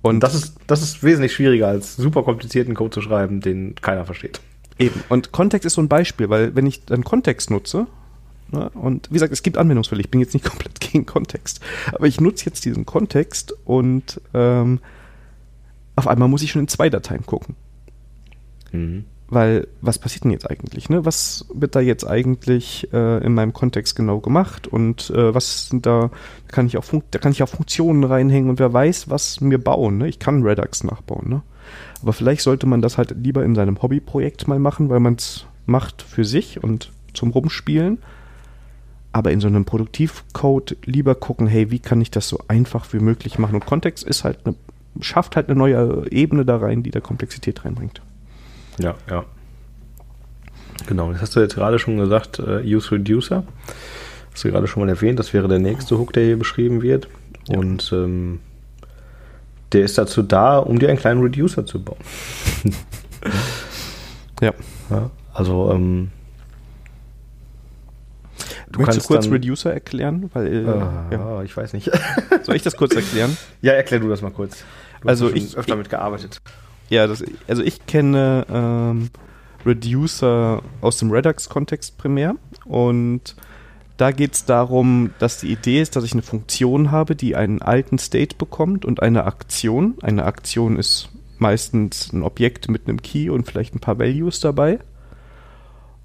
und 0.00 0.20
das 0.20 0.34
ist, 0.34 0.56
das 0.66 0.82
ist 0.82 1.02
wesentlich 1.02 1.32
schwieriger, 1.32 1.68
als 1.68 1.96
super 1.96 2.22
komplizierten 2.22 2.74
Code 2.74 2.90
zu 2.90 3.02
schreiben, 3.02 3.40
den 3.40 3.74
keiner 3.76 4.04
versteht. 4.04 4.40
Eben. 4.78 5.02
Und 5.08 5.32
Kontext 5.32 5.66
ist 5.66 5.74
so 5.74 5.82
ein 5.82 5.88
Beispiel, 5.88 6.30
weil 6.30 6.54
wenn 6.54 6.66
ich 6.66 6.84
dann 6.84 7.02
Kontext 7.02 7.50
nutze, 7.50 7.86
ne, 8.52 8.70
und 8.70 9.08
wie 9.10 9.14
gesagt, 9.14 9.32
es 9.32 9.42
gibt 9.42 9.58
Anwendungsfälle, 9.58 10.00
ich 10.00 10.10
bin 10.10 10.20
jetzt 10.20 10.34
nicht 10.34 10.44
komplett 10.48 10.80
gegen 10.80 11.04
Kontext, 11.04 11.60
aber 11.92 12.06
ich 12.06 12.20
nutze 12.20 12.46
jetzt 12.46 12.64
diesen 12.64 12.86
Kontext 12.86 13.54
und 13.64 14.20
ähm, 14.34 14.80
auf 15.96 16.06
einmal 16.06 16.28
muss 16.28 16.42
ich 16.42 16.52
schon 16.52 16.62
in 16.62 16.68
zwei 16.68 16.90
Dateien 16.90 17.26
gucken. 17.26 17.56
Mhm. 18.70 19.04
Weil, 19.30 19.68
was 19.82 19.98
passiert 19.98 20.24
denn 20.24 20.30
jetzt 20.30 20.50
eigentlich? 20.50 20.88
Ne? 20.88 21.04
Was 21.04 21.46
wird 21.52 21.74
da 21.74 21.80
jetzt 21.80 22.04
eigentlich 22.04 22.88
äh, 22.94 23.22
in 23.22 23.34
meinem 23.34 23.52
Kontext 23.52 23.94
genau 23.94 24.20
gemacht? 24.20 24.66
Und 24.66 25.10
äh, 25.10 25.34
was 25.34 25.68
sind 25.68 25.84
da, 25.84 26.10
kann 26.48 26.66
ich 26.66 26.78
auch 26.78 26.84
da 27.10 27.18
kann 27.18 27.32
ich 27.32 27.42
auch 27.42 27.48
Funktionen 27.48 28.04
reinhängen 28.04 28.48
und 28.48 28.58
wer 28.58 28.72
weiß, 28.72 29.10
was 29.10 29.42
mir 29.42 29.58
bauen. 29.58 29.98
Ne? 29.98 30.08
Ich 30.08 30.18
kann 30.18 30.42
Redux 30.42 30.82
nachbauen. 30.82 31.28
Ne? 31.28 31.42
Aber 32.00 32.14
vielleicht 32.14 32.40
sollte 32.40 32.66
man 32.66 32.80
das 32.80 32.96
halt 32.96 33.14
lieber 33.22 33.44
in 33.44 33.54
seinem 33.54 33.82
Hobbyprojekt 33.82 34.48
mal 34.48 34.58
machen, 34.58 34.88
weil 34.88 35.00
man 35.00 35.16
es 35.16 35.44
macht 35.66 36.00
für 36.00 36.24
sich 36.24 36.62
und 36.62 36.90
zum 37.12 37.30
Rumspielen. 37.30 37.98
Aber 39.12 39.30
in 39.30 39.40
so 39.40 39.48
einem 39.48 39.66
Produktivcode 39.66 40.76
lieber 40.84 41.14
gucken, 41.14 41.46
hey, 41.46 41.70
wie 41.70 41.80
kann 41.80 42.00
ich 42.00 42.10
das 42.10 42.28
so 42.28 42.40
einfach 42.48 42.92
wie 42.92 43.00
möglich 43.00 43.38
machen? 43.38 43.56
Und 43.56 43.66
Kontext 43.66 44.04
ist 44.04 44.24
halt 44.24 44.38
eine, 44.44 44.54
schafft 45.00 45.36
halt 45.36 45.48
eine 45.48 45.58
neue 45.58 46.10
Ebene 46.10 46.44
da 46.44 46.56
rein, 46.56 46.82
die 46.82 46.90
da 46.90 47.00
Komplexität 47.00 47.64
reinbringt. 47.64 48.00
Ja, 48.78 48.94
ja. 49.10 49.24
Genau, 50.86 51.12
das 51.12 51.20
hast 51.22 51.36
du 51.36 51.40
jetzt 51.40 51.54
gerade 51.56 51.78
schon 51.78 51.96
gesagt, 51.98 52.38
äh, 52.38 52.62
Use 52.64 52.92
Reducer. 52.92 53.44
Hast 54.32 54.44
du 54.44 54.50
gerade 54.50 54.66
schon 54.68 54.82
mal 54.84 54.88
erwähnt, 54.88 55.18
das 55.18 55.32
wäre 55.34 55.48
der 55.48 55.58
nächste 55.58 55.98
Hook, 55.98 56.12
der 56.12 56.24
hier 56.24 56.38
beschrieben 56.38 56.80
wird. 56.82 57.08
Ja. 57.48 57.58
Und 57.58 57.90
ähm, 57.92 58.40
der 59.72 59.82
ist 59.84 59.98
dazu 59.98 60.22
da, 60.22 60.58
um 60.58 60.78
dir 60.78 60.88
einen 60.88 60.98
kleinen 60.98 61.20
Reducer 61.22 61.66
zu 61.66 61.82
bauen. 61.82 61.98
Ja. 64.40 64.52
Ja, 64.88 65.10
also 65.34 65.72
ähm, 65.72 66.12
Du 68.70 68.78
Möchtest 68.80 68.84
kannst 68.86 68.98
du 69.10 69.14
kurz 69.14 69.24
dann- 69.24 69.32
Reducer 69.32 69.72
erklären? 69.72 70.30
Weil, 70.32 70.46
äh, 70.46 70.60
äh, 70.60 71.14
ja. 71.16 71.42
ich 71.42 71.56
weiß 71.56 71.72
nicht. 71.72 71.90
Soll 72.42 72.54
ich 72.54 72.62
das 72.62 72.76
kurz 72.76 72.94
erklären? 72.94 73.36
ja, 73.62 73.72
erklär 73.72 73.98
du 73.98 74.08
das 74.08 74.22
mal 74.22 74.30
kurz. 74.30 74.62
Du 75.00 75.08
Also 75.08 75.26
hast 75.26 75.32
ja 75.32 75.36
ich- 75.42 75.56
öfter 75.56 75.72
ich- 75.72 75.78
mitgearbeitet. 75.78 76.40
Ja, 76.88 77.06
das, 77.06 77.22
also 77.46 77.62
ich 77.62 77.86
kenne 77.86 78.46
ähm, 78.50 79.10
Reducer 79.66 80.62
aus 80.80 80.98
dem 80.98 81.10
Redux-Kontext 81.10 81.98
primär 81.98 82.34
und 82.64 83.36
da 83.98 84.12
geht 84.12 84.34
es 84.34 84.44
darum, 84.44 85.10
dass 85.18 85.40
die 85.40 85.50
Idee 85.50 85.82
ist, 85.82 85.96
dass 85.96 86.04
ich 86.04 86.12
eine 86.12 86.22
Funktion 86.22 86.92
habe, 86.92 87.16
die 87.16 87.34
einen 87.34 87.60
alten 87.60 87.98
State 87.98 88.36
bekommt 88.36 88.84
und 88.84 89.02
eine 89.02 89.24
Aktion. 89.24 89.96
Eine 90.02 90.24
Aktion 90.24 90.76
ist 90.76 91.08
meistens 91.38 92.12
ein 92.12 92.22
Objekt 92.22 92.68
mit 92.68 92.86
einem 92.86 93.02
Key 93.02 93.28
und 93.28 93.46
vielleicht 93.46 93.74
ein 93.74 93.80
paar 93.80 93.98
Values 93.98 94.38
dabei. 94.38 94.78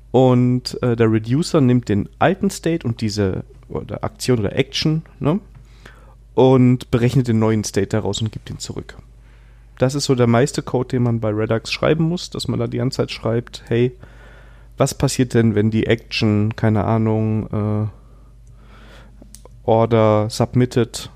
Und 0.09 0.81
äh, 0.81 0.95
der 0.95 1.11
Reducer 1.11 1.61
nimmt 1.61 1.87
den 1.87 2.09
alten 2.17 2.49
State 2.49 2.85
und 2.85 3.01
diese 3.01 3.45
oder 3.69 4.03
Aktion 4.03 4.39
oder 4.39 4.55
Action 4.55 5.03
ne, 5.19 5.39
und 6.33 6.89
berechnet 6.91 7.27
den 7.27 7.39
neuen 7.39 7.63
State 7.63 7.87
daraus 7.87 8.21
und 8.21 8.31
gibt 8.31 8.49
ihn 8.49 8.59
zurück. 8.59 8.97
Das 9.77 9.95
ist 9.95 10.05
so 10.05 10.15
der 10.15 10.27
meiste 10.27 10.61
Code, 10.61 10.89
den 10.89 11.03
man 11.03 11.19
bei 11.19 11.29
Redux 11.29 11.71
schreiben 11.71 12.03
muss, 12.05 12.29
dass 12.29 12.47
man 12.47 12.59
da 12.59 12.67
die 12.67 12.77
ganze 12.77 12.97
Zeit 12.97 13.11
schreibt, 13.11 13.63
hey, 13.67 13.91
was 14.77 14.93
passiert 14.93 15.33
denn, 15.33 15.55
wenn 15.55 15.71
die 15.71 15.87
Action, 15.87 16.55
keine 16.55 16.85
Ahnung, 16.85 17.47
äh, 17.51 17.87
Order 19.65 20.29
submitted 20.29 21.09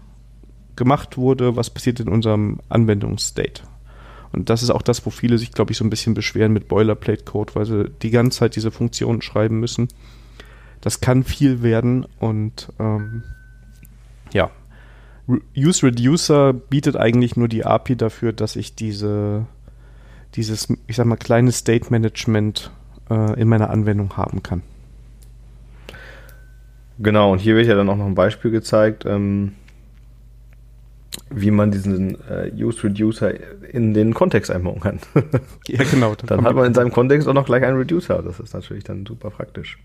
gemacht 0.75 1.17
wurde, 1.17 1.55
was 1.55 1.69
passiert 1.69 1.99
in 1.99 2.07
unserem 2.07 2.59
Anwendungsstate. 2.69 3.63
Und 4.31 4.49
das 4.49 4.63
ist 4.63 4.69
auch 4.69 4.81
das, 4.81 5.05
wo 5.05 5.09
viele 5.09 5.37
sich, 5.37 5.51
glaube 5.51 5.71
ich, 5.71 5.77
so 5.77 5.83
ein 5.83 5.89
bisschen 5.89 6.13
beschweren 6.13 6.53
mit 6.53 6.67
Boilerplate-Code, 6.67 7.55
weil 7.55 7.65
sie 7.65 7.89
die 8.01 8.11
ganze 8.11 8.39
Zeit 8.39 8.55
diese 8.55 8.71
Funktionen 8.71 9.21
schreiben 9.21 9.59
müssen. 9.59 9.87
Das 10.81 11.01
kann 11.01 11.23
viel 11.23 11.63
werden 11.63 12.05
und 12.19 12.71
ähm, 12.79 13.23
ja. 14.31 14.51
Use 15.55 15.85
Reducer 15.85 16.53
bietet 16.53 16.95
eigentlich 16.95 17.35
nur 17.35 17.47
die 17.47 17.65
API 17.65 17.95
dafür, 17.95 18.31
dass 18.31 18.55
ich 18.55 18.75
diese, 18.75 19.45
dieses, 20.35 20.67
ich 20.87 20.95
sag 20.95 21.05
mal, 21.05 21.17
kleine 21.17 21.51
State 21.51 21.87
Management 21.89 22.71
äh, 23.09 23.39
in 23.39 23.49
meiner 23.49 23.69
Anwendung 23.69 24.15
haben 24.15 24.41
kann. 24.41 24.61
Genau, 26.99 27.33
und 27.33 27.39
hier 27.39 27.55
wird 27.55 27.67
ja 27.67 27.75
dann 27.75 27.89
auch 27.89 27.97
noch 27.97 28.05
ein 28.05 28.15
Beispiel 28.15 28.51
gezeigt, 28.51 29.05
ähm, 29.05 29.53
wie 31.29 31.51
man 31.51 31.71
diesen 31.71 32.17
äh, 32.29 32.51
Use 32.55 32.83
Reducer 32.83 33.33
in 33.73 33.93
den 33.93 34.13
Kontext 34.13 34.49
einbauen 34.49 34.79
kann. 34.79 34.99
ja, 35.67 35.83
genau. 35.83 36.15
Dann 36.25 36.43
hat 36.45 36.55
man 36.55 36.65
in 36.65 36.73
seinem 36.73 36.91
Kontext 36.91 37.27
auch 37.27 37.33
noch 37.33 37.45
gleich 37.45 37.63
einen 37.63 37.77
Reducer. 37.77 38.21
Das 38.23 38.39
ist 38.39 38.53
natürlich 38.53 38.83
dann 38.83 39.05
super 39.05 39.29
praktisch. 39.29 39.77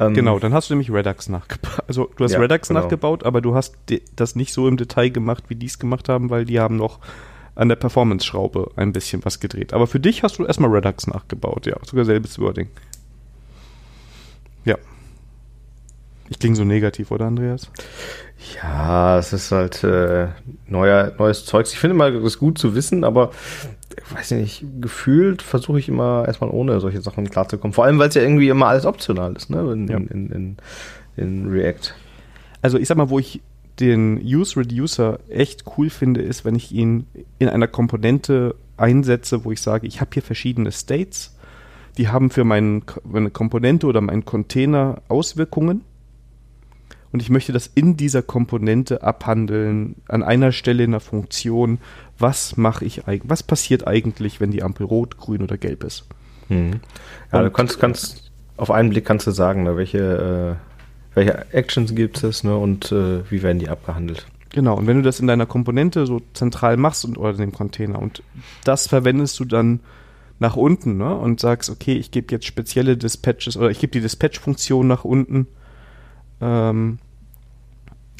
Ähm, 0.00 0.14
genau, 0.14 0.38
dann 0.38 0.52
hast 0.52 0.70
du 0.70 0.74
nämlich 0.74 0.90
Redux 0.90 1.28
nachgebaut. 1.28 1.84
Also 1.86 2.10
du 2.16 2.24
hast 2.24 2.32
ja, 2.32 2.40
Redux 2.40 2.68
genau. 2.68 2.80
nachgebaut, 2.80 3.24
aber 3.24 3.40
du 3.40 3.54
hast 3.54 3.76
das 4.16 4.36
nicht 4.36 4.52
so 4.52 4.66
im 4.68 4.76
Detail 4.76 5.10
gemacht, 5.10 5.44
wie 5.48 5.54
die 5.54 5.66
es 5.66 5.78
gemacht 5.78 6.08
haben, 6.08 6.30
weil 6.30 6.44
die 6.44 6.60
haben 6.60 6.76
noch 6.76 6.98
an 7.54 7.68
der 7.68 7.76
Performance-Schraube 7.76 8.72
ein 8.76 8.92
bisschen 8.92 9.24
was 9.24 9.38
gedreht. 9.38 9.72
Aber 9.72 9.86
für 9.86 10.00
dich 10.00 10.22
hast 10.22 10.38
du 10.38 10.44
erstmal 10.44 10.70
Redux 10.70 11.06
nachgebaut, 11.06 11.66
ja. 11.66 11.76
Sogar 11.84 12.04
selbes 12.04 12.38
Wording. 12.38 12.68
Ja. 14.64 14.76
Ich 16.28 16.38
klinge 16.38 16.56
so 16.56 16.64
negativ, 16.64 17.10
oder 17.10 17.26
Andreas? 17.26 17.70
Ja, 18.56 19.18
es 19.18 19.32
ist 19.32 19.52
halt 19.52 19.84
äh, 19.84 20.28
neuer, 20.66 21.12
neues 21.18 21.44
Zeugs. 21.44 21.72
Ich 21.72 21.78
finde 21.78 21.94
mal, 21.94 22.12
das 22.12 22.24
ist 22.24 22.38
gut 22.38 22.58
zu 22.58 22.74
wissen, 22.74 23.04
aber 23.04 23.30
weiß 24.10 24.32
nicht, 24.32 24.64
gefühlt 24.80 25.42
versuche 25.42 25.78
ich 25.78 25.88
immer 25.88 26.24
erstmal 26.26 26.50
ohne 26.50 26.80
solche 26.80 27.00
Sachen 27.00 27.28
klarzukommen. 27.28 27.72
Vor 27.72 27.84
allem, 27.84 27.98
weil 27.98 28.08
es 28.08 28.14
ja 28.14 28.22
irgendwie 28.22 28.48
immer 28.48 28.66
alles 28.66 28.86
optional 28.86 29.34
ist, 29.34 29.50
ne? 29.50 29.72
In, 29.72 29.88
ja. 29.88 29.96
in, 29.96 30.06
in, 30.08 30.30
in, 30.30 30.56
in 31.16 31.50
React. 31.50 31.94
Also 32.62 32.78
ich 32.78 32.88
sag 32.88 32.96
mal, 32.96 33.10
wo 33.10 33.18
ich 33.18 33.40
den 33.80 34.20
Use 34.22 34.58
Reducer 34.58 35.18
echt 35.28 35.64
cool 35.76 35.90
finde, 35.90 36.22
ist, 36.22 36.44
wenn 36.44 36.54
ich 36.54 36.72
ihn 36.72 37.06
in 37.38 37.48
einer 37.48 37.66
Komponente 37.66 38.54
einsetze, 38.76 39.44
wo 39.44 39.52
ich 39.52 39.60
sage, 39.60 39.86
ich 39.86 40.00
habe 40.00 40.10
hier 40.14 40.22
verschiedene 40.22 40.72
States, 40.72 41.36
die 41.98 42.08
haben 42.08 42.30
für 42.30 42.44
meinen, 42.44 42.84
meine 43.04 43.30
Komponente 43.30 43.86
oder 43.86 44.00
meinen 44.00 44.24
Container 44.24 45.02
Auswirkungen 45.08 45.82
und 47.14 47.22
ich 47.22 47.30
möchte 47.30 47.52
das 47.52 47.70
in 47.72 47.96
dieser 47.96 48.22
Komponente 48.22 49.04
abhandeln, 49.04 49.94
an 50.08 50.24
einer 50.24 50.50
Stelle 50.50 50.82
in 50.82 50.90
der 50.90 50.98
Funktion, 50.98 51.78
was 52.18 52.56
mache 52.56 52.84
ich 52.84 53.06
eigentlich, 53.06 53.28
was 53.28 53.42
passiert 53.42 53.86
eigentlich, 53.86 54.40
wenn 54.40 54.50
die 54.50 54.62
Ampel 54.62 54.86
rot, 54.86 55.18
grün 55.18 55.42
oder 55.42 55.56
gelb 55.56 55.84
ist. 55.84 56.06
Mhm. 56.48 56.80
Ja, 57.32 57.38
und, 57.38 57.44
du 57.44 57.50
kannst, 57.50 57.80
kannst 57.80 58.30
auf 58.56 58.70
einen 58.70 58.90
Blick 58.90 59.04
kannst 59.04 59.26
du 59.26 59.30
sagen, 59.30 59.64
ne, 59.64 59.76
welche, 59.76 60.58
äh, 60.58 61.14
welche 61.14 61.52
Actions 61.52 61.94
gibt 61.94 62.22
es 62.22 62.44
ne, 62.44 62.56
und 62.56 62.92
äh, 62.92 63.28
wie 63.30 63.42
werden 63.42 63.58
die 63.58 63.68
abgehandelt. 63.68 64.26
Genau, 64.50 64.76
und 64.76 64.86
wenn 64.86 64.98
du 64.98 65.02
das 65.02 65.18
in 65.18 65.26
deiner 65.26 65.46
Komponente 65.46 66.06
so 66.06 66.20
zentral 66.32 66.76
machst 66.76 67.04
und 67.04 67.18
oder 67.18 67.30
in 67.30 67.38
dem 67.38 67.52
Container 67.52 68.00
und 68.00 68.22
das 68.62 68.86
verwendest 68.86 69.40
du 69.40 69.44
dann 69.44 69.80
nach 70.38 70.54
unten 70.56 70.98
ne, 70.98 71.16
und 71.16 71.40
sagst, 71.40 71.70
okay, 71.70 71.94
ich 71.94 72.10
gebe 72.10 72.30
jetzt 72.30 72.46
spezielle 72.46 72.96
Dispatches 72.96 73.56
oder 73.56 73.70
ich 73.70 73.80
gebe 73.80 73.90
die 73.90 74.00
Dispatch-Funktion 74.00 74.86
nach 74.86 75.04
unten 75.04 75.48
ähm, 76.40 76.98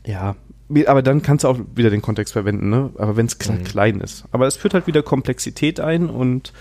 ja, 0.06 0.36
aber 0.86 1.02
dann 1.02 1.22
kannst 1.22 1.44
du 1.44 1.48
auch 1.48 1.58
wieder 1.74 1.90
den 1.90 2.02
Kontext 2.02 2.32
verwenden, 2.32 2.70
ne? 2.70 2.90
Aber 2.96 3.16
wenn 3.16 3.26
es 3.26 3.38
mhm. 3.48 3.64
klein 3.64 4.00
ist. 4.00 4.24
Aber 4.32 4.46
es 4.46 4.56
führt 4.56 4.74
halt 4.74 4.86
wieder 4.86 5.02
Komplexität 5.02 5.80
ein 5.80 6.08
und 6.08 6.52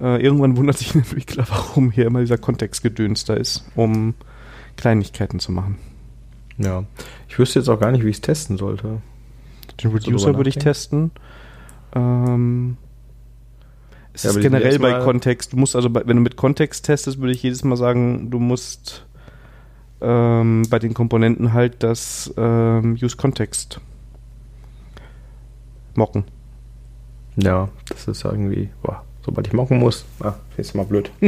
äh, 0.00 0.22
irgendwann 0.22 0.56
wundert 0.56 0.78
sich 0.78 0.94
ein 0.94 0.98
Entwickler, 0.98 1.46
warum 1.48 1.90
hier 1.90 2.06
immer 2.06 2.20
dieser 2.20 2.38
Kontextgedöns 2.38 3.24
da 3.24 3.34
ist, 3.34 3.64
um 3.74 4.14
Kleinigkeiten 4.76 5.38
zu 5.38 5.52
machen. 5.52 5.78
Ja. 6.58 6.84
Ich 7.28 7.38
wüsste 7.38 7.58
jetzt 7.58 7.68
auch 7.68 7.80
gar 7.80 7.92
nicht, 7.92 8.04
wie 8.04 8.08
ich 8.08 8.16
es 8.16 8.20
testen 8.20 8.56
sollte. 8.56 9.00
Den 9.82 9.90
Reducer 9.92 10.36
würde 10.36 10.48
ich 10.48 10.56
testen. 10.56 11.10
Ähm, 11.94 12.76
es 14.12 14.22
ja, 14.22 14.30
ist 14.30 14.40
generell 14.40 14.78
bei 14.78 15.00
Kontext, 15.00 15.52
du 15.52 15.58
musst 15.58 15.76
also, 15.76 15.90
bei, 15.90 16.02
wenn 16.06 16.16
du 16.16 16.22
mit 16.22 16.36
Kontext 16.36 16.86
testest, 16.86 17.20
würde 17.20 17.32
ich 17.32 17.42
jedes 17.42 17.62
Mal 17.64 17.76
sagen, 17.76 18.30
du 18.30 18.38
musst 18.38 19.06
ähm, 20.00 20.62
bei 20.68 20.78
den 20.78 20.94
Komponenten 20.94 21.52
halt 21.52 21.82
das 21.82 22.32
ähm, 22.36 22.96
Use 23.00 23.16
Context 23.16 23.80
mocken. 25.94 26.24
Ja, 27.36 27.68
das 27.88 28.08
ist 28.08 28.24
irgendwie, 28.24 28.70
boah, 28.82 29.04
sobald 29.24 29.46
ich 29.46 29.52
mocken 29.52 29.78
muss, 29.78 30.04
ah, 30.20 30.34
ist 30.56 30.74
mal 30.74 30.84
blöd. 30.86 31.10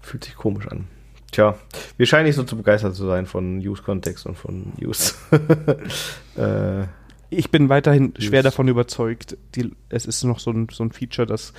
Fühlt 0.00 0.24
sich 0.24 0.36
komisch 0.36 0.68
an. 0.68 0.86
Tja, 1.32 1.56
wir 1.96 2.06
scheinen 2.06 2.26
nicht 2.26 2.36
so 2.36 2.44
zu 2.44 2.56
begeistert 2.56 2.94
zu 2.94 3.06
sein 3.06 3.26
von 3.26 3.58
Use 3.58 3.82
Context 3.82 4.26
und 4.26 4.36
von 4.36 4.72
Use. 4.80 5.14
äh, 6.36 6.86
ich 7.28 7.50
bin 7.50 7.68
weiterhin 7.68 8.14
schwer 8.18 8.44
davon 8.44 8.68
überzeugt, 8.68 9.36
die, 9.54 9.72
es 9.88 10.06
ist 10.06 10.22
noch 10.22 10.38
so 10.38 10.52
ein, 10.52 10.68
so 10.70 10.84
ein 10.84 10.92
Feature, 10.92 11.26
das 11.26 11.52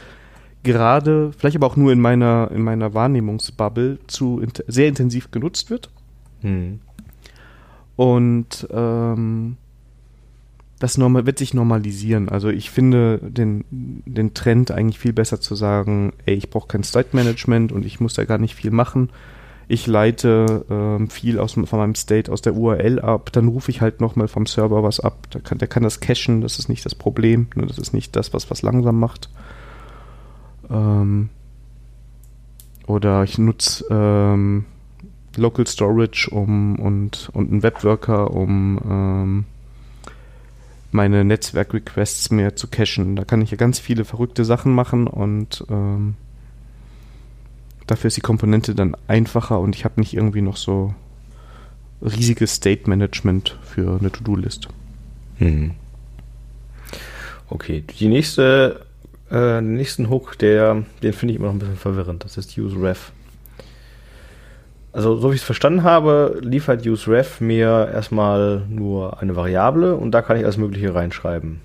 gerade, 0.67 1.31
vielleicht 1.35 1.55
aber 1.55 1.65
auch 1.65 1.77
nur 1.77 1.91
in 1.91 1.99
meiner, 1.99 2.51
in 2.53 2.61
meiner 2.61 2.93
Wahrnehmungsbubble, 2.93 3.97
zu 4.05 4.39
int 4.39 4.63
sehr 4.67 4.87
intensiv 4.87 5.31
genutzt 5.31 5.71
wird. 5.71 5.89
Hm. 6.41 6.79
Und 7.95 8.67
ähm, 8.69 9.57
das 10.77 10.97
normal, 10.97 11.25
wird 11.25 11.39
sich 11.39 11.55
normalisieren. 11.55 12.29
Also 12.29 12.49
ich 12.49 12.69
finde 12.69 13.19
den, 13.23 13.65
den 13.71 14.35
Trend 14.35 14.69
eigentlich 14.69 14.99
viel 14.99 15.13
besser 15.13 15.41
zu 15.41 15.55
sagen, 15.55 16.13
ey, 16.25 16.35
ich 16.35 16.51
brauche 16.51 16.67
kein 16.67 16.83
State 16.83 17.15
Management 17.15 17.71
und 17.71 17.85
ich 17.85 17.99
muss 17.99 18.13
da 18.13 18.25
gar 18.25 18.37
nicht 18.37 18.53
viel 18.53 18.69
machen. 18.69 19.09
Ich 19.69 19.87
leite 19.87 20.65
ähm, 20.69 21.09
viel 21.09 21.39
aus, 21.39 21.53
von 21.53 21.79
meinem 21.79 21.95
State 21.95 22.31
aus 22.31 22.41
der 22.41 22.55
URL 22.55 22.99
ab, 22.99 23.31
dann 23.33 23.47
rufe 23.47 23.71
ich 23.71 23.81
halt 23.81 23.99
nochmal 23.99 24.27
vom 24.27 24.45
Server 24.45 24.83
was 24.83 24.99
ab. 24.99 25.29
Der 25.31 25.41
kann, 25.41 25.57
der 25.57 25.67
kann 25.67 25.83
das 25.83 25.99
cachen, 25.99 26.41
das 26.41 26.59
ist 26.59 26.69
nicht 26.69 26.85
das 26.85 26.93
Problem. 26.93 27.47
Ne? 27.55 27.65
Das 27.65 27.77
ist 27.77 27.93
nicht 27.93 28.15
das, 28.15 28.33
was 28.33 28.51
was 28.51 28.61
langsam 28.61 28.99
macht. 28.99 29.29
Ähm, 30.69 31.29
oder 32.85 33.23
ich 33.23 33.37
nutze 33.37 33.85
ähm, 33.89 34.65
Local 35.35 35.67
Storage 35.67 36.29
um, 36.31 36.79
und, 36.79 37.29
und 37.33 37.51
einen 37.51 37.63
Webworker, 37.63 38.31
um 38.31 38.79
ähm, 38.89 39.45
meine 40.91 41.23
Netzwerk-Requests 41.23 42.31
mehr 42.31 42.55
zu 42.55 42.67
cachen. 42.67 43.15
Da 43.15 43.23
kann 43.23 43.41
ich 43.41 43.51
ja 43.51 43.57
ganz 43.57 43.77
viele 43.79 44.05
verrückte 44.05 44.45
Sachen 44.45 44.73
machen 44.73 45.05
und 45.07 45.63
ähm, 45.69 46.15
dafür 47.85 48.07
ist 48.07 48.17
die 48.17 48.21
Komponente 48.21 48.73
dann 48.73 48.95
einfacher 49.07 49.59
und 49.59 49.75
ich 49.75 49.85
habe 49.85 49.99
nicht 49.99 50.13
irgendwie 50.13 50.41
noch 50.41 50.57
so 50.57 50.95
riesiges 52.01 52.55
State-Management 52.55 53.59
für 53.63 53.99
eine 53.99 54.11
To-Do-List. 54.11 54.69
Hm. 55.37 55.71
Okay, 57.49 57.83
die 57.99 58.07
nächste 58.07 58.86
äh, 59.29 59.57
den 59.57 59.75
nächsten 59.75 60.09
Hook, 60.09 60.37
der, 60.37 60.83
den 61.03 61.13
finde 61.13 61.33
ich 61.33 61.39
immer 61.39 61.47
noch 61.47 61.55
ein 61.55 61.59
bisschen 61.59 61.77
verwirrend. 61.77 62.23
Das 62.23 62.37
ist 62.37 62.57
useRef. 62.57 63.11
Also, 64.93 65.17
so 65.17 65.29
wie 65.29 65.35
ich 65.35 65.41
es 65.41 65.45
verstanden 65.45 65.83
habe, 65.83 66.39
liefert 66.41 66.85
useRef 66.85 67.41
mir 67.41 67.89
erstmal 67.93 68.63
nur 68.69 69.21
eine 69.21 69.35
Variable 69.35 69.95
und 69.95 70.11
da 70.11 70.21
kann 70.21 70.37
ich 70.37 70.43
alles 70.43 70.57
Mögliche 70.57 70.95
reinschreiben. 70.95 71.61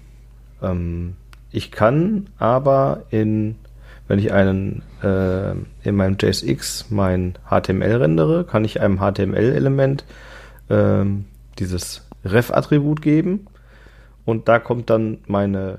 Ähm, 0.61 1.15
ich 1.51 1.71
kann 1.71 2.29
aber 2.39 3.05
in, 3.11 3.57
wenn 4.09 4.19
ich 4.19 4.33
einen 4.33 4.83
äh, 5.03 5.53
in 5.83 5.95
meinem 5.95 6.17
JSX 6.21 6.91
mein 6.91 7.35
HTML 7.49 7.97
rendere, 7.97 8.45
kann 8.45 8.65
ich 8.65 8.81
einem 8.81 8.99
HTML-Element 8.99 10.05
äh, 10.69 11.05
dieses 11.59 12.09
Ref-Attribut 12.25 13.03
geben 13.03 13.47
und 14.25 14.49
da 14.49 14.59
kommt 14.59 14.91
dann 14.91 15.19
meine 15.27 15.79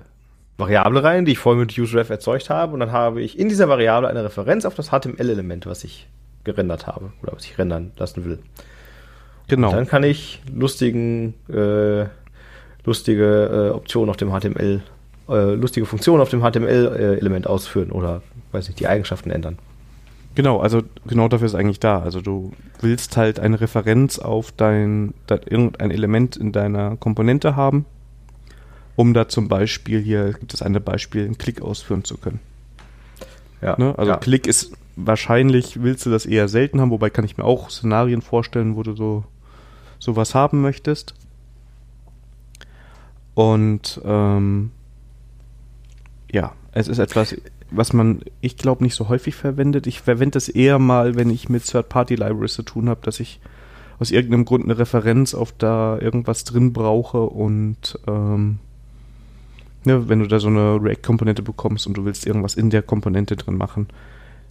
Variable 0.57 1.03
rein, 1.03 1.25
die 1.25 1.33
ich 1.33 1.39
vorher 1.39 1.59
mit 1.59 1.77
useRef 1.77 2.09
erzeugt 2.09 2.49
habe. 2.49 2.73
Und 2.73 2.79
dann 2.79 2.91
habe 2.91 3.21
ich 3.21 3.39
in 3.39 3.49
dieser 3.49 3.67
Variable 3.67 4.07
eine 4.07 4.23
Referenz 4.23 4.65
auf 4.65 4.75
das 4.75 4.89
HTML-Element, 4.89 5.65
was 5.65 5.83
ich 5.83 6.07
gerendert 6.43 6.87
habe 6.87 7.11
oder 7.21 7.33
was 7.33 7.45
ich 7.45 7.57
rendern 7.57 7.91
lassen 7.97 8.25
will. 8.25 8.39
Genau. 9.47 9.69
Und 9.69 9.75
dann 9.75 9.87
kann 9.87 10.03
ich 10.03 10.41
lustigen, 10.53 11.33
äh, 11.49 12.05
lustige 12.85 13.69
äh, 13.71 13.75
Optionen 13.75 14.09
auf 14.09 14.17
dem 14.17 14.29
HTML, 14.29 14.81
äh, 15.29 15.53
lustige 15.55 15.85
Funktionen 15.85 16.21
auf 16.21 16.29
dem 16.29 16.41
HTML-Element 16.41 17.47
ausführen 17.47 17.91
oder, 17.91 18.21
weiß 18.51 18.67
nicht, 18.67 18.79
die 18.79 18.87
Eigenschaften 18.87 19.31
ändern. 19.31 19.57
Genau, 20.35 20.59
also 20.59 20.81
genau 21.05 21.27
dafür 21.27 21.45
ist 21.45 21.55
eigentlich 21.55 21.79
da. 21.79 21.99
Also 21.99 22.19
du 22.19 22.53
willst 22.81 23.17
halt 23.17 23.39
eine 23.39 23.61
Referenz 23.61 24.17
auf 24.17 24.51
dein, 24.51 25.13
dein 25.27 25.41
irgendein 25.47 25.91
Element 25.91 26.37
in 26.37 26.51
deiner 26.51 26.97
Komponente 26.97 27.55
haben 27.55 27.85
um 28.95 29.13
da 29.13 29.27
zum 29.27 29.47
Beispiel, 29.47 30.01
hier 30.01 30.33
gibt 30.33 30.53
es 30.53 30.61
ein 30.61 30.73
Beispiel, 30.83 31.25
einen 31.25 31.37
Klick 31.37 31.61
ausführen 31.61 32.03
zu 32.03 32.17
können. 32.17 32.39
Ja, 33.61 33.75
ne? 33.77 33.97
Also 33.97 34.11
ja. 34.11 34.17
Klick 34.17 34.47
ist 34.47 34.73
wahrscheinlich, 34.95 35.81
willst 35.81 36.05
du 36.05 36.09
das 36.09 36.25
eher 36.25 36.47
selten 36.47 36.81
haben, 36.81 36.91
wobei 36.91 37.09
kann 37.09 37.25
ich 37.25 37.37
mir 37.37 37.45
auch 37.45 37.69
Szenarien 37.69 38.21
vorstellen, 38.21 38.75
wo 38.75 38.83
du 38.83 38.95
so 38.95 39.23
sowas 39.99 40.35
haben 40.35 40.61
möchtest. 40.61 41.15
Und 43.33 44.01
ähm, 44.03 44.71
ja, 46.31 46.53
es 46.71 46.87
ist 46.87 46.99
etwas, 46.99 47.35
was 47.71 47.93
man, 47.93 48.21
ich 48.41 48.57
glaube, 48.57 48.83
nicht 48.83 48.95
so 48.95 49.09
häufig 49.09 49.35
verwendet. 49.35 49.87
Ich 49.87 50.01
verwende 50.01 50.37
es 50.37 50.49
eher 50.49 50.77
mal, 50.77 51.15
wenn 51.15 51.29
ich 51.29 51.49
mit 51.49 51.65
Third-Party-Libraries 51.65 52.53
zu 52.53 52.63
tun 52.63 52.89
habe, 52.89 53.01
dass 53.03 53.19
ich 53.19 53.39
aus 53.99 54.11
irgendeinem 54.11 54.45
Grund 54.45 54.65
eine 54.65 54.77
Referenz 54.77 55.33
auf 55.33 55.53
da 55.53 55.97
irgendwas 55.99 56.43
drin 56.43 56.73
brauche 56.73 57.21
und 57.21 57.97
ähm, 58.07 58.59
ne, 59.85 60.09
wenn 60.09 60.19
du 60.19 60.27
da 60.27 60.39
so 60.39 60.47
eine 60.47 60.79
React-Komponente 60.81 61.41
bekommst 61.41 61.87
und 61.87 61.95
du 61.95 62.05
willst 62.05 62.25
irgendwas 62.25 62.55
in 62.55 62.69
der 62.69 62.81
Komponente 62.81 63.35
drin 63.35 63.57
machen. 63.57 63.87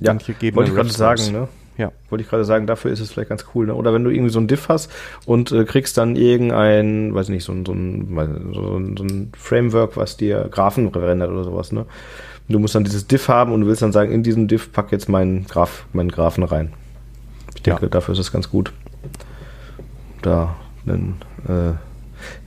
Ja, 0.01 0.13
wollte 0.55 0.71
ich 0.71 0.77
gerade 0.77 0.91
sagen, 0.91 1.33
ne? 1.33 1.49
Ja. 1.79 1.91
Wollte 2.11 2.23
ich 2.23 2.29
gerade 2.29 2.45
sagen, 2.45 2.67
dafür 2.67 2.91
ist 2.91 3.01
es 3.01 3.13
vielleicht 3.13 3.31
ganz 3.31 3.47
cool. 3.55 3.67
Ne? 3.67 3.75
Oder 3.75 3.95
wenn 3.95 4.05
du 4.05 4.11
irgendwie 4.11 4.31
so 4.31 4.39
ein 4.39 4.47
Diff 4.47 4.69
hast 4.69 4.91
und 5.25 5.53
äh, 5.53 5.65
kriegst 5.65 5.97
dann 5.97 6.17
irgendein, 6.17 7.15
weiß 7.15 7.31
nicht, 7.31 7.45
so 7.45 7.53
ein, 7.53 7.65
so 7.65 7.73
ein, 7.73 8.53
so 8.53 8.77
ein, 8.77 8.97
so 8.97 9.05
ein 9.05 9.33
Framework, 9.37 9.97
was 9.97 10.19
dir 10.19 10.49
Graphen 10.51 10.89
rendert 10.89 11.31
oder 11.31 11.45
sowas, 11.45 11.73
ne? 11.73 11.87
du 12.49 12.59
musst 12.59 12.75
dann 12.75 12.85
dieses 12.85 13.07
Diff 13.07 13.29
haben 13.29 13.53
und 13.53 13.63
du 13.63 13.67
willst 13.67 13.83
dann 13.83 13.93
sagen, 13.93 14.13
in 14.13 14.23
diesem 14.23 14.49
Diff 14.49 14.73
pack 14.73 14.93
jetzt 14.93 15.09
meinen 15.09 15.47
Graph, 15.47 15.87
meinen 15.93 16.11
Graphen 16.11 16.45
rein. 16.45 16.73
Ich 17.55 17.63
denke, 17.63 17.83
ja. 17.83 17.89
dafür 17.89 18.13
ist 18.13 18.21
es 18.21 18.33
ganz 18.33 18.51
gut, 18.51 18.73
da 20.23 20.57
einen 20.87 21.17
äh, 21.49 21.73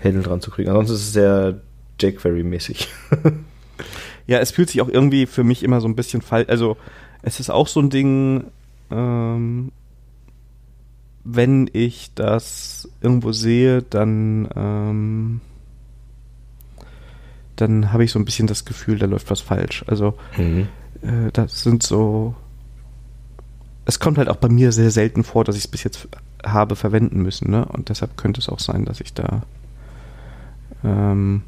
Handle 0.03 0.23
dran 0.23 0.41
zu 0.41 0.51
kriegen. 0.51 0.69
Ansonsten 0.69 0.93
ist 0.93 1.01
es 1.01 1.13
sehr 1.13 1.61
jQuery-mäßig. 1.99 2.87
ja, 4.27 4.39
es 4.39 4.51
fühlt 4.51 4.69
sich 4.69 4.81
auch 4.81 4.89
irgendwie 4.89 5.25
für 5.25 5.43
mich 5.43 5.63
immer 5.63 5.81
so 5.81 5.87
ein 5.87 5.95
bisschen 5.95 6.21
falsch. 6.21 6.49
Also, 6.49 6.77
es 7.21 7.39
ist 7.39 7.49
auch 7.49 7.67
so 7.67 7.79
ein 7.79 7.89
Ding, 7.89 8.45
ähm, 8.91 9.71
wenn 11.23 11.69
ich 11.73 12.11
das 12.13 12.87
irgendwo 13.01 13.31
sehe, 13.31 13.81
dann, 13.81 14.47
ähm, 14.55 15.41
dann 17.55 17.91
habe 17.91 18.03
ich 18.03 18.11
so 18.11 18.19
ein 18.19 18.25
bisschen 18.25 18.47
das 18.47 18.63
Gefühl, 18.65 18.99
da 18.99 19.07
läuft 19.07 19.31
was 19.31 19.41
falsch. 19.41 19.83
Also, 19.87 20.13
mhm. 20.37 20.67
äh, 21.01 21.31
das 21.33 21.63
sind 21.63 21.83
so. 21.83 22.35
Es 23.87 23.99
kommt 23.99 24.17
halt 24.17 24.29
auch 24.29 24.37
bei 24.37 24.49
mir 24.49 24.71
sehr 24.71 24.89
selten 24.91 25.23
vor, 25.23 25.43
dass 25.43 25.55
ich 25.55 25.65
es 25.65 25.67
bis 25.67 25.83
jetzt 25.83 26.07
habe 26.43 26.75
verwenden 26.75 27.21
müssen, 27.21 27.51
ne? 27.51 27.65
Und 27.65 27.89
deshalb 27.89 28.17
könnte 28.17 28.39
es 28.39 28.49
auch 28.49 28.59
sein, 28.59 28.85
dass 28.85 28.99
ich 28.99 29.13
da 29.13 29.43
ähm, 30.83 31.43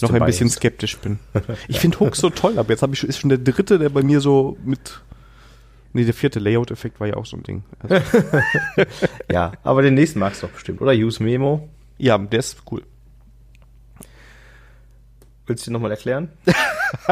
noch 0.00 0.12
ein 0.12 0.24
bisschen 0.24 0.50
skeptisch 0.50 0.98
bin. 0.98 1.18
Ich 1.68 1.80
finde 1.80 2.00
Hooks 2.00 2.18
so 2.18 2.30
toll, 2.30 2.58
aber 2.58 2.70
jetzt 2.70 2.82
habe 2.82 2.94
ich 2.94 3.04
ist 3.04 3.18
schon 3.18 3.28
der 3.28 3.38
dritte, 3.38 3.78
der 3.78 3.88
bei 3.88 4.02
mir 4.02 4.20
so 4.20 4.56
mit 4.64 5.00
Nee, 5.96 6.04
der 6.04 6.12
vierte 6.12 6.40
Layout-Effekt 6.40 6.98
war 6.98 7.06
ja 7.06 7.14
auch 7.14 7.24
so 7.24 7.36
ein 7.36 7.44
Ding. 7.44 7.62
Also. 7.78 8.02
ja, 9.30 9.52
aber 9.62 9.80
den 9.80 9.94
nächsten 9.94 10.18
magst 10.18 10.42
du 10.42 10.48
doch 10.48 10.54
bestimmt, 10.54 10.80
oder? 10.82 10.90
Use 10.90 11.22
Memo. 11.22 11.68
Ja, 11.98 12.18
der 12.18 12.40
ist 12.40 12.60
cool. 12.68 12.82
Willst 15.46 15.64
du 15.64 15.70
den 15.70 15.74
nochmal 15.74 15.92
erklären? 15.92 16.30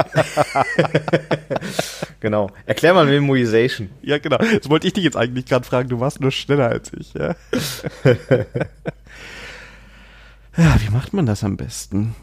genau. 2.21 2.51
Erklär 2.67 2.95
mal 2.95 3.07
Memoization. 3.07 3.91
Ja, 4.03 4.19
genau. 4.19 4.39
Das 4.39 4.69
wollte 4.69 4.89
ich 4.89 4.95
dich 4.95 5.05
jetzt 5.05 5.17
eigentlich 5.17 5.47
gerade 5.47 5.65
fragen. 5.65 5.89
Du 5.89 6.01
warst 6.01 6.21
nur 6.21 6.33
schneller 6.33 6.69
als 6.69 6.93
ich. 6.93 7.15
Ja? 7.15 7.37
Ja, 10.57 10.77
wie 10.81 10.91
macht 10.91 11.12
man 11.12 11.27
das 11.27 11.45
am 11.45 11.57
besten? 11.57 12.15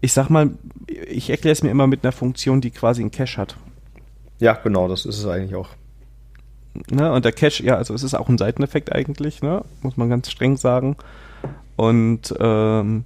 Ich 0.00 0.12
sag 0.12 0.30
mal, 0.30 0.50
ich 0.86 1.30
erkläre 1.30 1.52
es 1.52 1.62
mir 1.62 1.70
immer 1.70 1.86
mit 1.86 2.04
einer 2.04 2.12
Funktion, 2.12 2.60
die 2.60 2.70
quasi 2.70 3.02
einen 3.02 3.10
Cache 3.10 3.36
hat. 3.36 3.56
Ja, 4.38 4.54
genau, 4.54 4.88
das 4.88 5.04
ist 5.04 5.18
es 5.18 5.26
eigentlich 5.26 5.54
auch. 5.54 5.68
Ne? 6.90 7.12
Und 7.12 7.24
der 7.24 7.32
Cache, 7.32 7.62
ja, 7.62 7.76
also 7.76 7.94
es 7.94 8.02
ist 8.02 8.14
auch 8.14 8.28
ein 8.28 8.38
Seiteneffekt 8.38 8.92
eigentlich, 8.92 9.42
ne? 9.42 9.64
muss 9.82 9.96
man 9.96 10.08
ganz 10.08 10.30
streng 10.30 10.56
sagen. 10.56 10.96
Und 11.76 12.34
ähm, 12.38 13.04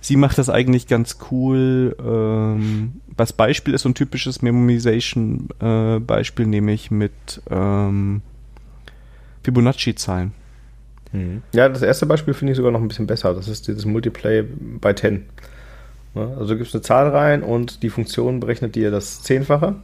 sie 0.00 0.16
macht 0.16 0.38
das 0.38 0.50
eigentlich 0.50 0.86
ganz 0.86 1.18
cool. 1.30 1.96
Ähm, 1.98 3.00
was 3.16 3.32
Beispiel 3.32 3.74
ist 3.74 3.82
so 3.82 3.88
ein 3.88 3.94
typisches 3.94 4.42
Memorization-Beispiel, 4.42 6.46
äh, 6.46 6.48
nämlich 6.48 6.90
mit 6.90 7.42
ähm, 7.50 8.22
Fibonacci-Zahlen. 9.42 10.32
Mhm. 11.12 11.42
Ja, 11.52 11.68
das 11.68 11.82
erste 11.82 12.06
Beispiel 12.06 12.34
finde 12.34 12.52
ich 12.52 12.56
sogar 12.56 12.72
noch 12.72 12.80
ein 12.80 12.88
bisschen 12.88 13.06
besser. 13.06 13.34
Das 13.34 13.48
ist 13.48 13.68
dieses 13.68 13.84
Multiplay 13.84 14.42
by 14.42 14.94
10. 14.94 15.26
Ne? 16.14 16.36
Also 16.38 16.56
gibst 16.56 16.74
eine 16.74 16.82
Zahl 16.82 17.08
rein 17.08 17.42
und 17.42 17.82
die 17.82 17.90
Funktion 17.90 18.40
berechnet 18.40 18.74
dir 18.74 18.90
das 18.90 19.22
Zehnfache. 19.22 19.76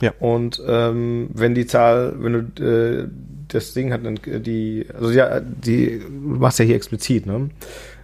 Ja. 0.00 0.12
Und 0.18 0.62
ähm, 0.66 1.30
wenn 1.32 1.54
die 1.54 1.66
Zahl, 1.66 2.14
wenn 2.18 2.32
du 2.54 2.62
äh, 2.62 3.08
das 3.48 3.72
Ding 3.72 3.92
hat, 3.92 4.04
dann 4.04 4.18
die, 4.24 4.86
also 4.92 5.10
ja, 5.10 5.40
die 5.40 6.00
du 6.00 6.38
machst 6.38 6.58
ja 6.58 6.64
hier 6.64 6.76
explizit, 6.76 7.26
ne? 7.26 7.48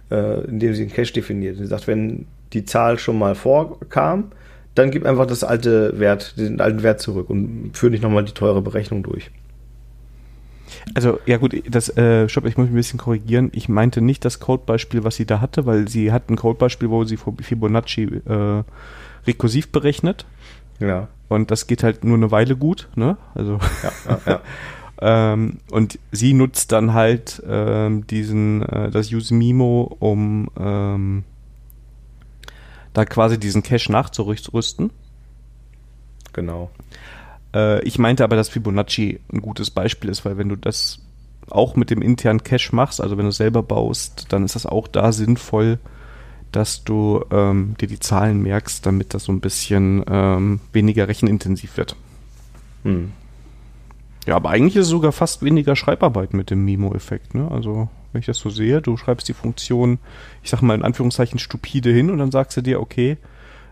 Äh, 0.09 0.45
indem 0.45 0.73
sie 0.73 0.83
einen 0.83 0.93
Cache 0.93 1.13
definiert. 1.13 1.57
Sie 1.57 1.65
sagt, 1.65 1.87
wenn 1.87 2.25
die 2.53 2.65
Zahl 2.65 2.97
schon 2.97 3.17
mal 3.17 3.35
vorkam, 3.35 4.31
dann 4.75 4.89
gib 4.89 5.05
einfach 5.05 5.27
das 5.27 5.43
alte 5.43 5.99
Wert, 5.99 6.37
den 6.37 6.61
alten 6.61 6.83
Wert 6.83 6.99
zurück 6.99 7.29
und 7.29 7.71
führe 7.73 7.91
nicht 7.91 8.03
nochmal 8.03 8.25
die 8.25 8.33
teure 8.33 8.61
Berechnung 8.61 9.03
durch. 9.03 9.29
Also, 10.93 11.19
ja 11.25 11.37
gut, 11.37 11.55
das, 11.69 11.95
äh, 11.97 12.27
stopp, 12.29 12.45
ich 12.45 12.57
muss 12.57 12.65
mich 12.65 12.73
ein 12.73 12.77
bisschen 12.77 12.99
korrigieren. 12.99 13.49
Ich 13.53 13.69
meinte 13.69 14.01
nicht 14.01 14.25
das 14.25 14.39
Codebeispiel, 14.39 15.03
was 15.03 15.15
sie 15.15 15.25
da 15.25 15.39
hatte, 15.41 15.65
weil 15.65 15.87
sie 15.87 16.11
hat 16.11 16.29
ein 16.29 16.35
Codebeispiel, 16.35 16.89
wo 16.89 17.03
sie 17.05 17.17
Fibonacci 17.17 18.03
äh, 18.03 18.63
rekursiv 19.25 19.71
berechnet. 19.71 20.25
Ja. 20.79 21.07
Und 21.29 21.51
das 21.51 21.67
geht 21.67 21.83
halt 21.83 22.03
nur 22.03 22.17
eine 22.17 22.31
Weile 22.31 22.55
gut, 22.55 22.89
ne? 22.95 23.17
Also. 23.33 23.59
Ja, 23.83 23.91
ja, 24.07 24.19
ja. 24.25 24.41
ähm, 25.33 25.59
und 25.71 25.99
sie 26.11 26.33
nutzt 26.33 26.71
dann 26.71 26.93
halt 26.93 27.41
ähm, 27.47 28.05
diesen, 28.07 28.61
äh, 28.63 28.91
das 28.91 29.11
Use 29.11 29.33
Mimo, 29.33 29.95
um 29.99 30.49
ähm, 30.59 31.23
da 32.93 33.05
quasi 33.05 33.39
diesen 33.39 33.63
Cache 33.63 33.91
nachzurüsten. 33.91 34.91
Genau. 36.33 36.69
Äh, 37.53 37.83
ich 37.83 37.99
meinte 37.99 38.23
aber, 38.23 38.35
dass 38.35 38.49
Fibonacci 38.49 39.19
ein 39.31 39.41
gutes 39.41 39.71
Beispiel 39.71 40.09
ist, 40.09 40.25
weil 40.25 40.37
wenn 40.37 40.49
du 40.49 40.55
das 40.55 40.99
auch 41.49 41.75
mit 41.75 41.89
dem 41.89 42.01
internen 42.01 42.43
Cache 42.43 42.75
machst, 42.75 43.01
also 43.01 43.17
wenn 43.17 43.25
du 43.25 43.31
selber 43.31 43.63
baust, 43.63 44.27
dann 44.29 44.45
ist 44.45 44.55
das 44.55 44.65
auch 44.65 44.87
da 44.87 45.11
sinnvoll, 45.11 45.79
dass 46.51 46.83
du 46.83 47.23
ähm, 47.31 47.75
dir 47.79 47.87
die 47.87 47.99
Zahlen 47.99 48.41
merkst, 48.41 48.85
damit 48.85 49.13
das 49.13 49.25
so 49.25 49.31
ein 49.31 49.41
bisschen 49.41 50.03
ähm, 50.07 50.59
weniger 50.71 51.07
rechenintensiv 51.07 51.77
wird. 51.77 51.95
Hm. 52.83 53.11
Ja, 54.25 54.35
aber 54.35 54.51
eigentlich 54.51 54.75
ist 54.75 54.85
es 54.85 54.89
sogar 54.89 55.11
fast 55.11 55.43
weniger 55.43 55.75
Schreibarbeit 55.75 56.33
mit 56.33 56.49
dem 56.49 56.63
Mimo-Effekt. 56.63 57.35
Ne? 57.35 57.49
Also, 57.51 57.89
wenn 58.11 58.19
ich 58.19 58.25
das 58.25 58.37
so 58.37 58.49
sehe, 58.49 58.81
du 58.81 58.95
schreibst 58.95 59.27
die 59.27 59.33
Funktion, 59.33 59.99
ich 60.43 60.49
sag 60.49 60.61
mal 60.61 60.75
in 60.75 60.83
Anführungszeichen 60.83 61.39
stupide 61.39 61.91
hin 61.91 62.09
und 62.09 62.19
dann 62.19 62.31
sagst 62.31 62.55
du 62.55 62.61
dir, 62.61 62.79
okay, 62.79 63.17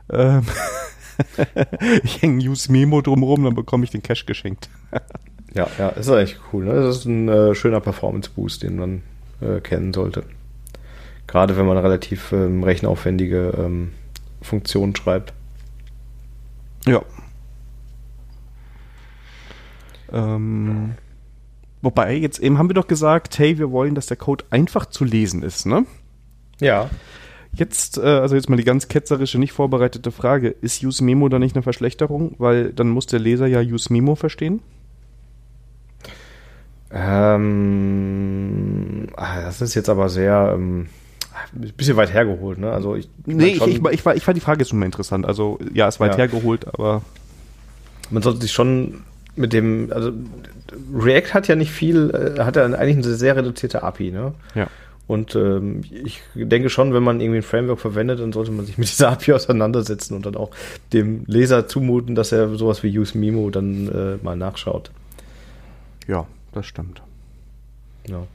ähm, 0.09 0.45
ich 2.03 2.21
hänge 2.21 2.43
Use 2.43 2.71
Memo 2.71 3.01
drumherum, 3.01 3.43
dann 3.43 3.55
bekomme 3.55 3.83
ich 3.83 3.91
den 3.91 4.03
Cache 4.03 4.25
geschenkt. 4.25 4.69
ja, 5.53 5.67
ja, 5.77 5.89
ist 5.89 6.09
eigentlich 6.09 6.37
cool. 6.51 6.65
Ne? 6.65 6.73
Das 6.73 6.97
ist 6.97 7.05
ein 7.05 7.27
äh, 7.29 7.55
schöner 7.55 7.79
Performance-Boost, 7.79 8.63
den 8.63 8.77
man 8.77 9.01
äh, 9.41 9.59
kennen 9.61 9.93
sollte. 9.93 10.23
Gerade 11.27 11.57
wenn 11.57 11.65
man 11.65 11.77
relativ 11.77 12.31
ähm, 12.31 12.63
rechenaufwendige 12.63 13.53
ähm, 13.57 13.93
Funktionen 14.41 14.95
schreibt. 14.95 15.33
Ja. 16.85 17.01
Ähm, 20.11 20.95
wobei, 21.81 22.15
jetzt 22.15 22.39
eben 22.39 22.57
haben 22.57 22.69
wir 22.69 22.73
doch 22.73 22.87
gesagt, 22.87 23.39
hey, 23.39 23.57
wir 23.57 23.71
wollen, 23.71 23.95
dass 23.95 24.07
der 24.07 24.17
Code 24.17 24.43
einfach 24.49 24.87
zu 24.87 25.05
lesen 25.05 25.43
ist, 25.43 25.65
ne? 25.65 25.85
Ja. 26.59 26.89
Jetzt, 27.53 27.97
äh, 27.97 28.01
also 28.01 28.35
jetzt 28.35 28.49
mal 28.49 28.55
die 28.55 28.63
ganz 28.63 28.87
ketzerische, 28.87 29.37
nicht 29.37 29.51
vorbereitete 29.51 30.11
Frage. 30.11 30.49
Ist 30.49 30.83
Use 30.83 31.03
Memo 31.03 31.27
da 31.29 31.37
nicht 31.39 31.55
eine 31.55 31.63
Verschlechterung? 31.63 32.35
Weil 32.37 32.71
dann 32.71 32.89
muss 32.89 33.07
der 33.07 33.19
Leser 33.19 33.47
ja 33.47 33.59
Use 33.59 33.91
Memo 33.91 34.15
verstehen? 34.15 34.61
Ähm, 36.93 37.47
ah, 39.15 39.41
das 39.41 39.61
ist 39.61 39.75
jetzt 39.75 39.89
aber 39.89 40.09
sehr, 40.09 40.53
ähm, 40.55 40.87
ein 41.53 41.73
bisschen 41.75 41.95
weit 41.97 42.13
hergeholt, 42.13 42.59
ne? 42.59 42.71
Also 42.71 42.95
ich, 42.95 43.09
ich 43.25 43.35
nee, 43.35 43.47
ich, 43.47 43.61
ich, 43.65 43.83
ich, 43.83 44.05
war, 44.05 44.15
ich 44.15 44.23
fand 44.23 44.37
die 44.37 44.41
Frage 44.41 44.59
jetzt 44.59 44.69
schon 44.69 44.79
mal 44.79 44.85
interessant. 44.85 45.25
Also 45.25 45.59
ja, 45.73 45.87
es 45.87 45.95
ist 45.95 45.99
weit 45.99 46.11
ja. 46.11 46.19
hergeholt, 46.19 46.67
aber 46.67 47.01
man 48.09 48.21
sollte 48.23 48.41
sich 48.41 48.51
schon 48.51 49.03
mit 49.35 49.53
dem, 49.53 49.91
also 49.91 50.11
React 50.93 51.33
hat 51.33 51.47
ja 51.47 51.55
nicht 51.55 51.71
viel, 51.71 52.09
äh, 52.37 52.41
hat 52.43 52.55
ja 52.55 52.65
eigentlich 52.65 53.05
eine 53.05 53.15
sehr 53.15 53.35
reduzierte 53.35 53.83
API, 53.83 54.11
ne? 54.11 54.33
Ja. 54.55 54.67
Und 55.11 55.35
ähm, 55.35 55.81
ich 55.91 56.21
denke 56.35 56.69
schon, 56.69 56.93
wenn 56.93 57.03
man 57.03 57.19
irgendwie 57.19 57.39
ein 57.39 57.43
Framework 57.43 57.81
verwendet, 57.81 58.21
dann 58.21 58.31
sollte 58.31 58.49
man 58.51 58.65
sich 58.65 58.77
mit 58.77 58.89
dieser 58.89 59.09
API 59.11 59.33
auseinandersetzen 59.33 60.15
und 60.15 60.25
dann 60.25 60.37
auch 60.37 60.51
dem 60.93 61.25
Leser 61.27 61.67
zumuten, 61.67 62.15
dass 62.15 62.31
er 62.31 62.55
sowas 62.55 62.81
wie 62.81 62.97
Use 62.97 63.17
Mimo 63.17 63.49
dann 63.49 63.89
äh, 63.89 64.23
mal 64.23 64.37
nachschaut. 64.37 64.89
Ja, 66.07 66.27
das 66.53 66.65
stimmt. 66.65 67.01
Ja. 68.07 68.25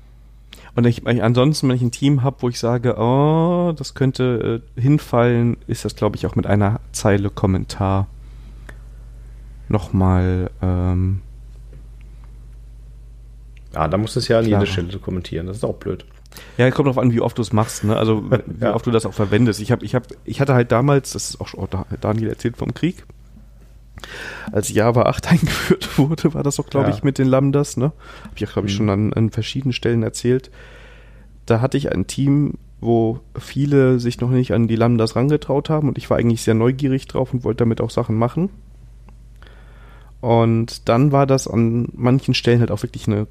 Und 0.75 0.87
ich, 0.87 1.07
ich, 1.07 1.23
ansonsten, 1.23 1.67
wenn 1.71 1.77
ich 1.77 1.83
ein 1.83 1.93
Team 1.93 2.23
habe, 2.23 2.37
wo 2.41 2.51
ich 2.51 2.59
sage, 2.59 2.97
oh, 2.99 3.73
das 3.75 3.95
könnte 3.95 4.61
äh, 4.77 4.81
hinfallen, 4.81 5.57
ist 5.67 5.87
das, 5.87 5.97
glaube 5.97 6.17
ich, 6.17 6.27
auch 6.27 6.37
mit 6.37 6.47
einer 6.47 6.81
Zeile 6.93 7.31
Kommentar 7.31 8.07
nochmal. 9.71 10.51
Ähm, 10.61 11.23
ja, 13.73 13.89
da 13.89 13.97
muss 13.97 14.15
es 14.17 14.29
ja 14.29 14.41
an 14.41 14.45
jeder 14.45 14.67
Stelle 14.67 14.99
kommentieren. 14.99 15.47
Das 15.47 15.57
ist 15.57 15.65
auch 15.65 15.77
blöd. 15.77 16.05
Ja, 16.59 16.71
kommt 16.71 16.87
darauf 16.87 16.99
an, 16.99 17.13
wie 17.13 17.21
oft 17.21 17.37
du 17.39 17.43
es 17.43 17.53
machst, 17.53 17.85
ne? 17.85 17.97
Also 17.97 18.31
wie 18.47 18.65
ja. 18.65 18.75
oft 18.75 18.87
du 18.87 18.91
das 18.91 19.07
auch 19.07 19.15
verwendest. 19.15 19.61
Ich 19.61 19.73
habe, 19.73 19.85
ich 19.85 19.95
habe, 19.95 20.07
ich 20.25 20.41
hatte 20.41 20.55
halt 20.55 20.73
damals, 20.73 21.13
das 21.13 21.31
ist 21.31 21.41
auch 21.41 21.49
schon 21.49 21.69
Daniel 22.01 22.29
erzählt 22.29 22.57
vom 22.57 22.75
Krieg, 22.75 23.05
als 24.53 24.73
Java 24.73 25.03
8 25.03 25.29
eingeführt 25.33 25.99
wurde, 25.99 26.35
war 26.35 26.43
das 26.43 26.61
auch, 26.61 26.67
glaube 26.67 26.89
ja. 26.89 26.95
ich, 26.95 27.03
mit 27.03 27.19
den 27.19 27.29
Lambdas, 27.29 27.77
ne? 27.77 27.93
Habe 28.23 28.35
ich 28.37 28.47
auch, 28.47 28.53
glaube 28.53 28.69
ich, 28.69 28.75
mhm. 28.75 28.79
schon 28.79 28.91
an, 28.91 29.13
an 29.13 29.31
verschiedenen 29.31 29.73
Stellen 29.73 30.03
erzählt. 30.03 30.51
Da 31.47 31.61
hatte 31.61 31.77
ich 31.77 31.93
ein 31.93 32.07
Team, 32.07 32.55
wo 32.81 33.21
viele 33.39 33.99
sich 34.01 34.21
noch 34.21 34.31
nicht 34.31 34.53
an 34.53 34.69
die 34.69 34.77
Lambdas 34.77 35.17
rangetraut 35.17 35.71
haben 35.71 35.89
und 35.89 35.99
ich 35.99 36.11
war 36.11 36.19
eigentlich 36.19 36.43
sehr 36.43 36.55
neugierig 36.55 37.07
drauf 37.07 37.33
und 37.33 37.45
wollte 37.45 37.59
damit 37.59 37.81
auch 37.81 37.91
Sachen 37.91 38.17
machen. 38.17 38.51
Und 40.21 40.89
dann 40.89 41.13
war 41.13 41.27
das 41.27 41.47
an 41.47 41.89
manchen 41.95 42.35
Stellen 42.35 42.61
halt 42.61 42.71
auch 42.71 42.83
wirklich 42.83 43.07
eine 43.07 43.27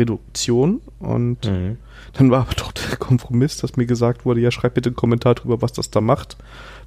Code-Reduktion 0.00 0.80
und 0.98 1.44
mhm. 1.44 1.78
dann 2.14 2.30
war 2.30 2.42
aber 2.42 2.54
doch 2.54 2.72
der 2.72 2.96
Kompromiss, 2.96 3.58
dass 3.58 3.76
mir 3.76 3.86
gesagt 3.86 4.24
wurde, 4.24 4.40
ja, 4.40 4.50
schreib 4.50 4.74
bitte 4.74 4.88
einen 4.88 4.96
Kommentar 4.96 5.34
drüber, 5.34 5.62
was 5.62 5.72
das 5.72 5.90
da 5.90 6.00
macht. 6.00 6.36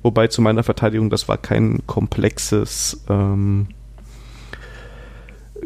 Wobei 0.02 0.28
zu 0.28 0.42
meiner 0.42 0.64
Verteidigung, 0.64 1.10
das 1.10 1.28
war 1.28 1.38
kein 1.38 1.86
komplexes, 1.88 3.04
ähm, 3.10 3.68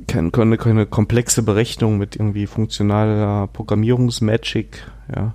keine, 0.07 0.31
keine, 0.31 0.57
keine 0.57 0.85
komplexe 0.85 1.41
Berechnung 1.41 1.97
mit 1.97 2.15
irgendwie 2.15 2.45
funktionaler 2.45 3.47
Programmierungsmagic, 3.47 4.83
ja. 5.15 5.33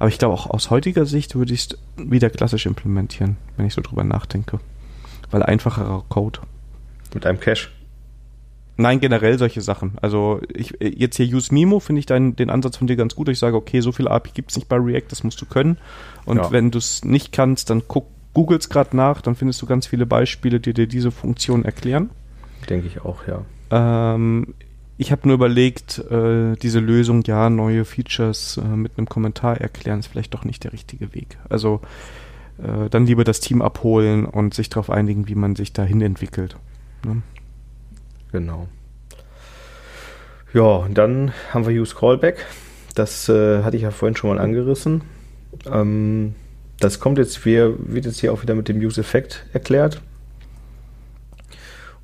Aber 0.00 0.08
ich 0.08 0.18
glaube, 0.18 0.34
auch 0.34 0.48
aus 0.48 0.70
heutiger 0.70 1.06
Sicht 1.06 1.34
würde 1.34 1.52
ich 1.52 1.70
es 1.70 1.78
wieder 1.96 2.30
klassisch 2.30 2.66
implementieren, 2.66 3.36
wenn 3.56 3.66
ich 3.66 3.74
so 3.74 3.80
drüber 3.80 4.04
nachdenke. 4.04 4.60
Weil 5.32 5.42
einfacherer 5.42 6.04
Code. 6.08 6.38
Mit 7.14 7.26
einem 7.26 7.40
Cache? 7.40 7.68
Nein, 8.80 9.00
generell 9.00 9.38
solche 9.40 9.60
Sachen. 9.60 9.98
Also 10.00 10.40
ich 10.54 10.74
jetzt 10.80 11.16
hier 11.16 11.26
Use 11.26 11.52
Mimo 11.52 11.80
finde 11.80 11.98
ich 11.98 12.06
deinen, 12.06 12.36
den 12.36 12.48
Ansatz 12.48 12.76
von 12.76 12.86
dir 12.86 12.94
ganz 12.94 13.16
gut. 13.16 13.28
Ich 13.28 13.40
sage, 13.40 13.56
okay, 13.56 13.80
so 13.80 13.90
viel 13.90 14.06
API 14.06 14.30
gibt 14.32 14.52
es 14.52 14.56
nicht 14.56 14.68
bei 14.68 14.76
React, 14.76 15.06
das 15.10 15.24
musst 15.24 15.40
du 15.40 15.46
können. 15.46 15.78
Und 16.24 16.36
ja. 16.36 16.52
wenn 16.52 16.70
du 16.70 16.78
es 16.78 17.04
nicht 17.04 17.32
kannst, 17.32 17.70
dann 17.70 17.82
guck, 17.88 18.06
googles 18.34 18.68
gerade 18.68 18.96
nach, 18.96 19.20
dann 19.20 19.34
findest 19.34 19.60
du 19.60 19.66
ganz 19.66 19.88
viele 19.88 20.06
Beispiele, 20.06 20.60
die 20.60 20.74
dir 20.74 20.86
diese 20.86 21.10
Funktion 21.10 21.64
erklären. 21.64 22.10
Denke 22.70 22.86
ich 22.86 23.00
auch, 23.00 23.26
ja. 23.26 23.44
Ähm, 23.72 24.54
ich 24.96 25.10
habe 25.10 25.26
nur 25.26 25.34
überlegt, 25.34 25.98
äh, 25.98 26.54
diese 26.54 26.78
Lösung, 26.78 27.24
ja, 27.24 27.50
neue 27.50 27.84
Features 27.84 28.58
äh, 28.58 28.76
mit 28.76 28.92
einem 28.96 29.08
Kommentar 29.08 29.60
erklären, 29.60 29.98
ist 29.98 30.06
vielleicht 30.06 30.34
doch 30.34 30.44
nicht 30.44 30.62
der 30.62 30.72
richtige 30.72 31.14
Weg. 31.16 31.36
Also 31.48 31.80
äh, 32.58 32.88
dann 32.88 33.06
lieber 33.06 33.24
das 33.24 33.40
Team 33.40 33.60
abholen 33.60 34.24
und 34.24 34.54
sich 34.54 34.70
darauf 34.70 34.88
einigen, 34.88 35.26
wie 35.26 35.34
man 35.34 35.56
sich 35.56 35.72
dahin 35.72 36.00
entwickelt. 36.00 36.56
Ne? 37.04 37.22
Genau. 38.32 38.68
Ja, 40.52 40.86
dann 40.88 41.32
haben 41.52 41.66
wir 41.66 41.80
Use 41.80 41.94
Callback. 41.94 42.46
Das 42.94 43.28
äh, 43.28 43.62
hatte 43.62 43.76
ich 43.76 43.82
ja 43.82 43.90
vorhin 43.90 44.16
schon 44.16 44.30
mal 44.30 44.42
angerissen. 44.42 45.02
Ähm, 45.70 46.34
das 46.80 47.00
kommt 47.00 47.18
jetzt, 47.18 47.44
wir, 47.44 47.76
wird 47.78 48.06
jetzt 48.06 48.20
hier 48.20 48.32
auch 48.32 48.42
wieder 48.42 48.54
mit 48.54 48.68
dem 48.68 48.78
Use 48.78 49.00
Effect 49.00 49.46
erklärt. 49.52 50.00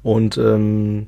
Und 0.03 0.37
ähm, 0.37 1.07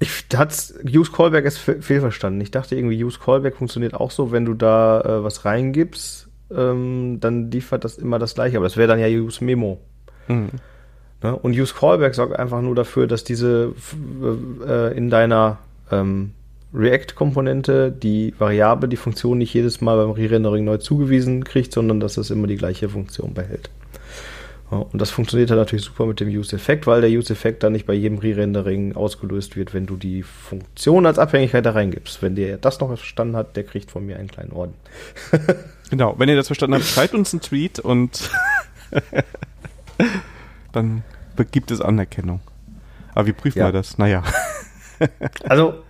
ich 0.00 0.24
hat's 0.34 0.74
Use 0.84 1.12
Callback 1.12 1.44
ist 1.44 1.58
fehlverstanden. 1.58 2.40
Ich 2.40 2.50
dachte 2.50 2.76
irgendwie 2.76 3.02
Use 3.02 3.18
Callback 3.18 3.56
funktioniert 3.56 3.94
auch 3.94 4.10
so, 4.10 4.32
wenn 4.32 4.44
du 4.44 4.54
da 4.54 5.00
äh, 5.00 5.24
was 5.24 5.44
reingibst, 5.44 6.28
ähm, 6.50 7.18
dann 7.20 7.50
liefert 7.50 7.84
das 7.84 7.98
immer 7.98 8.18
das 8.18 8.34
gleiche. 8.34 8.56
Aber 8.56 8.66
das 8.66 8.76
wäre 8.76 8.88
dann 8.88 8.98
ja 8.98 9.06
Use 9.06 9.44
Memo. 9.44 9.80
Mhm. 10.28 10.50
Ne? 11.22 11.34
Und 11.36 11.56
Use 11.56 11.74
Callback 11.74 12.14
sorgt 12.14 12.38
einfach 12.38 12.62
nur 12.62 12.74
dafür, 12.74 13.06
dass 13.06 13.24
diese 13.24 13.74
äh, 14.66 14.96
in 14.96 15.10
deiner 15.10 15.58
ähm, 15.90 16.32
React-Komponente 16.74 17.90
die 17.90 18.34
Variable, 18.38 18.88
die 18.88 18.96
Funktion 18.96 19.38
nicht 19.38 19.54
jedes 19.54 19.80
Mal 19.80 19.96
beim 19.96 20.10
Re-Rendering 20.10 20.64
neu 20.64 20.76
zugewiesen 20.76 21.44
kriegt, 21.44 21.72
sondern 21.72 21.98
dass 21.98 22.14
das 22.14 22.30
immer 22.30 22.46
die 22.46 22.56
gleiche 22.56 22.88
Funktion 22.88 23.34
behält. 23.34 23.70
Ja, 24.70 24.78
und 24.78 25.00
das 25.00 25.10
funktioniert 25.10 25.48
dann 25.48 25.56
natürlich 25.56 25.86
super 25.86 26.04
mit 26.04 26.20
dem 26.20 26.28
Use-Effekt, 26.28 26.86
weil 26.86 27.00
der 27.00 27.08
Use-Effekt 27.08 27.62
dann 27.62 27.72
nicht 27.72 27.86
bei 27.86 27.94
jedem 27.94 28.18
Re-Rendering 28.18 28.94
ausgelöst 28.96 29.56
wird, 29.56 29.72
wenn 29.72 29.86
du 29.86 29.96
die 29.96 30.22
Funktion 30.22 31.06
als 31.06 31.18
Abhängigkeit 31.18 31.64
da 31.64 31.70
reingibst. 31.70 32.20
Wenn 32.20 32.36
der 32.36 32.58
das 32.58 32.78
noch 32.80 32.88
verstanden 32.88 33.34
hat, 33.34 33.56
der 33.56 33.64
kriegt 33.64 33.90
von 33.90 34.04
mir 34.04 34.18
einen 34.18 34.28
kleinen 34.28 34.52
Orden. 34.52 34.74
genau, 35.90 36.16
wenn 36.18 36.28
ihr 36.28 36.36
das 36.36 36.48
verstanden 36.48 36.74
habt, 36.74 36.84
schreibt 36.84 37.14
uns 37.14 37.32
einen 37.32 37.40
Tweet 37.40 37.78
und 37.78 38.30
dann 40.78 41.46
gibt 41.50 41.70
es 41.70 41.80
Anerkennung. 41.80 42.40
Aber 43.14 43.26
wie 43.26 43.32
prüfen 43.32 43.58
ja. 43.58 43.66
wir 43.66 43.72
das? 43.72 43.98
Naja. 43.98 44.22
also, 45.48 45.82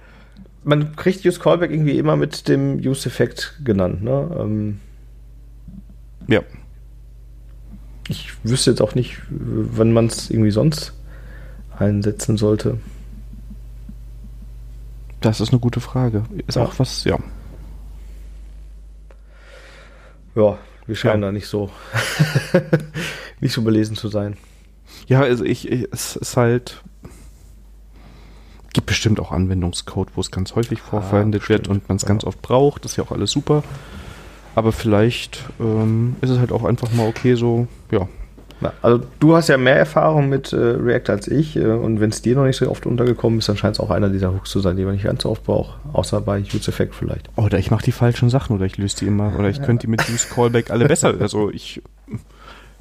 man 0.64 0.96
kriegt 0.96 1.24
Use 1.24 1.40
Callback 1.40 1.70
irgendwie 1.70 1.98
immer 1.98 2.16
mit 2.16 2.48
dem 2.48 2.76
Use-Effekt 2.76 3.60
genannt. 3.64 4.02
Ne? 4.02 4.36
Ähm, 4.38 4.80
ja. 6.26 6.40
Ich 8.08 8.32
wüsste 8.44 8.70
jetzt 8.70 8.80
auch 8.80 8.94
nicht, 8.94 9.20
wann 9.28 9.92
man 9.92 10.06
es 10.06 10.30
irgendwie 10.30 10.50
sonst 10.50 10.94
einsetzen 11.78 12.36
sollte. 12.36 12.78
Das 15.20 15.40
ist 15.40 15.50
eine 15.50 15.60
gute 15.60 15.80
Frage. 15.80 16.24
Ist 16.46 16.56
ja. 16.56 16.62
auch 16.62 16.78
was, 16.78 17.04
ja. 17.04 17.18
Ja, 20.34 20.58
wir 20.86 20.96
scheinen 20.96 21.22
ja. 21.22 21.28
da 21.28 21.32
nicht 21.32 21.48
so 21.48 21.70
nicht 23.40 23.52
so 23.52 23.62
belesen 23.62 23.96
zu 23.96 24.08
sein. 24.08 24.36
Ja, 25.06 25.20
also 25.20 25.44
ich, 25.44 25.70
ich 25.70 25.88
es 25.90 26.16
ist 26.16 26.36
halt 26.36 26.82
gibt 28.72 28.86
bestimmt 28.86 29.18
auch 29.20 29.32
Anwendungscode, 29.32 30.10
wo 30.14 30.20
es 30.20 30.30
ganz 30.30 30.54
häufig 30.54 30.80
vorverwendet 30.80 31.42
ah, 31.46 31.48
wird 31.48 31.68
und 31.68 31.88
man 31.88 31.96
es 31.96 32.02
ja. 32.02 32.08
ganz 32.08 32.24
oft 32.24 32.40
braucht. 32.42 32.84
Das 32.84 32.92
ist 32.92 32.96
ja 32.96 33.04
auch 33.04 33.12
alles 33.12 33.30
super. 33.30 33.64
Aber 34.54 34.72
vielleicht 34.72 35.44
ähm, 35.60 36.16
ist 36.20 36.30
es 36.30 36.38
halt 36.38 36.52
auch 36.52 36.64
einfach 36.64 36.92
mal 36.92 37.08
okay, 37.08 37.34
so, 37.34 37.66
ja. 37.90 38.08
Also 38.82 39.04
du 39.20 39.36
hast 39.36 39.48
ja 39.48 39.56
mehr 39.56 39.76
Erfahrung 39.76 40.28
mit 40.28 40.52
äh, 40.52 40.56
React 40.56 41.10
als 41.10 41.28
ich 41.28 41.54
äh, 41.54 41.64
und 41.64 42.00
wenn 42.00 42.10
es 42.10 42.22
dir 42.22 42.34
noch 42.34 42.44
nicht 42.44 42.56
so 42.56 42.68
oft 42.68 42.86
untergekommen 42.86 43.38
ist, 43.38 43.48
dann 43.48 43.56
scheint 43.56 43.76
es 43.76 43.80
auch 43.80 43.90
einer 43.90 44.08
dieser 44.08 44.32
Hooks 44.32 44.50
zu 44.50 44.58
sein, 44.58 44.76
die 44.76 44.84
man 44.84 44.94
nicht 44.94 45.04
ganz 45.04 45.22
so 45.22 45.30
oft 45.30 45.44
braucht, 45.44 45.78
außer 45.92 46.20
bei 46.20 46.40
Use 46.40 46.68
Effect 46.68 46.94
vielleicht. 46.96 47.30
Oder 47.36 47.58
ich 47.58 47.70
mache 47.70 47.84
die 47.84 47.92
falschen 47.92 48.30
Sachen 48.30 48.56
oder 48.56 48.64
ich 48.64 48.76
löse 48.76 48.96
die 48.96 49.06
immer 49.06 49.38
oder 49.38 49.48
ich 49.48 49.62
könnte 49.62 49.86
die 49.86 49.90
mit 49.90 50.08
Use 50.08 50.26
Callback 50.28 50.72
alle 50.72 50.86
besser. 50.88 51.14
Also 51.20 51.50
ich 51.50 51.82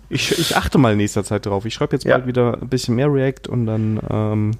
ich, 0.09 0.37
ich 0.37 0.55
achte 0.55 0.77
mal 0.77 0.93
in 0.93 0.97
nächster 0.97 1.23
Zeit 1.23 1.45
drauf. 1.45 1.65
Ich 1.65 1.73
schreibe 1.73 1.95
jetzt 1.95 2.05
ja. 2.05 2.15
bald 2.15 2.27
wieder 2.27 2.61
ein 2.61 2.69
bisschen 2.69 2.95
mehr 2.95 3.11
React 3.11 3.49
und 3.49 3.65
dann 3.65 3.99
ähm, 4.09 4.51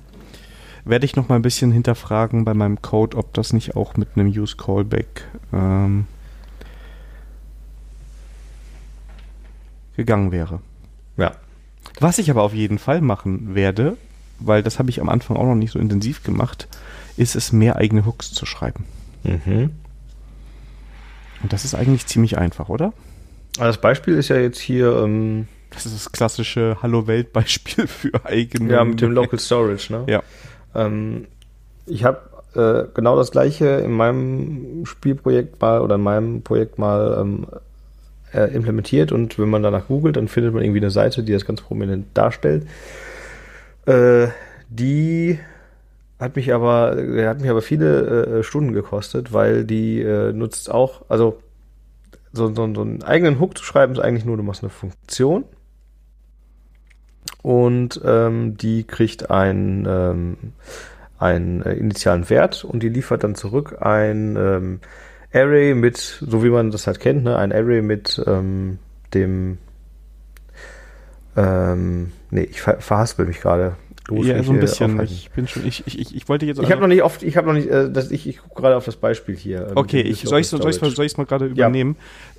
werde 0.86 1.06
ich 1.06 1.16
noch 1.16 1.30
mal 1.30 1.36
ein 1.36 1.42
bisschen 1.42 1.72
hinterfragen 1.72 2.46
bei 2.46 2.54
meinem 2.54 2.82
Code, 2.82 3.18
ob 3.18 3.34
das 3.34 3.54
nicht 3.54 3.76
auch 3.76 3.96
mit 3.96 4.10
einem 4.16 4.28
Use 4.28 4.56
Callback 4.58 5.26
ähm, 5.54 6.08
gegangen 9.96 10.32
wäre. 10.32 10.62
Ja. 11.18 11.34
Was 12.00 12.20
ich 12.20 12.30
aber 12.30 12.44
auf 12.44 12.54
jeden 12.54 12.78
Fall 12.78 13.02
machen 13.02 13.56
werde, 13.56 13.98
weil 14.40 14.64
das 14.64 14.80
habe 14.80 14.90
ich 14.90 15.02
am 15.02 15.10
Anfang 15.10 15.38
auch 15.38 15.46
noch 15.46 15.56
nicht 15.56 15.72
so 15.72 15.80
intensiv 15.80 16.24
gemacht, 16.24 16.68
ist 17.16 17.36
es 17.36 17.52
mehr 17.52 17.78
eigene 17.78 18.06
Hooks 18.06 18.32
zu 18.32 18.46
schreiben. 18.46 18.86
Mhm. 19.24 19.72
Und 21.42 21.54
das 21.54 21.66
ist 21.66 21.76
eigentlich 21.76 22.06
ziemlich 22.06 22.38
einfach, 22.38 22.70
oder? 22.70 22.94
Das 23.58 23.78
Beispiel 23.80 24.16
ist 24.16 24.30
ja 24.30 24.38
jetzt 24.38 24.60
hier. 24.60 24.96
Ähm, 24.98 25.48
das 25.72 25.86
ist 25.86 25.96
das 25.96 26.12
klassische 26.12 26.78
Hallo-Welt-Beispiel 26.82 27.88
für 27.88 28.26
eigene. 28.26 28.74
Ja, 28.74 28.84
mit 28.84 29.02
dem 29.02 29.12
Local 29.12 29.40
Storage, 29.40 29.92
ne? 29.92 30.04
Ja. 30.08 30.24
Ähm, 30.74 31.26
ich 31.86 32.04
habe 32.04 32.22
äh, 32.56 32.88
genau 32.94 33.16
das 33.16 33.32
gleiche 33.32 33.66
in 33.66 33.92
meinem 33.92 34.86
Spielprojekt 34.86 35.62
mal 35.62 35.82
oder 35.82 35.96
in 35.96 36.02
meinem 36.02 36.42
Projekt 36.42 36.80
mal 36.80 37.18
ähm, 37.20 37.48
äh, 38.34 38.54
implementiert 38.54 39.12
und 39.12 39.38
wenn 39.40 39.50
man 39.50 39.64
danach 39.64 39.88
googelt, 39.88 40.18
dann 40.18 40.28
findet 40.28 40.54
man 40.54 40.64
irgendwie 40.64 40.80
eine 40.80 40.92
Seite, 40.92 41.24
die 41.24 41.34
das 41.34 41.46
ganz 41.46 41.62
prominent 41.62 42.08
darstellt. 42.14 42.68
Äh, 43.86 44.28
die 44.70 45.40
hat 46.20 46.36
mich 46.36 46.54
aber, 46.54 46.98
hat 47.28 47.42
mich 47.42 47.50
aber 47.50 47.62
viele 47.62 48.40
äh, 48.40 48.44
Stunden 48.44 48.74
gekostet, 48.74 49.34
weil 49.34 49.64
die 49.64 50.02
äh, 50.02 50.34
nutzt 50.34 50.72
auch, 50.72 51.04
also 51.10 51.40
so, 52.38 52.54
so, 52.54 52.74
so 52.74 52.82
einen 52.82 53.04
eigenen 53.04 53.40
Hook 53.40 53.58
zu 53.58 53.64
schreiben, 53.64 53.94
ist 53.94 54.00
eigentlich 54.00 54.26
nur, 54.26 54.38
du 54.38 54.44
machst 54.44 54.64
eine 54.64 54.70
Funktion 54.70 55.46
und 57.42 58.02
ähm, 58.06 58.58
die 58.58 58.84
kriegt 58.86 59.30
einen, 59.30 59.86
ähm, 59.88 60.38
einen 61.20 61.62
äh, 61.64 61.74
initialen 61.74 62.30
Wert 62.30 62.64
und 62.64 62.84
die 62.84 62.90
liefert 62.90 63.24
dann 63.24 63.36
zurück 63.36 63.78
ein 63.82 64.36
ähm, 64.38 64.80
Array 65.34 65.74
mit, 65.74 65.98
so 65.98 66.44
wie 66.44 66.50
man 66.50 66.72
das 66.72 66.88
halt 66.88 67.00
kennt, 67.00 67.24
ne, 67.24 67.38
ein 67.38 67.52
Array 67.52 67.82
mit 67.82 68.24
ähm, 68.26 68.80
dem 69.14 69.58
ähm, 71.38 72.12
nee, 72.32 72.44
ich 72.44 72.62
ver 72.62 72.82
verhaspel 72.82 73.28
mich 73.28 73.42
gerade. 73.42 73.76
Ja, 74.12 74.42
so 74.44 74.54
ein 74.54 74.60
bisschen. 74.60 75.02
Ich 75.02 75.30
bin 75.32 75.48
schon, 75.48 75.66
ich, 75.66 75.84
ich, 75.86 76.16
ich 76.16 76.30
wollte 76.30 76.46
jetzt. 76.46 76.60
Ich 76.60 76.72
habe 76.72 76.82
noch 76.82 76.88
nicht 76.88 77.04
oft, 77.04 77.24
ich 77.24 77.36
habe 77.38 77.48
noch 77.48 77.54
nicht, 77.54 77.68
äh, 77.70 77.92
das, 77.92 78.12
ich, 78.12 78.28
ich 78.28 78.38
gucke 78.40 78.62
gerade 78.62 78.76
auf 78.78 78.86
das 78.86 78.96
Beispiel 78.96 79.36
hier. 79.36 79.68
Ähm, 79.70 79.78
okay, 79.78 80.02
ich, 80.02 80.22
soll 80.22 80.40
ich 80.40 80.46
es 80.46 80.52
soll 80.52 80.60
mal, 80.60 80.92
soll 80.92 81.08
mal 81.18 81.26
gerade 81.26 81.46
übernehmen? 81.46 81.98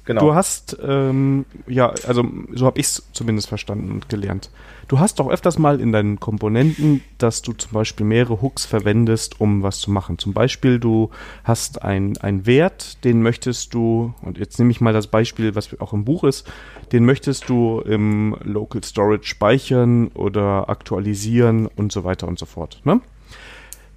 Genau. 0.08 0.22
du 0.22 0.34
hast, 0.34 0.76
ähm, 0.82 1.44
ja, 1.66 1.90
also 2.06 2.24
so 2.52 2.66
habe 2.66 2.80
ich 2.80 2.86
es 2.86 3.06
zumindest 3.12 3.48
verstanden 3.48 3.92
und 3.92 4.08
gelernt. 4.08 4.50
Du 4.88 4.98
hast 4.98 5.20
doch 5.20 5.28
öfters 5.28 5.58
mal 5.58 5.80
in 5.80 5.92
deinen 5.92 6.18
Komponenten, 6.18 7.02
dass 7.18 7.42
du 7.42 7.52
zum 7.52 7.72
Beispiel 7.72 8.06
mehrere 8.06 8.40
Hooks 8.40 8.64
verwendest, 8.64 9.40
um 9.40 9.62
was 9.62 9.80
zu 9.80 9.90
machen. 9.90 10.18
Zum 10.18 10.32
Beispiel, 10.32 10.80
du 10.80 11.10
hast 11.44 11.82
einen 11.82 12.46
Wert, 12.46 13.04
den 13.04 13.22
möchtest 13.22 13.74
du, 13.74 14.14
und 14.22 14.38
jetzt 14.38 14.58
nehme 14.58 14.70
ich 14.70 14.80
mal 14.80 14.94
das 14.94 15.06
Beispiel, 15.06 15.54
was 15.54 15.78
auch 15.78 15.92
im 15.92 16.06
Buch 16.06 16.24
ist, 16.24 16.50
den 16.90 17.04
möchtest 17.04 17.50
du 17.50 17.80
im 17.80 18.34
Local 18.42 18.82
Storage 18.82 19.26
speichern 19.26 20.08
oder 20.08 20.70
aktualisieren 20.70 21.66
und 21.66 21.92
so 21.92 22.04
weiter 22.04 22.26
und 22.26 22.38
so 22.38 22.46
fort. 22.46 22.80
Ne? 22.84 23.02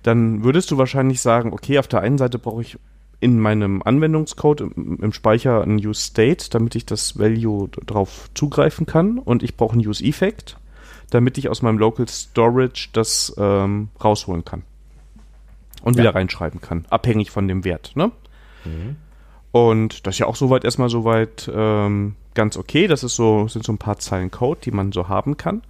Dann 0.04 0.44
würdest 0.44 0.72
du 0.72 0.78
wahrscheinlich 0.78 1.22
sagen, 1.22 1.54
okay, 1.54 1.80
auf 1.80 1.88
der 1.88 2.02
einen 2.02 2.18
Seite 2.18 2.38
brauche 2.38 2.62
ich 2.62 2.78
in 3.22 3.40
meinem 3.40 3.82
Anwendungscode 3.82 4.62
im, 4.62 5.00
im 5.02 5.14
Speicher 5.14 5.62
ein 5.64 5.76
Use 5.76 6.02
State, 6.02 6.50
damit 6.50 6.76
ich 6.76 6.86
das 6.86 7.18
Value 7.18 7.70
drauf 7.86 8.30
zugreifen 8.34 8.86
kann 8.86 9.18
und 9.18 9.44
ich 9.44 9.56
brauche 9.56 9.78
ein 9.78 9.88
Use 9.88 10.04
Effect 10.04 10.58
damit 11.12 11.38
ich 11.38 11.50
aus 11.50 11.62
meinem 11.62 11.78
Local 11.78 12.08
Storage 12.08 12.90
das 12.94 13.34
ähm, 13.38 13.90
rausholen 14.04 14.44
kann. 14.44 14.64
Und 15.84 15.96
ja. 15.96 16.04
wieder 16.04 16.16
reinschreiben 16.16 16.62
kann, 16.62 16.86
abhängig 16.90 17.32
von 17.32 17.48
dem 17.48 17.64
Wert. 17.64 17.94
Ne? 17.96 18.12
Mhm. 18.66 18.96
Und 19.52 20.06
das 20.08 20.16
ist 20.16 20.20
ja 20.20 20.28
auch 20.28 20.36
soweit 20.36 20.64
erstmal 20.64 20.90
soweit 20.90 21.50
ähm, 21.54 22.16
ganz 22.34 22.56
okay. 22.56 22.88
Das 22.88 23.04
ist 23.04 23.16
so, 23.16 23.48
sind 23.48 23.66
so 23.66 23.74
ein 23.74 23.78
paar 23.78 23.98
Zeilen 24.00 24.32
Code, 24.32 24.62
die 24.64 24.72
man 24.72 24.92
so 24.92 25.10
haben 25.10 25.38
kann. 25.38 25.64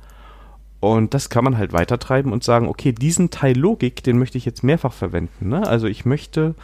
Und 0.80 1.14
das 1.14 1.30
kann 1.30 1.44
man 1.44 1.58
halt 1.58 1.74
weitertreiben 1.74 2.34
und 2.34 2.44
sagen, 2.44 2.68
okay, 2.68 2.92
diesen 2.92 3.30
Teil 3.30 3.58
Logik, 3.58 4.04
den 4.04 4.20
möchte 4.20 4.38
ich 4.38 4.46
jetzt 4.46 4.64
mehrfach 4.64 4.94
verwenden. 4.94 5.50
Ne? 5.50 5.66
Also 5.66 5.88
ich 5.88 6.06
möchte, 6.06 6.56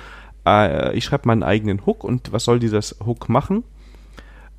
äh, 0.48 0.94
ich 0.96 1.06
schreibe 1.06 1.28
meinen 1.28 1.44
eigenen 1.44 1.86
Hook 1.86 2.04
und 2.04 2.32
was 2.32 2.44
soll 2.44 2.60
dieses 2.60 2.98
Hook 3.06 3.30
machen? 3.30 3.64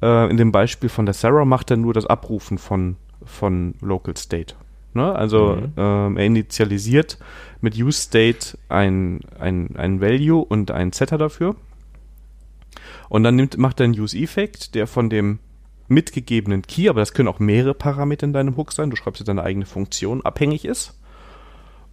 Äh, 0.02 0.30
in 0.30 0.36
dem 0.36 0.52
Beispiel 0.52 0.88
von 0.88 1.06
der 1.06 1.14
Sarah 1.14 1.44
macht 1.44 1.70
er 1.70 1.76
nur 1.76 1.94
das 1.94 2.06
Abrufen 2.06 2.58
von 2.58 2.96
von 3.24 3.74
Local 3.80 4.16
State. 4.16 4.54
Ne? 4.94 5.14
Also 5.14 5.56
mhm. 5.56 5.72
ähm, 5.76 6.16
er 6.16 6.24
initialisiert 6.26 7.18
mit 7.60 7.76
Use 7.76 8.00
State 8.00 8.58
ein, 8.68 9.20
ein, 9.38 9.76
ein 9.76 10.00
Value 10.00 10.44
und 10.44 10.70
ein 10.70 10.92
Setter 10.92 11.18
dafür. 11.18 11.56
Und 13.08 13.22
dann 13.22 13.36
nimmt, 13.36 13.56
macht 13.58 13.80
er 13.80 13.84
einen 13.84 13.98
Use 13.98 14.16
Effect, 14.16 14.74
der 14.74 14.86
von 14.86 15.10
dem 15.10 15.38
mitgegebenen 15.88 16.62
Key, 16.62 16.88
aber 16.88 17.00
das 17.00 17.14
können 17.14 17.28
auch 17.28 17.38
mehrere 17.38 17.74
Parameter 17.74 18.26
in 18.26 18.34
deinem 18.34 18.56
Hook 18.56 18.72
sein, 18.72 18.90
du 18.90 18.96
schreibst 18.96 19.20
jetzt 19.20 19.28
deine 19.28 19.42
eigene 19.42 19.64
Funktion, 19.64 20.22
abhängig 20.22 20.66
ist. 20.66 20.98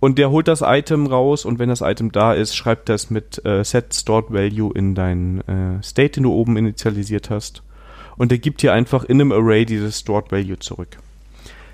Und 0.05 0.19
der 0.19 0.29
holt 0.29 0.47
das 0.47 0.61
Item 0.61 1.07
raus 1.07 1.45
und 1.45 1.57
wenn 1.57 1.67
das 1.67 1.81
Item 1.81 2.11
da 2.11 2.31
ist, 2.31 2.55
schreibt 2.55 2.89
er 2.89 2.95
es 2.95 3.09
mit 3.09 3.43
äh, 3.43 3.63
Set 3.63 3.91
Stored 3.91 4.31
Value 4.31 4.71
in 4.75 4.93
deinen 4.93 5.41
äh, 5.47 5.81
State, 5.81 6.11
den 6.11 6.23
du 6.23 6.31
oben 6.31 6.57
initialisiert 6.57 7.31
hast. 7.31 7.63
Und 8.15 8.29
der 8.29 8.37
gibt 8.37 8.61
dir 8.61 8.71
einfach 8.71 9.03
in 9.03 9.19
einem 9.19 9.31
Array 9.31 9.65
dieses 9.65 9.97
Stored 9.97 10.31
Value 10.31 10.59
zurück 10.59 10.99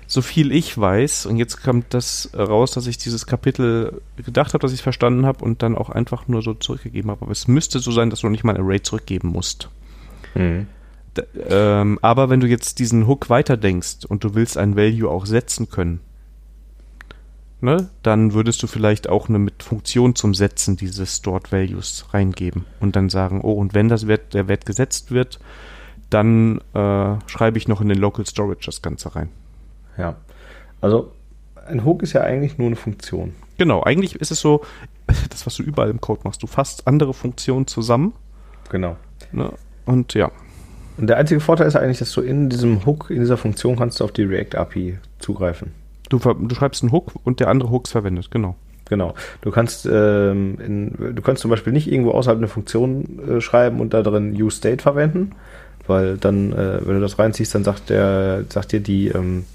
so 0.06 0.22
viel 0.22 0.50
ich 0.52 0.76
weiß, 0.78 1.26
und 1.26 1.36
jetzt 1.36 1.62
kommt 1.62 1.94
das 1.94 2.30
raus, 2.34 2.72
dass 2.72 2.86
ich 2.86 2.96
dieses 2.96 3.26
Kapitel 3.26 4.02
gedacht 4.16 4.52
habe, 4.52 4.60
dass 4.60 4.72
ich 4.72 4.78
es 4.80 4.82
verstanden 4.82 5.24
habe 5.26 5.44
und 5.44 5.62
dann 5.62 5.76
auch 5.76 5.90
einfach 5.90 6.28
nur 6.28 6.42
so 6.42 6.54
zurückgegeben 6.54 7.10
habe. 7.10 7.22
Aber 7.22 7.32
es 7.32 7.48
müsste 7.48 7.78
so 7.78 7.92
sein, 7.92 8.10
dass 8.10 8.20
du 8.20 8.28
nicht 8.28 8.44
mal 8.44 8.54
ein 8.54 8.62
Array 8.62 8.82
zurückgeben 8.82 9.28
musst. 9.28 9.68
Mhm. 10.34 10.66
Ähm, 11.48 11.98
aber 12.00 12.30
wenn 12.30 12.40
du 12.40 12.46
jetzt 12.46 12.78
diesen 12.78 13.06
Hook 13.06 13.30
weiterdenkst 13.30 14.06
und 14.06 14.24
du 14.24 14.34
willst 14.34 14.56
ein 14.56 14.76
Value 14.76 15.10
auch 15.10 15.26
setzen 15.26 15.68
können, 15.68 16.00
ne, 17.62 17.88
dann 18.02 18.34
würdest 18.34 18.62
du 18.62 18.66
vielleicht 18.66 19.08
auch 19.08 19.28
eine 19.28 19.38
mit 19.38 19.62
Funktion 19.62 20.14
zum 20.14 20.34
Setzen 20.34 20.76
dieses 20.76 21.16
Stored 21.16 21.52
Values 21.52 22.06
reingeben 22.12 22.64
und 22.80 22.96
dann 22.96 23.08
sagen, 23.08 23.40
oh, 23.42 23.52
und 23.52 23.74
wenn 23.74 23.88
das 23.88 24.06
Wert, 24.06 24.34
der 24.34 24.48
Wert 24.48 24.66
gesetzt 24.66 25.12
wird, 25.12 25.38
dann 26.10 26.58
äh, 26.74 27.14
schreibe 27.26 27.56
ich 27.56 27.68
noch 27.68 27.80
in 27.80 27.88
den 27.88 27.98
Local 27.98 28.26
Storage 28.26 28.66
das 28.66 28.82
Ganze 28.82 29.14
rein. 29.14 29.28
Ja. 29.96 30.16
Also 30.80 31.12
ein 31.66 31.84
Hook 31.84 32.02
ist 32.02 32.12
ja 32.12 32.22
eigentlich 32.22 32.58
nur 32.58 32.66
eine 32.66 32.76
Funktion. 32.76 33.34
Genau, 33.58 33.82
eigentlich 33.82 34.16
ist 34.16 34.32
es 34.32 34.40
so, 34.40 34.62
das, 35.30 35.46
was 35.46 35.54
du 35.54 35.62
überall 35.62 35.90
im 35.90 36.00
Code 36.00 36.22
machst, 36.24 36.42
du 36.42 36.48
fasst 36.48 36.86
andere 36.88 37.14
Funktionen 37.14 37.68
zusammen. 37.68 38.12
Genau. 38.70 38.96
Ne? 39.30 39.52
Und 39.86 40.14
ja. 40.14 40.32
Und 40.98 41.06
der 41.06 41.16
einzige 41.16 41.40
Vorteil 41.40 41.68
ist 41.68 41.76
eigentlich, 41.76 42.00
dass 42.00 42.12
du 42.12 42.20
in 42.20 42.50
diesem 42.50 42.84
Hook, 42.84 43.08
in 43.08 43.20
dieser 43.20 43.36
Funktion 43.36 43.76
kannst 43.76 44.00
du 44.00 44.04
auf 44.04 44.12
die 44.12 44.24
React 44.24 44.56
API 44.56 44.98
zugreifen. 45.20 45.72
Du, 46.12 46.18
du 46.18 46.54
schreibst 46.54 46.82
einen 46.82 46.92
Hook 46.92 47.12
und 47.24 47.40
der 47.40 47.48
andere 47.48 47.70
Hooks 47.70 47.90
verwendet, 47.90 48.30
genau. 48.30 48.54
Genau. 48.90 49.14
Du 49.40 49.50
kannst, 49.50 49.88
ähm, 49.90 50.58
in, 50.60 51.14
du 51.14 51.22
kannst 51.22 51.40
zum 51.40 51.50
Beispiel 51.50 51.72
nicht 51.72 51.90
irgendwo 51.90 52.10
außerhalb 52.10 52.38
eine 52.38 52.48
Funktion 52.48 53.18
äh, 53.26 53.40
schreiben 53.40 53.80
und 53.80 53.94
da 53.94 54.02
drin 54.02 54.34
UseState 54.40 54.82
verwenden, 54.82 55.30
weil 55.86 56.18
dann, 56.18 56.52
äh, 56.52 56.86
wenn 56.86 56.96
du 56.96 57.00
das 57.00 57.18
reinziehst, 57.18 57.54
dann 57.54 57.64
sagt 57.64 57.88
der, 57.88 58.44
sagt 58.50 58.72
dir 58.72 58.80
die, 58.80 59.08
ähm, 59.08 59.46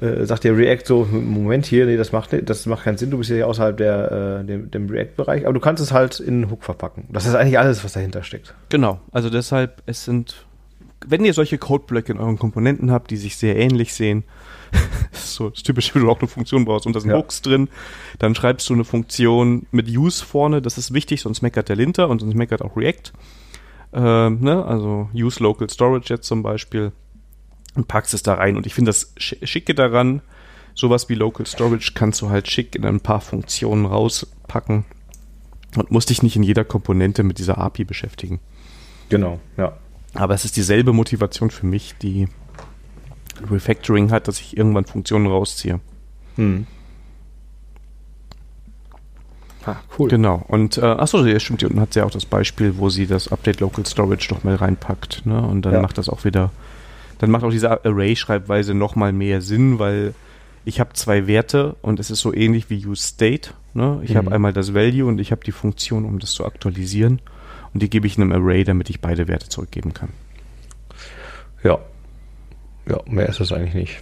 äh, 0.00 0.24
sagt 0.24 0.44
der 0.44 0.56
React 0.56 0.86
so, 0.86 1.04
Moment 1.04 1.66
hier, 1.66 1.84
nee, 1.84 1.98
das 1.98 2.12
macht, 2.12 2.30
das 2.48 2.64
macht 2.64 2.84
keinen 2.84 2.96
Sinn, 2.96 3.10
du 3.10 3.18
bist 3.18 3.28
ja 3.28 3.44
außerhalb 3.44 3.76
der, 3.76 4.40
äh, 4.40 4.44
dem, 4.46 4.70
dem 4.70 4.88
React-Bereich, 4.88 5.44
aber 5.44 5.52
du 5.52 5.60
kannst 5.60 5.82
es 5.82 5.92
halt 5.92 6.18
in 6.20 6.34
einen 6.34 6.50
Hook 6.50 6.64
verpacken. 6.64 7.04
Das 7.10 7.26
ist 7.26 7.34
eigentlich 7.34 7.58
alles, 7.58 7.84
was 7.84 7.92
dahinter 7.92 8.22
steckt. 8.22 8.54
Genau, 8.70 9.00
also 9.12 9.28
deshalb, 9.28 9.82
es 9.84 10.06
sind, 10.06 10.46
wenn 11.06 11.24
ihr 11.24 11.34
solche 11.34 11.58
Codeblöcke 11.58 12.12
in 12.12 12.18
euren 12.18 12.38
Komponenten 12.38 12.90
habt, 12.90 13.10
die 13.10 13.16
sich 13.16 13.36
sehr 13.36 13.56
ähnlich 13.56 13.94
sehen, 13.94 14.24
so 15.12 15.50
das 15.50 15.62
typische, 15.62 15.94
wenn 15.94 16.02
du 16.02 16.10
auch 16.10 16.20
eine 16.20 16.28
Funktion 16.28 16.64
brauchst 16.64 16.86
und 16.86 16.94
da 16.94 17.00
sind 17.00 17.10
ja. 17.10 17.16
Hooks 17.16 17.42
drin, 17.42 17.68
dann 18.18 18.34
schreibst 18.34 18.68
du 18.68 18.74
eine 18.74 18.84
Funktion 18.84 19.66
mit 19.70 19.88
Use 19.88 20.24
vorne, 20.24 20.62
das 20.62 20.78
ist 20.78 20.92
wichtig, 20.92 21.22
sonst 21.22 21.42
meckert 21.42 21.68
der 21.68 21.76
Linter 21.76 22.08
und 22.08 22.20
sonst 22.20 22.34
meckert 22.34 22.62
auch 22.62 22.76
React. 22.76 23.12
Ähm, 23.92 24.40
ne? 24.40 24.64
Also 24.64 25.08
Use 25.14 25.42
Local 25.42 25.68
Storage 25.68 26.12
jetzt 26.14 26.26
zum 26.26 26.42
Beispiel 26.42 26.92
und 27.74 27.88
packst 27.88 28.14
es 28.14 28.22
da 28.22 28.34
rein. 28.34 28.56
Und 28.56 28.66
ich 28.66 28.74
finde 28.74 28.90
das 28.90 29.12
Schicke 29.16 29.74
daran, 29.74 30.22
sowas 30.74 31.08
wie 31.08 31.14
Local 31.14 31.46
Storage 31.46 31.92
kannst 31.94 32.20
du 32.20 32.30
halt 32.30 32.48
schick 32.48 32.74
in 32.74 32.84
ein 32.84 33.00
paar 33.00 33.20
Funktionen 33.20 33.86
rauspacken 33.86 34.84
und 35.76 35.90
musst 35.90 36.10
dich 36.10 36.22
nicht 36.22 36.36
in 36.36 36.42
jeder 36.42 36.64
Komponente 36.64 37.22
mit 37.22 37.38
dieser 37.38 37.58
API 37.58 37.84
beschäftigen. 37.84 38.40
Genau, 39.08 39.40
ja. 39.56 39.76
Aber 40.14 40.34
es 40.34 40.44
ist 40.44 40.56
dieselbe 40.56 40.92
Motivation 40.92 41.50
für 41.50 41.66
mich, 41.66 41.94
die 42.00 42.28
Refactoring 43.50 44.10
hat, 44.10 44.28
dass 44.28 44.40
ich 44.40 44.56
irgendwann 44.56 44.84
Funktionen 44.84 45.26
rausziehe. 45.26 45.80
Hm. 46.36 46.66
Ah, 49.66 49.76
cool. 49.98 50.08
Genau. 50.08 50.44
Und 50.48 50.78
äh, 50.78 50.82
achso, 50.82 51.24
ja, 51.24 51.38
stimmt, 51.38 51.60
hier 51.60 51.68
unten 51.68 51.80
hat 51.80 51.92
sie 51.92 52.02
auch 52.02 52.10
das 52.10 52.24
Beispiel, 52.24 52.78
wo 52.78 52.88
sie 52.88 53.06
das 53.06 53.30
Update 53.30 53.60
Local 53.60 53.84
Storage 53.86 54.28
noch 54.30 54.42
mal 54.42 54.54
reinpackt. 54.54 55.26
Ne? 55.26 55.40
Und 55.40 55.62
dann 55.62 55.74
ja. 55.74 55.80
macht 55.80 55.98
das 55.98 56.08
auch 56.08 56.24
wieder, 56.24 56.50
dann 57.18 57.30
macht 57.30 57.44
auch 57.44 57.50
diese 57.50 57.84
Array-Schreibweise 57.84 58.74
noch 58.74 58.96
mal 58.96 59.12
mehr 59.12 59.42
Sinn, 59.42 59.78
weil 59.78 60.14
ich 60.64 60.80
habe 60.80 60.94
zwei 60.94 61.26
Werte 61.26 61.76
und 61.82 62.00
es 62.00 62.10
ist 62.10 62.20
so 62.20 62.34
ähnlich 62.34 62.70
wie 62.70 62.84
useState. 62.86 63.50
Ne? 63.74 64.00
Ich 64.02 64.12
mhm. 64.12 64.16
habe 64.16 64.32
einmal 64.32 64.52
das 64.52 64.74
Value 64.74 65.06
und 65.06 65.20
ich 65.20 65.30
habe 65.30 65.44
die 65.44 65.52
Funktion, 65.52 66.04
um 66.04 66.18
das 66.18 66.32
zu 66.32 66.44
aktualisieren. 66.44 67.20
Und 67.72 67.82
die 67.82 67.90
gebe 67.90 68.06
ich 68.06 68.16
in 68.16 68.24
einem 68.24 68.32
Array, 68.32 68.64
damit 68.64 68.90
ich 68.90 69.00
beide 69.00 69.28
Werte 69.28 69.48
zurückgeben 69.48 69.94
kann. 69.94 70.10
Ja. 71.62 71.78
Ja, 72.88 72.98
mehr 73.06 73.28
ist 73.28 73.40
das 73.40 73.52
eigentlich 73.52 73.74
nicht. 73.74 74.00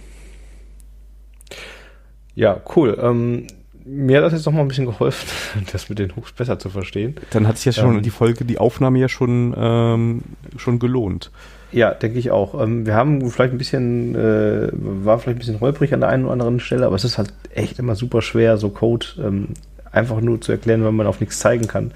Ja, 2.35 2.59
cool. 2.75 2.97
Ähm, 3.01 3.47
mir 3.85 4.17
hat 4.17 4.25
das 4.25 4.33
jetzt 4.33 4.45
noch 4.45 4.53
mal 4.53 4.61
ein 4.61 4.67
bisschen 4.67 4.85
geholfen, 4.85 5.27
das 5.71 5.89
mit 5.89 5.99
den 5.99 6.15
Hooks 6.15 6.31
besser 6.31 6.59
zu 6.59 6.69
verstehen. 6.69 7.15
Dann 7.31 7.47
hat 7.47 7.57
sich 7.57 7.65
ja 7.65 7.71
schon 7.73 7.97
ähm, 7.97 8.01
die 8.01 8.09
Folge, 8.09 8.45
die 8.45 8.57
Aufnahme 8.57 8.99
ja 8.99 9.09
schon, 9.09 9.53
ähm, 9.57 10.21
schon 10.57 10.79
gelohnt. 10.79 11.31
Ja, 11.71 11.93
denke 11.93 12.17
ich 12.17 12.31
auch. 12.31 12.59
Ähm, 12.59 12.85
wir 12.85 12.95
haben 12.95 13.29
vielleicht 13.29 13.53
ein 13.53 13.57
bisschen, 13.57 14.15
äh, 14.15 14.69
war 14.73 15.19
vielleicht 15.19 15.37
ein 15.37 15.39
bisschen 15.39 15.59
holprig 15.59 15.93
an 15.93 15.99
der 15.99 16.09
einen 16.09 16.23
oder 16.23 16.33
anderen 16.33 16.59
Stelle, 16.59 16.85
aber 16.85 16.95
es 16.95 17.03
ist 17.03 17.17
halt 17.17 17.33
echt 17.53 17.79
immer 17.79 17.95
super 17.95 18.21
schwer, 18.21 18.57
so 18.57 18.69
Code 18.69 19.05
ähm, 19.19 19.49
einfach 19.91 20.21
nur 20.21 20.41
zu 20.41 20.51
erklären, 20.51 20.83
wenn 20.83 20.95
man 20.95 21.07
auf 21.07 21.19
nichts 21.19 21.39
zeigen 21.39 21.67
kann. 21.67 21.91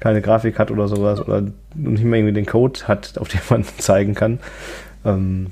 Keine 0.00 0.22
Grafik 0.22 0.58
hat 0.58 0.70
oder 0.70 0.88
sowas 0.88 1.20
oder 1.20 1.42
nicht 1.74 2.04
mehr 2.04 2.20
irgendwie 2.20 2.34
den 2.34 2.46
Code 2.46 2.80
hat, 2.86 3.18
auf 3.18 3.28
den 3.28 3.40
man 3.50 3.64
zeigen 3.78 4.14
kann. 4.14 4.38
Ähm, 5.04 5.48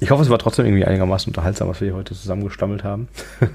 ich 0.00 0.10
hoffe, 0.10 0.22
es 0.22 0.30
war 0.30 0.38
trotzdem 0.38 0.66
irgendwie 0.66 0.84
einigermaßen 0.84 1.30
unterhaltsam, 1.30 1.68
was 1.68 1.80
wir 1.80 1.88
hier 1.88 1.96
heute 1.96 2.14
zusammengestammelt 2.14 2.84
haben. 2.84 3.08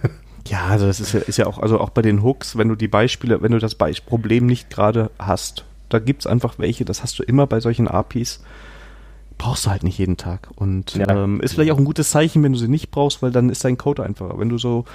Ja, 0.48 0.66
also 0.66 0.88
das 0.88 1.00
ist 1.00 1.14
ja, 1.14 1.20
ist 1.20 1.38
ja 1.38 1.46
auch, 1.46 1.60
also 1.60 1.80
auch 1.80 1.92
bei 1.92 2.02
den 2.02 2.24
Hooks, 2.24 2.58
wenn 2.58 2.68
du 2.68 2.76
die 2.76 2.88
Beispiele, 2.88 3.42
wenn 3.42 3.52
du 3.52 3.60
das 3.60 3.76
Be 3.76 3.92
Problem 4.06 4.48
nicht 4.48 4.70
gerade 4.70 5.12
hast, 5.20 5.66
da 5.90 6.00
gibt 6.00 6.22
es 6.22 6.28
einfach 6.28 6.58
welche, 6.58 6.86
das 6.86 7.04
hast 7.04 7.20
du 7.20 7.24
immer 7.24 7.48
bei 7.48 7.60
solchen 7.60 7.88
APIs, 7.88 8.42
brauchst 9.38 9.66
du 9.66 9.70
halt 9.70 9.84
nicht 9.84 9.98
jeden 9.98 10.18
Tag. 10.18 10.50
Und 10.56 10.96
ja. 10.96 11.10
ähm, 11.10 11.42
ist 11.42 11.54
vielleicht 11.54 11.72
auch 11.72 11.78
ein 11.78 11.86
gutes 11.86 12.10
Zeichen, 12.10 12.44
wenn 12.44 12.54
du 12.54 12.60
sie 12.60 12.68
nicht 12.68 12.92
brauchst, 12.92 13.22
weil 13.22 13.32
dann 13.32 13.50
ist 13.50 13.64
dein 13.64 13.78
Code 13.78 14.04
einfacher. 14.04 14.40
Wenn 14.40 14.50
du 14.50 14.58
so 14.58 14.86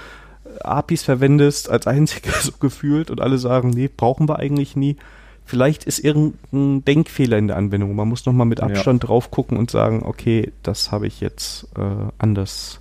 APIs 0.65 1.03
verwendest 1.03 1.71
als 1.71 1.87
einziger 1.87 2.33
so 2.41 2.53
gefühlt 2.59 3.11
und 3.11 3.21
alle 3.21 3.39
sagen, 3.39 3.71
nee, 3.71 3.89
brauchen 3.95 4.29
wir 4.29 4.39
eigentlich 4.39 4.77
nie, 4.77 4.97
vielleicht 5.45 5.85
ist 5.85 6.01
irgendein 6.01 6.85
Denkfehler 6.85 7.39
in 7.39 7.49
der 7.49 7.57
Anwendung. 7.57 7.95
Man 7.95 8.09
muss 8.09 8.27
nochmal 8.27 8.47
mit 8.47 8.61
Abstand 8.61 9.03
ja. 9.03 9.07
drauf 9.07 9.31
gucken 9.31 9.57
und 9.57 9.71
sagen, 9.71 10.03
okay, 10.05 10.53
das 10.63 10.93
habe 10.93 11.07
ich 11.07 11.21
jetzt 11.21 11.69
äh, 11.77 12.11
anders, 12.19 12.81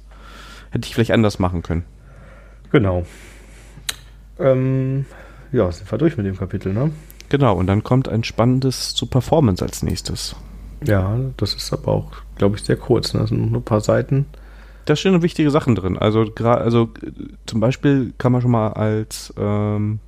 hätte 0.71 0.88
ich 0.88 0.95
vielleicht 0.95 1.11
anders 1.11 1.39
machen 1.39 1.61
können. 1.61 1.86
Genau. 2.71 3.05
Ähm, 4.39 5.05
ja, 5.51 5.71
sind 5.71 5.89
wir 5.89 5.97
durch 5.97 6.17
mit 6.17 6.26
dem 6.26 6.38
Kapitel, 6.38 6.73
ne? 6.73 6.91
Genau, 7.30 7.55
und 7.55 7.67
dann 7.67 7.84
kommt 7.84 8.09
ein 8.09 8.23
spannendes 8.23 8.93
zu 8.93 9.05
Performance 9.05 9.63
als 9.63 9.82
nächstes. 9.82 10.36
Ja, 10.86 11.17
das 11.38 11.53
ist 11.53 11.71
aber 11.73 11.91
auch, 11.91 12.11
glaube 12.36 12.57
ich, 12.57 12.63
sehr 12.63 12.76
kurz. 12.76 13.13
Ne? 13.13 13.21
Das 13.21 13.30
sind 13.30 13.51
nur 13.51 13.61
ein 13.61 13.65
paar 13.65 13.82
Seiten. 13.82 14.26
Da 14.86 14.96
stehen 14.96 15.22
wichtige 15.22 15.52
Sachen 15.52 15.76
drin. 15.76 15.98
Also, 15.98 16.26
also 16.44 16.90
zum 17.46 17.60
Beispiel 17.60 18.14
kann 18.18 18.32
man 18.32 18.42
schon 18.42 18.52
mal 18.52 18.70
als 18.74 19.34
ähm, 19.38 20.00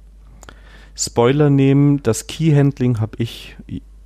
Spoiler 0.96 1.50
nehmen, 1.50 2.02
das 2.04 2.28
Key-Handling 2.28 3.00
habe 3.00 3.18
ich 3.18 3.56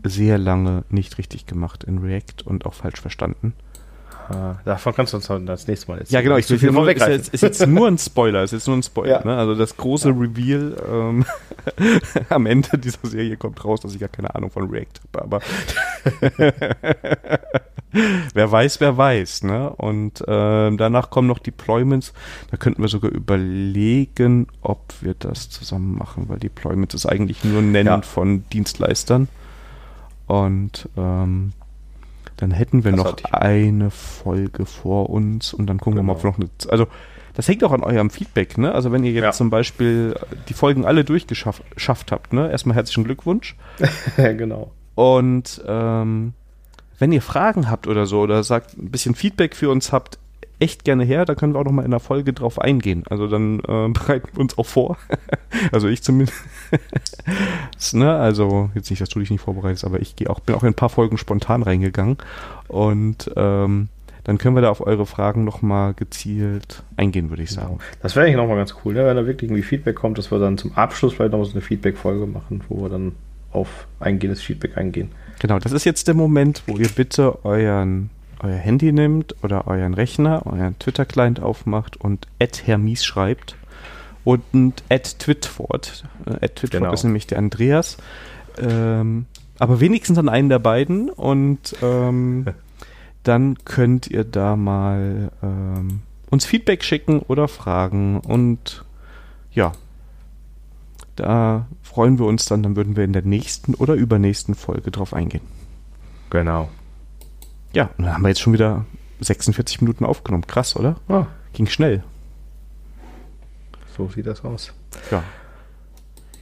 sehr 0.03 0.37
lange 0.37 0.83
nicht 0.89 1.17
richtig 1.17 1.45
gemacht 1.45 1.83
in 1.83 1.99
React 1.99 2.43
und 2.45 2.65
auch 2.65 2.73
falsch 2.73 2.99
verstanden. 2.99 3.53
Davon 4.65 4.93
kannst 4.93 5.13
du 5.13 5.17
uns 5.17 5.27
das 5.45 5.67
nächste 5.67 5.91
Mal 5.91 5.99
erzählen. 5.99 6.15
Ja, 6.15 6.21
genau. 6.21 6.37
Ich 6.37 6.49
will 6.49 6.59
viel 6.59 6.71
nur, 6.71 6.89
ist, 6.89 7.07
jetzt, 7.07 7.33
ist 7.33 7.41
jetzt 7.41 7.65
nur 7.67 7.87
ein 7.87 7.97
Spoiler. 7.97 8.43
Ist 8.43 8.51
jetzt 8.51 8.67
nur 8.67 8.77
ein 8.77 8.83
Spoiler. 8.83 9.19
Ja. 9.19 9.25
Ne? 9.25 9.35
Also 9.35 9.55
das 9.55 9.75
große 9.77 10.09
ja. 10.09 10.15
Reveal 10.15 10.75
ähm, 10.89 11.25
am 12.29 12.45
Ende 12.45 12.77
dieser 12.77 13.07
Serie 13.07 13.37
kommt 13.37 13.63
raus, 13.63 13.81
dass 13.81 13.93
ich 13.93 13.99
gar 13.99 14.09
keine 14.09 14.33
Ahnung 14.35 14.51
von 14.51 14.69
React 14.69 15.01
habe. 15.13 15.23
Aber 15.23 15.41
wer 18.33 18.51
weiß, 18.51 18.79
wer 18.79 18.97
weiß. 18.97 19.43
Ne? 19.43 19.69
Und 19.69 20.23
ähm, 20.27 20.77
danach 20.77 21.09
kommen 21.09 21.27
noch 21.27 21.39
Deployments. 21.39 22.13
Da 22.49 22.57
könnten 22.57 22.81
wir 22.81 22.89
sogar 22.89 23.11
überlegen, 23.11 24.47
ob 24.61 24.93
wir 25.01 25.13
das 25.13 25.49
zusammen 25.49 25.97
machen, 25.97 26.29
weil 26.29 26.39
Deployments 26.39 26.95
ist 26.95 27.05
eigentlich 27.05 27.43
nur 27.43 27.59
ein 27.59 27.71
Nennen 27.71 27.87
ja. 27.87 28.01
von 28.01 28.43
Dienstleistern. 28.49 29.27
Und 30.27 30.87
ähm, 30.95 31.53
dann 32.41 32.49
hätten 32.49 32.83
wir 32.83 32.91
das 32.91 33.03
noch 33.03 33.23
eine 33.31 33.91
Folge 33.91 34.65
vor 34.65 35.11
uns 35.11 35.53
und 35.53 35.67
dann 35.67 35.77
gucken 35.77 35.99
genau. 35.99 36.01
wir 36.01 36.07
mal, 36.07 36.13
ob 36.13 36.21
genau. 36.23 36.37
wir 36.39 36.45
noch 36.45 36.51
eine. 36.65 36.71
Also, 36.71 36.87
das 37.35 37.47
hängt 37.47 37.63
auch 37.63 37.71
an 37.71 37.83
eurem 37.83 38.09
Feedback, 38.09 38.57
ne? 38.57 38.73
Also, 38.73 38.91
wenn 38.91 39.03
ihr 39.03 39.11
jetzt 39.11 39.23
ja. 39.23 39.31
zum 39.31 39.51
Beispiel 39.51 40.15
die 40.49 40.55
Folgen 40.55 40.83
alle 40.83 41.05
durchgeschafft 41.05 42.11
habt, 42.11 42.33
ne? 42.33 42.49
Erstmal 42.49 42.75
herzlichen 42.75 43.03
Glückwunsch. 43.03 43.55
genau. 44.17 44.71
Und 44.95 45.61
ähm, 45.67 46.33
wenn 46.97 47.11
ihr 47.11 47.21
Fragen 47.21 47.69
habt 47.69 47.85
oder 47.85 48.07
so 48.07 48.21
oder 48.21 48.41
sagt, 48.41 48.75
ein 48.75 48.89
bisschen 48.89 49.13
Feedback 49.13 49.55
für 49.55 49.69
uns 49.69 49.91
habt, 49.91 50.17
echt 50.61 50.83
gerne 50.83 51.03
her. 51.03 51.25
Da 51.25 51.35
können 51.35 51.53
wir 51.53 51.59
auch 51.59 51.65
noch 51.65 51.71
mal 51.71 51.85
in 51.85 51.91
der 51.91 51.99
Folge 51.99 52.33
drauf 52.33 52.59
eingehen. 52.59 53.03
Also 53.09 53.27
dann 53.27 53.59
äh, 53.59 53.89
bereiten 53.93 54.29
wir 54.33 54.39
uns 54.39 54.57
auch 54.57 54.65
vor. 54.65 54.97
also 55.71 55.87
ich 55.87 56.03
zumindest. 56.03 56.37
ne? 57.93 58.15
Also 58.15 58.69
jetzt 58.75 58.89
nicht, 58.89 59.01
dass 59.01 59.09
du 59.09 59.19
dich 59.19 59.31
nicht 59.31 59.41
vorbereitest, 59.41 59.85
aber 59.85 59.99
ich 59.99 60.15
gehe 60.15 60.29
auch, 60.29 60.39
bin 60.39 60.55
auch 60.55 60.63
in 60.63 60.69
ein 60.69 60.73
paar 60.75 60.89
Folgen 60.89 61.17
spontan 61.17 61.63
reingegangen. 61.63 62.17
Und 62.67 63.31
ähm, 63.35 63.89
dann 64.23 64.37
können 64.37 64.55
wir 64.55 64.61
da 64.61 64.69
auf 64.69 64.85
eure 64.85 65.05
Fragen 65.05 65.43
noch 65.43 65.61
mal 65.61 65.93
gezielt 65.93 66.83
eingehen, 66.95 67.31
würde 67.31 67.43
ich 67.43 67.49
sagen. 67.49 67.79
Genau. 67.79 67.91
Das 68.03 68.15
wäre 68.15 68.25
eigentlich 68.25 68.37
noch 68.37 68.47
mal 68.47 68.55
ganz 68.55 68.75
cool, 68.85 68.93
ne? 68.93 69.05
wenn 69.05 69.15
da 69.15 69.25
wirklich 69.25 69.49
irgendwie 69.49 69.63
Feedback 69.63 69.95
kommt, 69.95 70.19
dass 70.19 70.31
wir 70.31 70.37
dann 70.37 70.59
zum 70.59 70.73
Abschluss 70.73 71.13
vielleicht 71.13 71.31
noch 71.31 71.43
so 71.43 71.53
eine 71.53 71.61
Feedback-Folge 71.61 72.27
machen, 72.27 72.63
wo 72.69 72.83
wir 72.83 72.89
dann 72.89 73.13
auf 73.51 73.87
eingehendes 73.99 74.41
Feedback 74.41 74.77
eingehen. 74.77 75.09
Genau, 75.39 75.57
das 75.57 75.71
ist 75.71 75.85
jetzt 75.85 76.07
der 76.07 76.13
Moment, 76.13 76.61
wo 76.67 76.77
ihr 76.77 76.87
bitte 76.89 77.43
euren 77.43 78.11
euer 78.43 78.57
Handy 78.57 78.91
nimmt 78.91 79.35
oder 79.43 79.67
euren 79.67 79.93
Rechner, 79.93 80.45
euren 80.45 80.77
Twitter-Client 80.79 81.39
aufmacht 81.39 81.97
und 81.97 82.27
Hermies 82.39 83.05
schreibt 83.05 83.55
und 84.23 84.83
at 84.89 85.19
Twitford. 85.19 86.03
Äh, 86.25 86.49
Twitford 86.49 86.71
genau. 86.71 86.93
ist 86.93 87.03
nämlich 87.03 87.27
der 87.27 87.37
Andreas. 87.37 87.97
Ähm, 88.57 89.25
aber 89.59 89.79
wenigstens 89.79 90.17
an 90.17 90.29
einen 90.29 90.49
der 90.49 90.59
beiden 90.59 91.09
und 91.09 91.75
ähm, 91.81 92.45
dann 93.23 93.57
könnt 93.63 94.07
ihr 94.07 94.23
da 94.23 94.55
mal 94.55 95.31
ähm, 95.43 96.01
uns 96.29 96.45
Feedback 96.45 96.83
schicken 96.83 97.19
oder 97.19 97.47
fragen 97.47 98.19
und 98.19 98.83
ja, 99.51 99.73
da 101.15 101.67
freuen 101.83 102.17
wir 102.17 102.25
uns 102.25 102.45
dann, 102.45 102.63
dann 102.63 102.75
würden 102.75 102.95
wir 102.95 103.03
in 103.03 103.13
der 103.13 103.23
nächsten 103.23 103.75
oder 103.75 103.93
übernächsten 103.93 104.55
Folge 104.55 104.91
drauf 104.91 105.13
eingehen. 105.13 105.43
Genau. 106.29 106.69
Ja, 107.73 107.89
und 107.97 108.05
dann 108.05 108.13
haben 108.13 108.21
wir 108.21 108.29
jetzt 108.29 108.41
schon 108.41 108.53
wieder 108.53 108.85
46 109.21 109.81
Minuten 109.81 110.05
aufgenommen. 110.05 110.45
Krass, 110.47 110.75
oder? 110.75 110.95
Ja. 111.07 111.27
Ging 111.53 111.67
schnell. 111.67 112.03
So 113.95 114.07
sieht 114.09 114.25
das 114.27 114.43
aus. 114.43 114.73
Ja. 115.09 115.23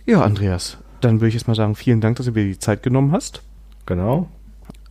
Ja, 0.06 0.22
Andreas, 0.22 0.78
dann 1.02 1.20
würde 1.20 1.30
ich 1.30 1.34
jetzt 1.36 1.48
mal 1.48 1.56
sagen, 1.56 1.76
vielen 1.76 2.02
Dank, 2.02 2.18
dass 2.18 2.26
du 2.26 2.32
dir 2.32 2.46
die 2.46 2.60
Zeit 2.60 2.84
genommen 2.84 3.12
hast. 3.12 3.44
Genau. 3.86 4.28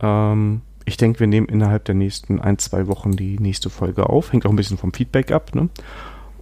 Ähm, 0.01 0.61
ich 0.85 0.97
denke, 0.97 1.19
wir 1.19 1.27
nehmen 1.27 1.47
innerhalb 1.47 1.85
der 1.85 1.95
nächsten 1.95 2.39
ein, 2.39 2.57
zwei 2.57 2.87
Wochen 2.87 3.11
die 3.11 3.37
nächste 3.39 3.69
Folge 3.69 4.09
auf. 4.09 4.31
Hängt 4.31 4.45
auch 4.45 4.49
ein 4.49 4.55
bisschen 4.55 4.77
vom 4.77 4.93
Feedback 4.93 5.31
ab. 5.31 5.53
Ne? 5.55 5.69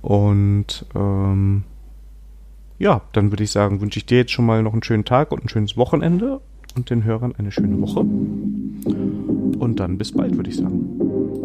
Und 0.01 0.85
ähm, 0.95 1.63
ja, 2.79 3.01
dann 3.13 3.31
würde 3.31 3.43
ich 3.43 3.51
sagen, 3.51 3.81
wünsche 3.81 3.99
ich 3.99 4.05
dir 4.05 4.19
jetzt 4.19 4.31
schon 4.31 4.45
mal 4.45 4.61
noch 4.61 4.73
einen 4.73 4.83
schönen 4.83 5.05
Tag 5.05 5.31
und 5.31 5.43
ein 5.43 5.49
schönes 5.49 5.75
Wochenende 5.77 6.41
und 6.75 6.89
den 6.89 7.03
Hörern 7.03 7.33
eine 7.35 7.51
schöne 7.51 7.81
Woche. 7.81 8.05
Und 9.77 9.81
dann 9.81 9.97
bis 9.99 10.11
bald, 10.11 10.35
würde 10.35 10.49
ich 10.49 10.55
sagen. 10.55 10.89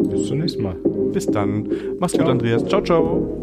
Bis 0.09 0.25
zum 0.27 0.39
nächsten 0.39 0.63
Mal. 0.63 0.75
Bis 1.13 1.27
dann. 1.27 1.69
Mach's 1.99 2.13
ciao. 2.13 2.23
gut, 2.23 2.31
Andreas. 2.31 2.65
Ciao, 2.65 2.81
ciao. 2.81 3.42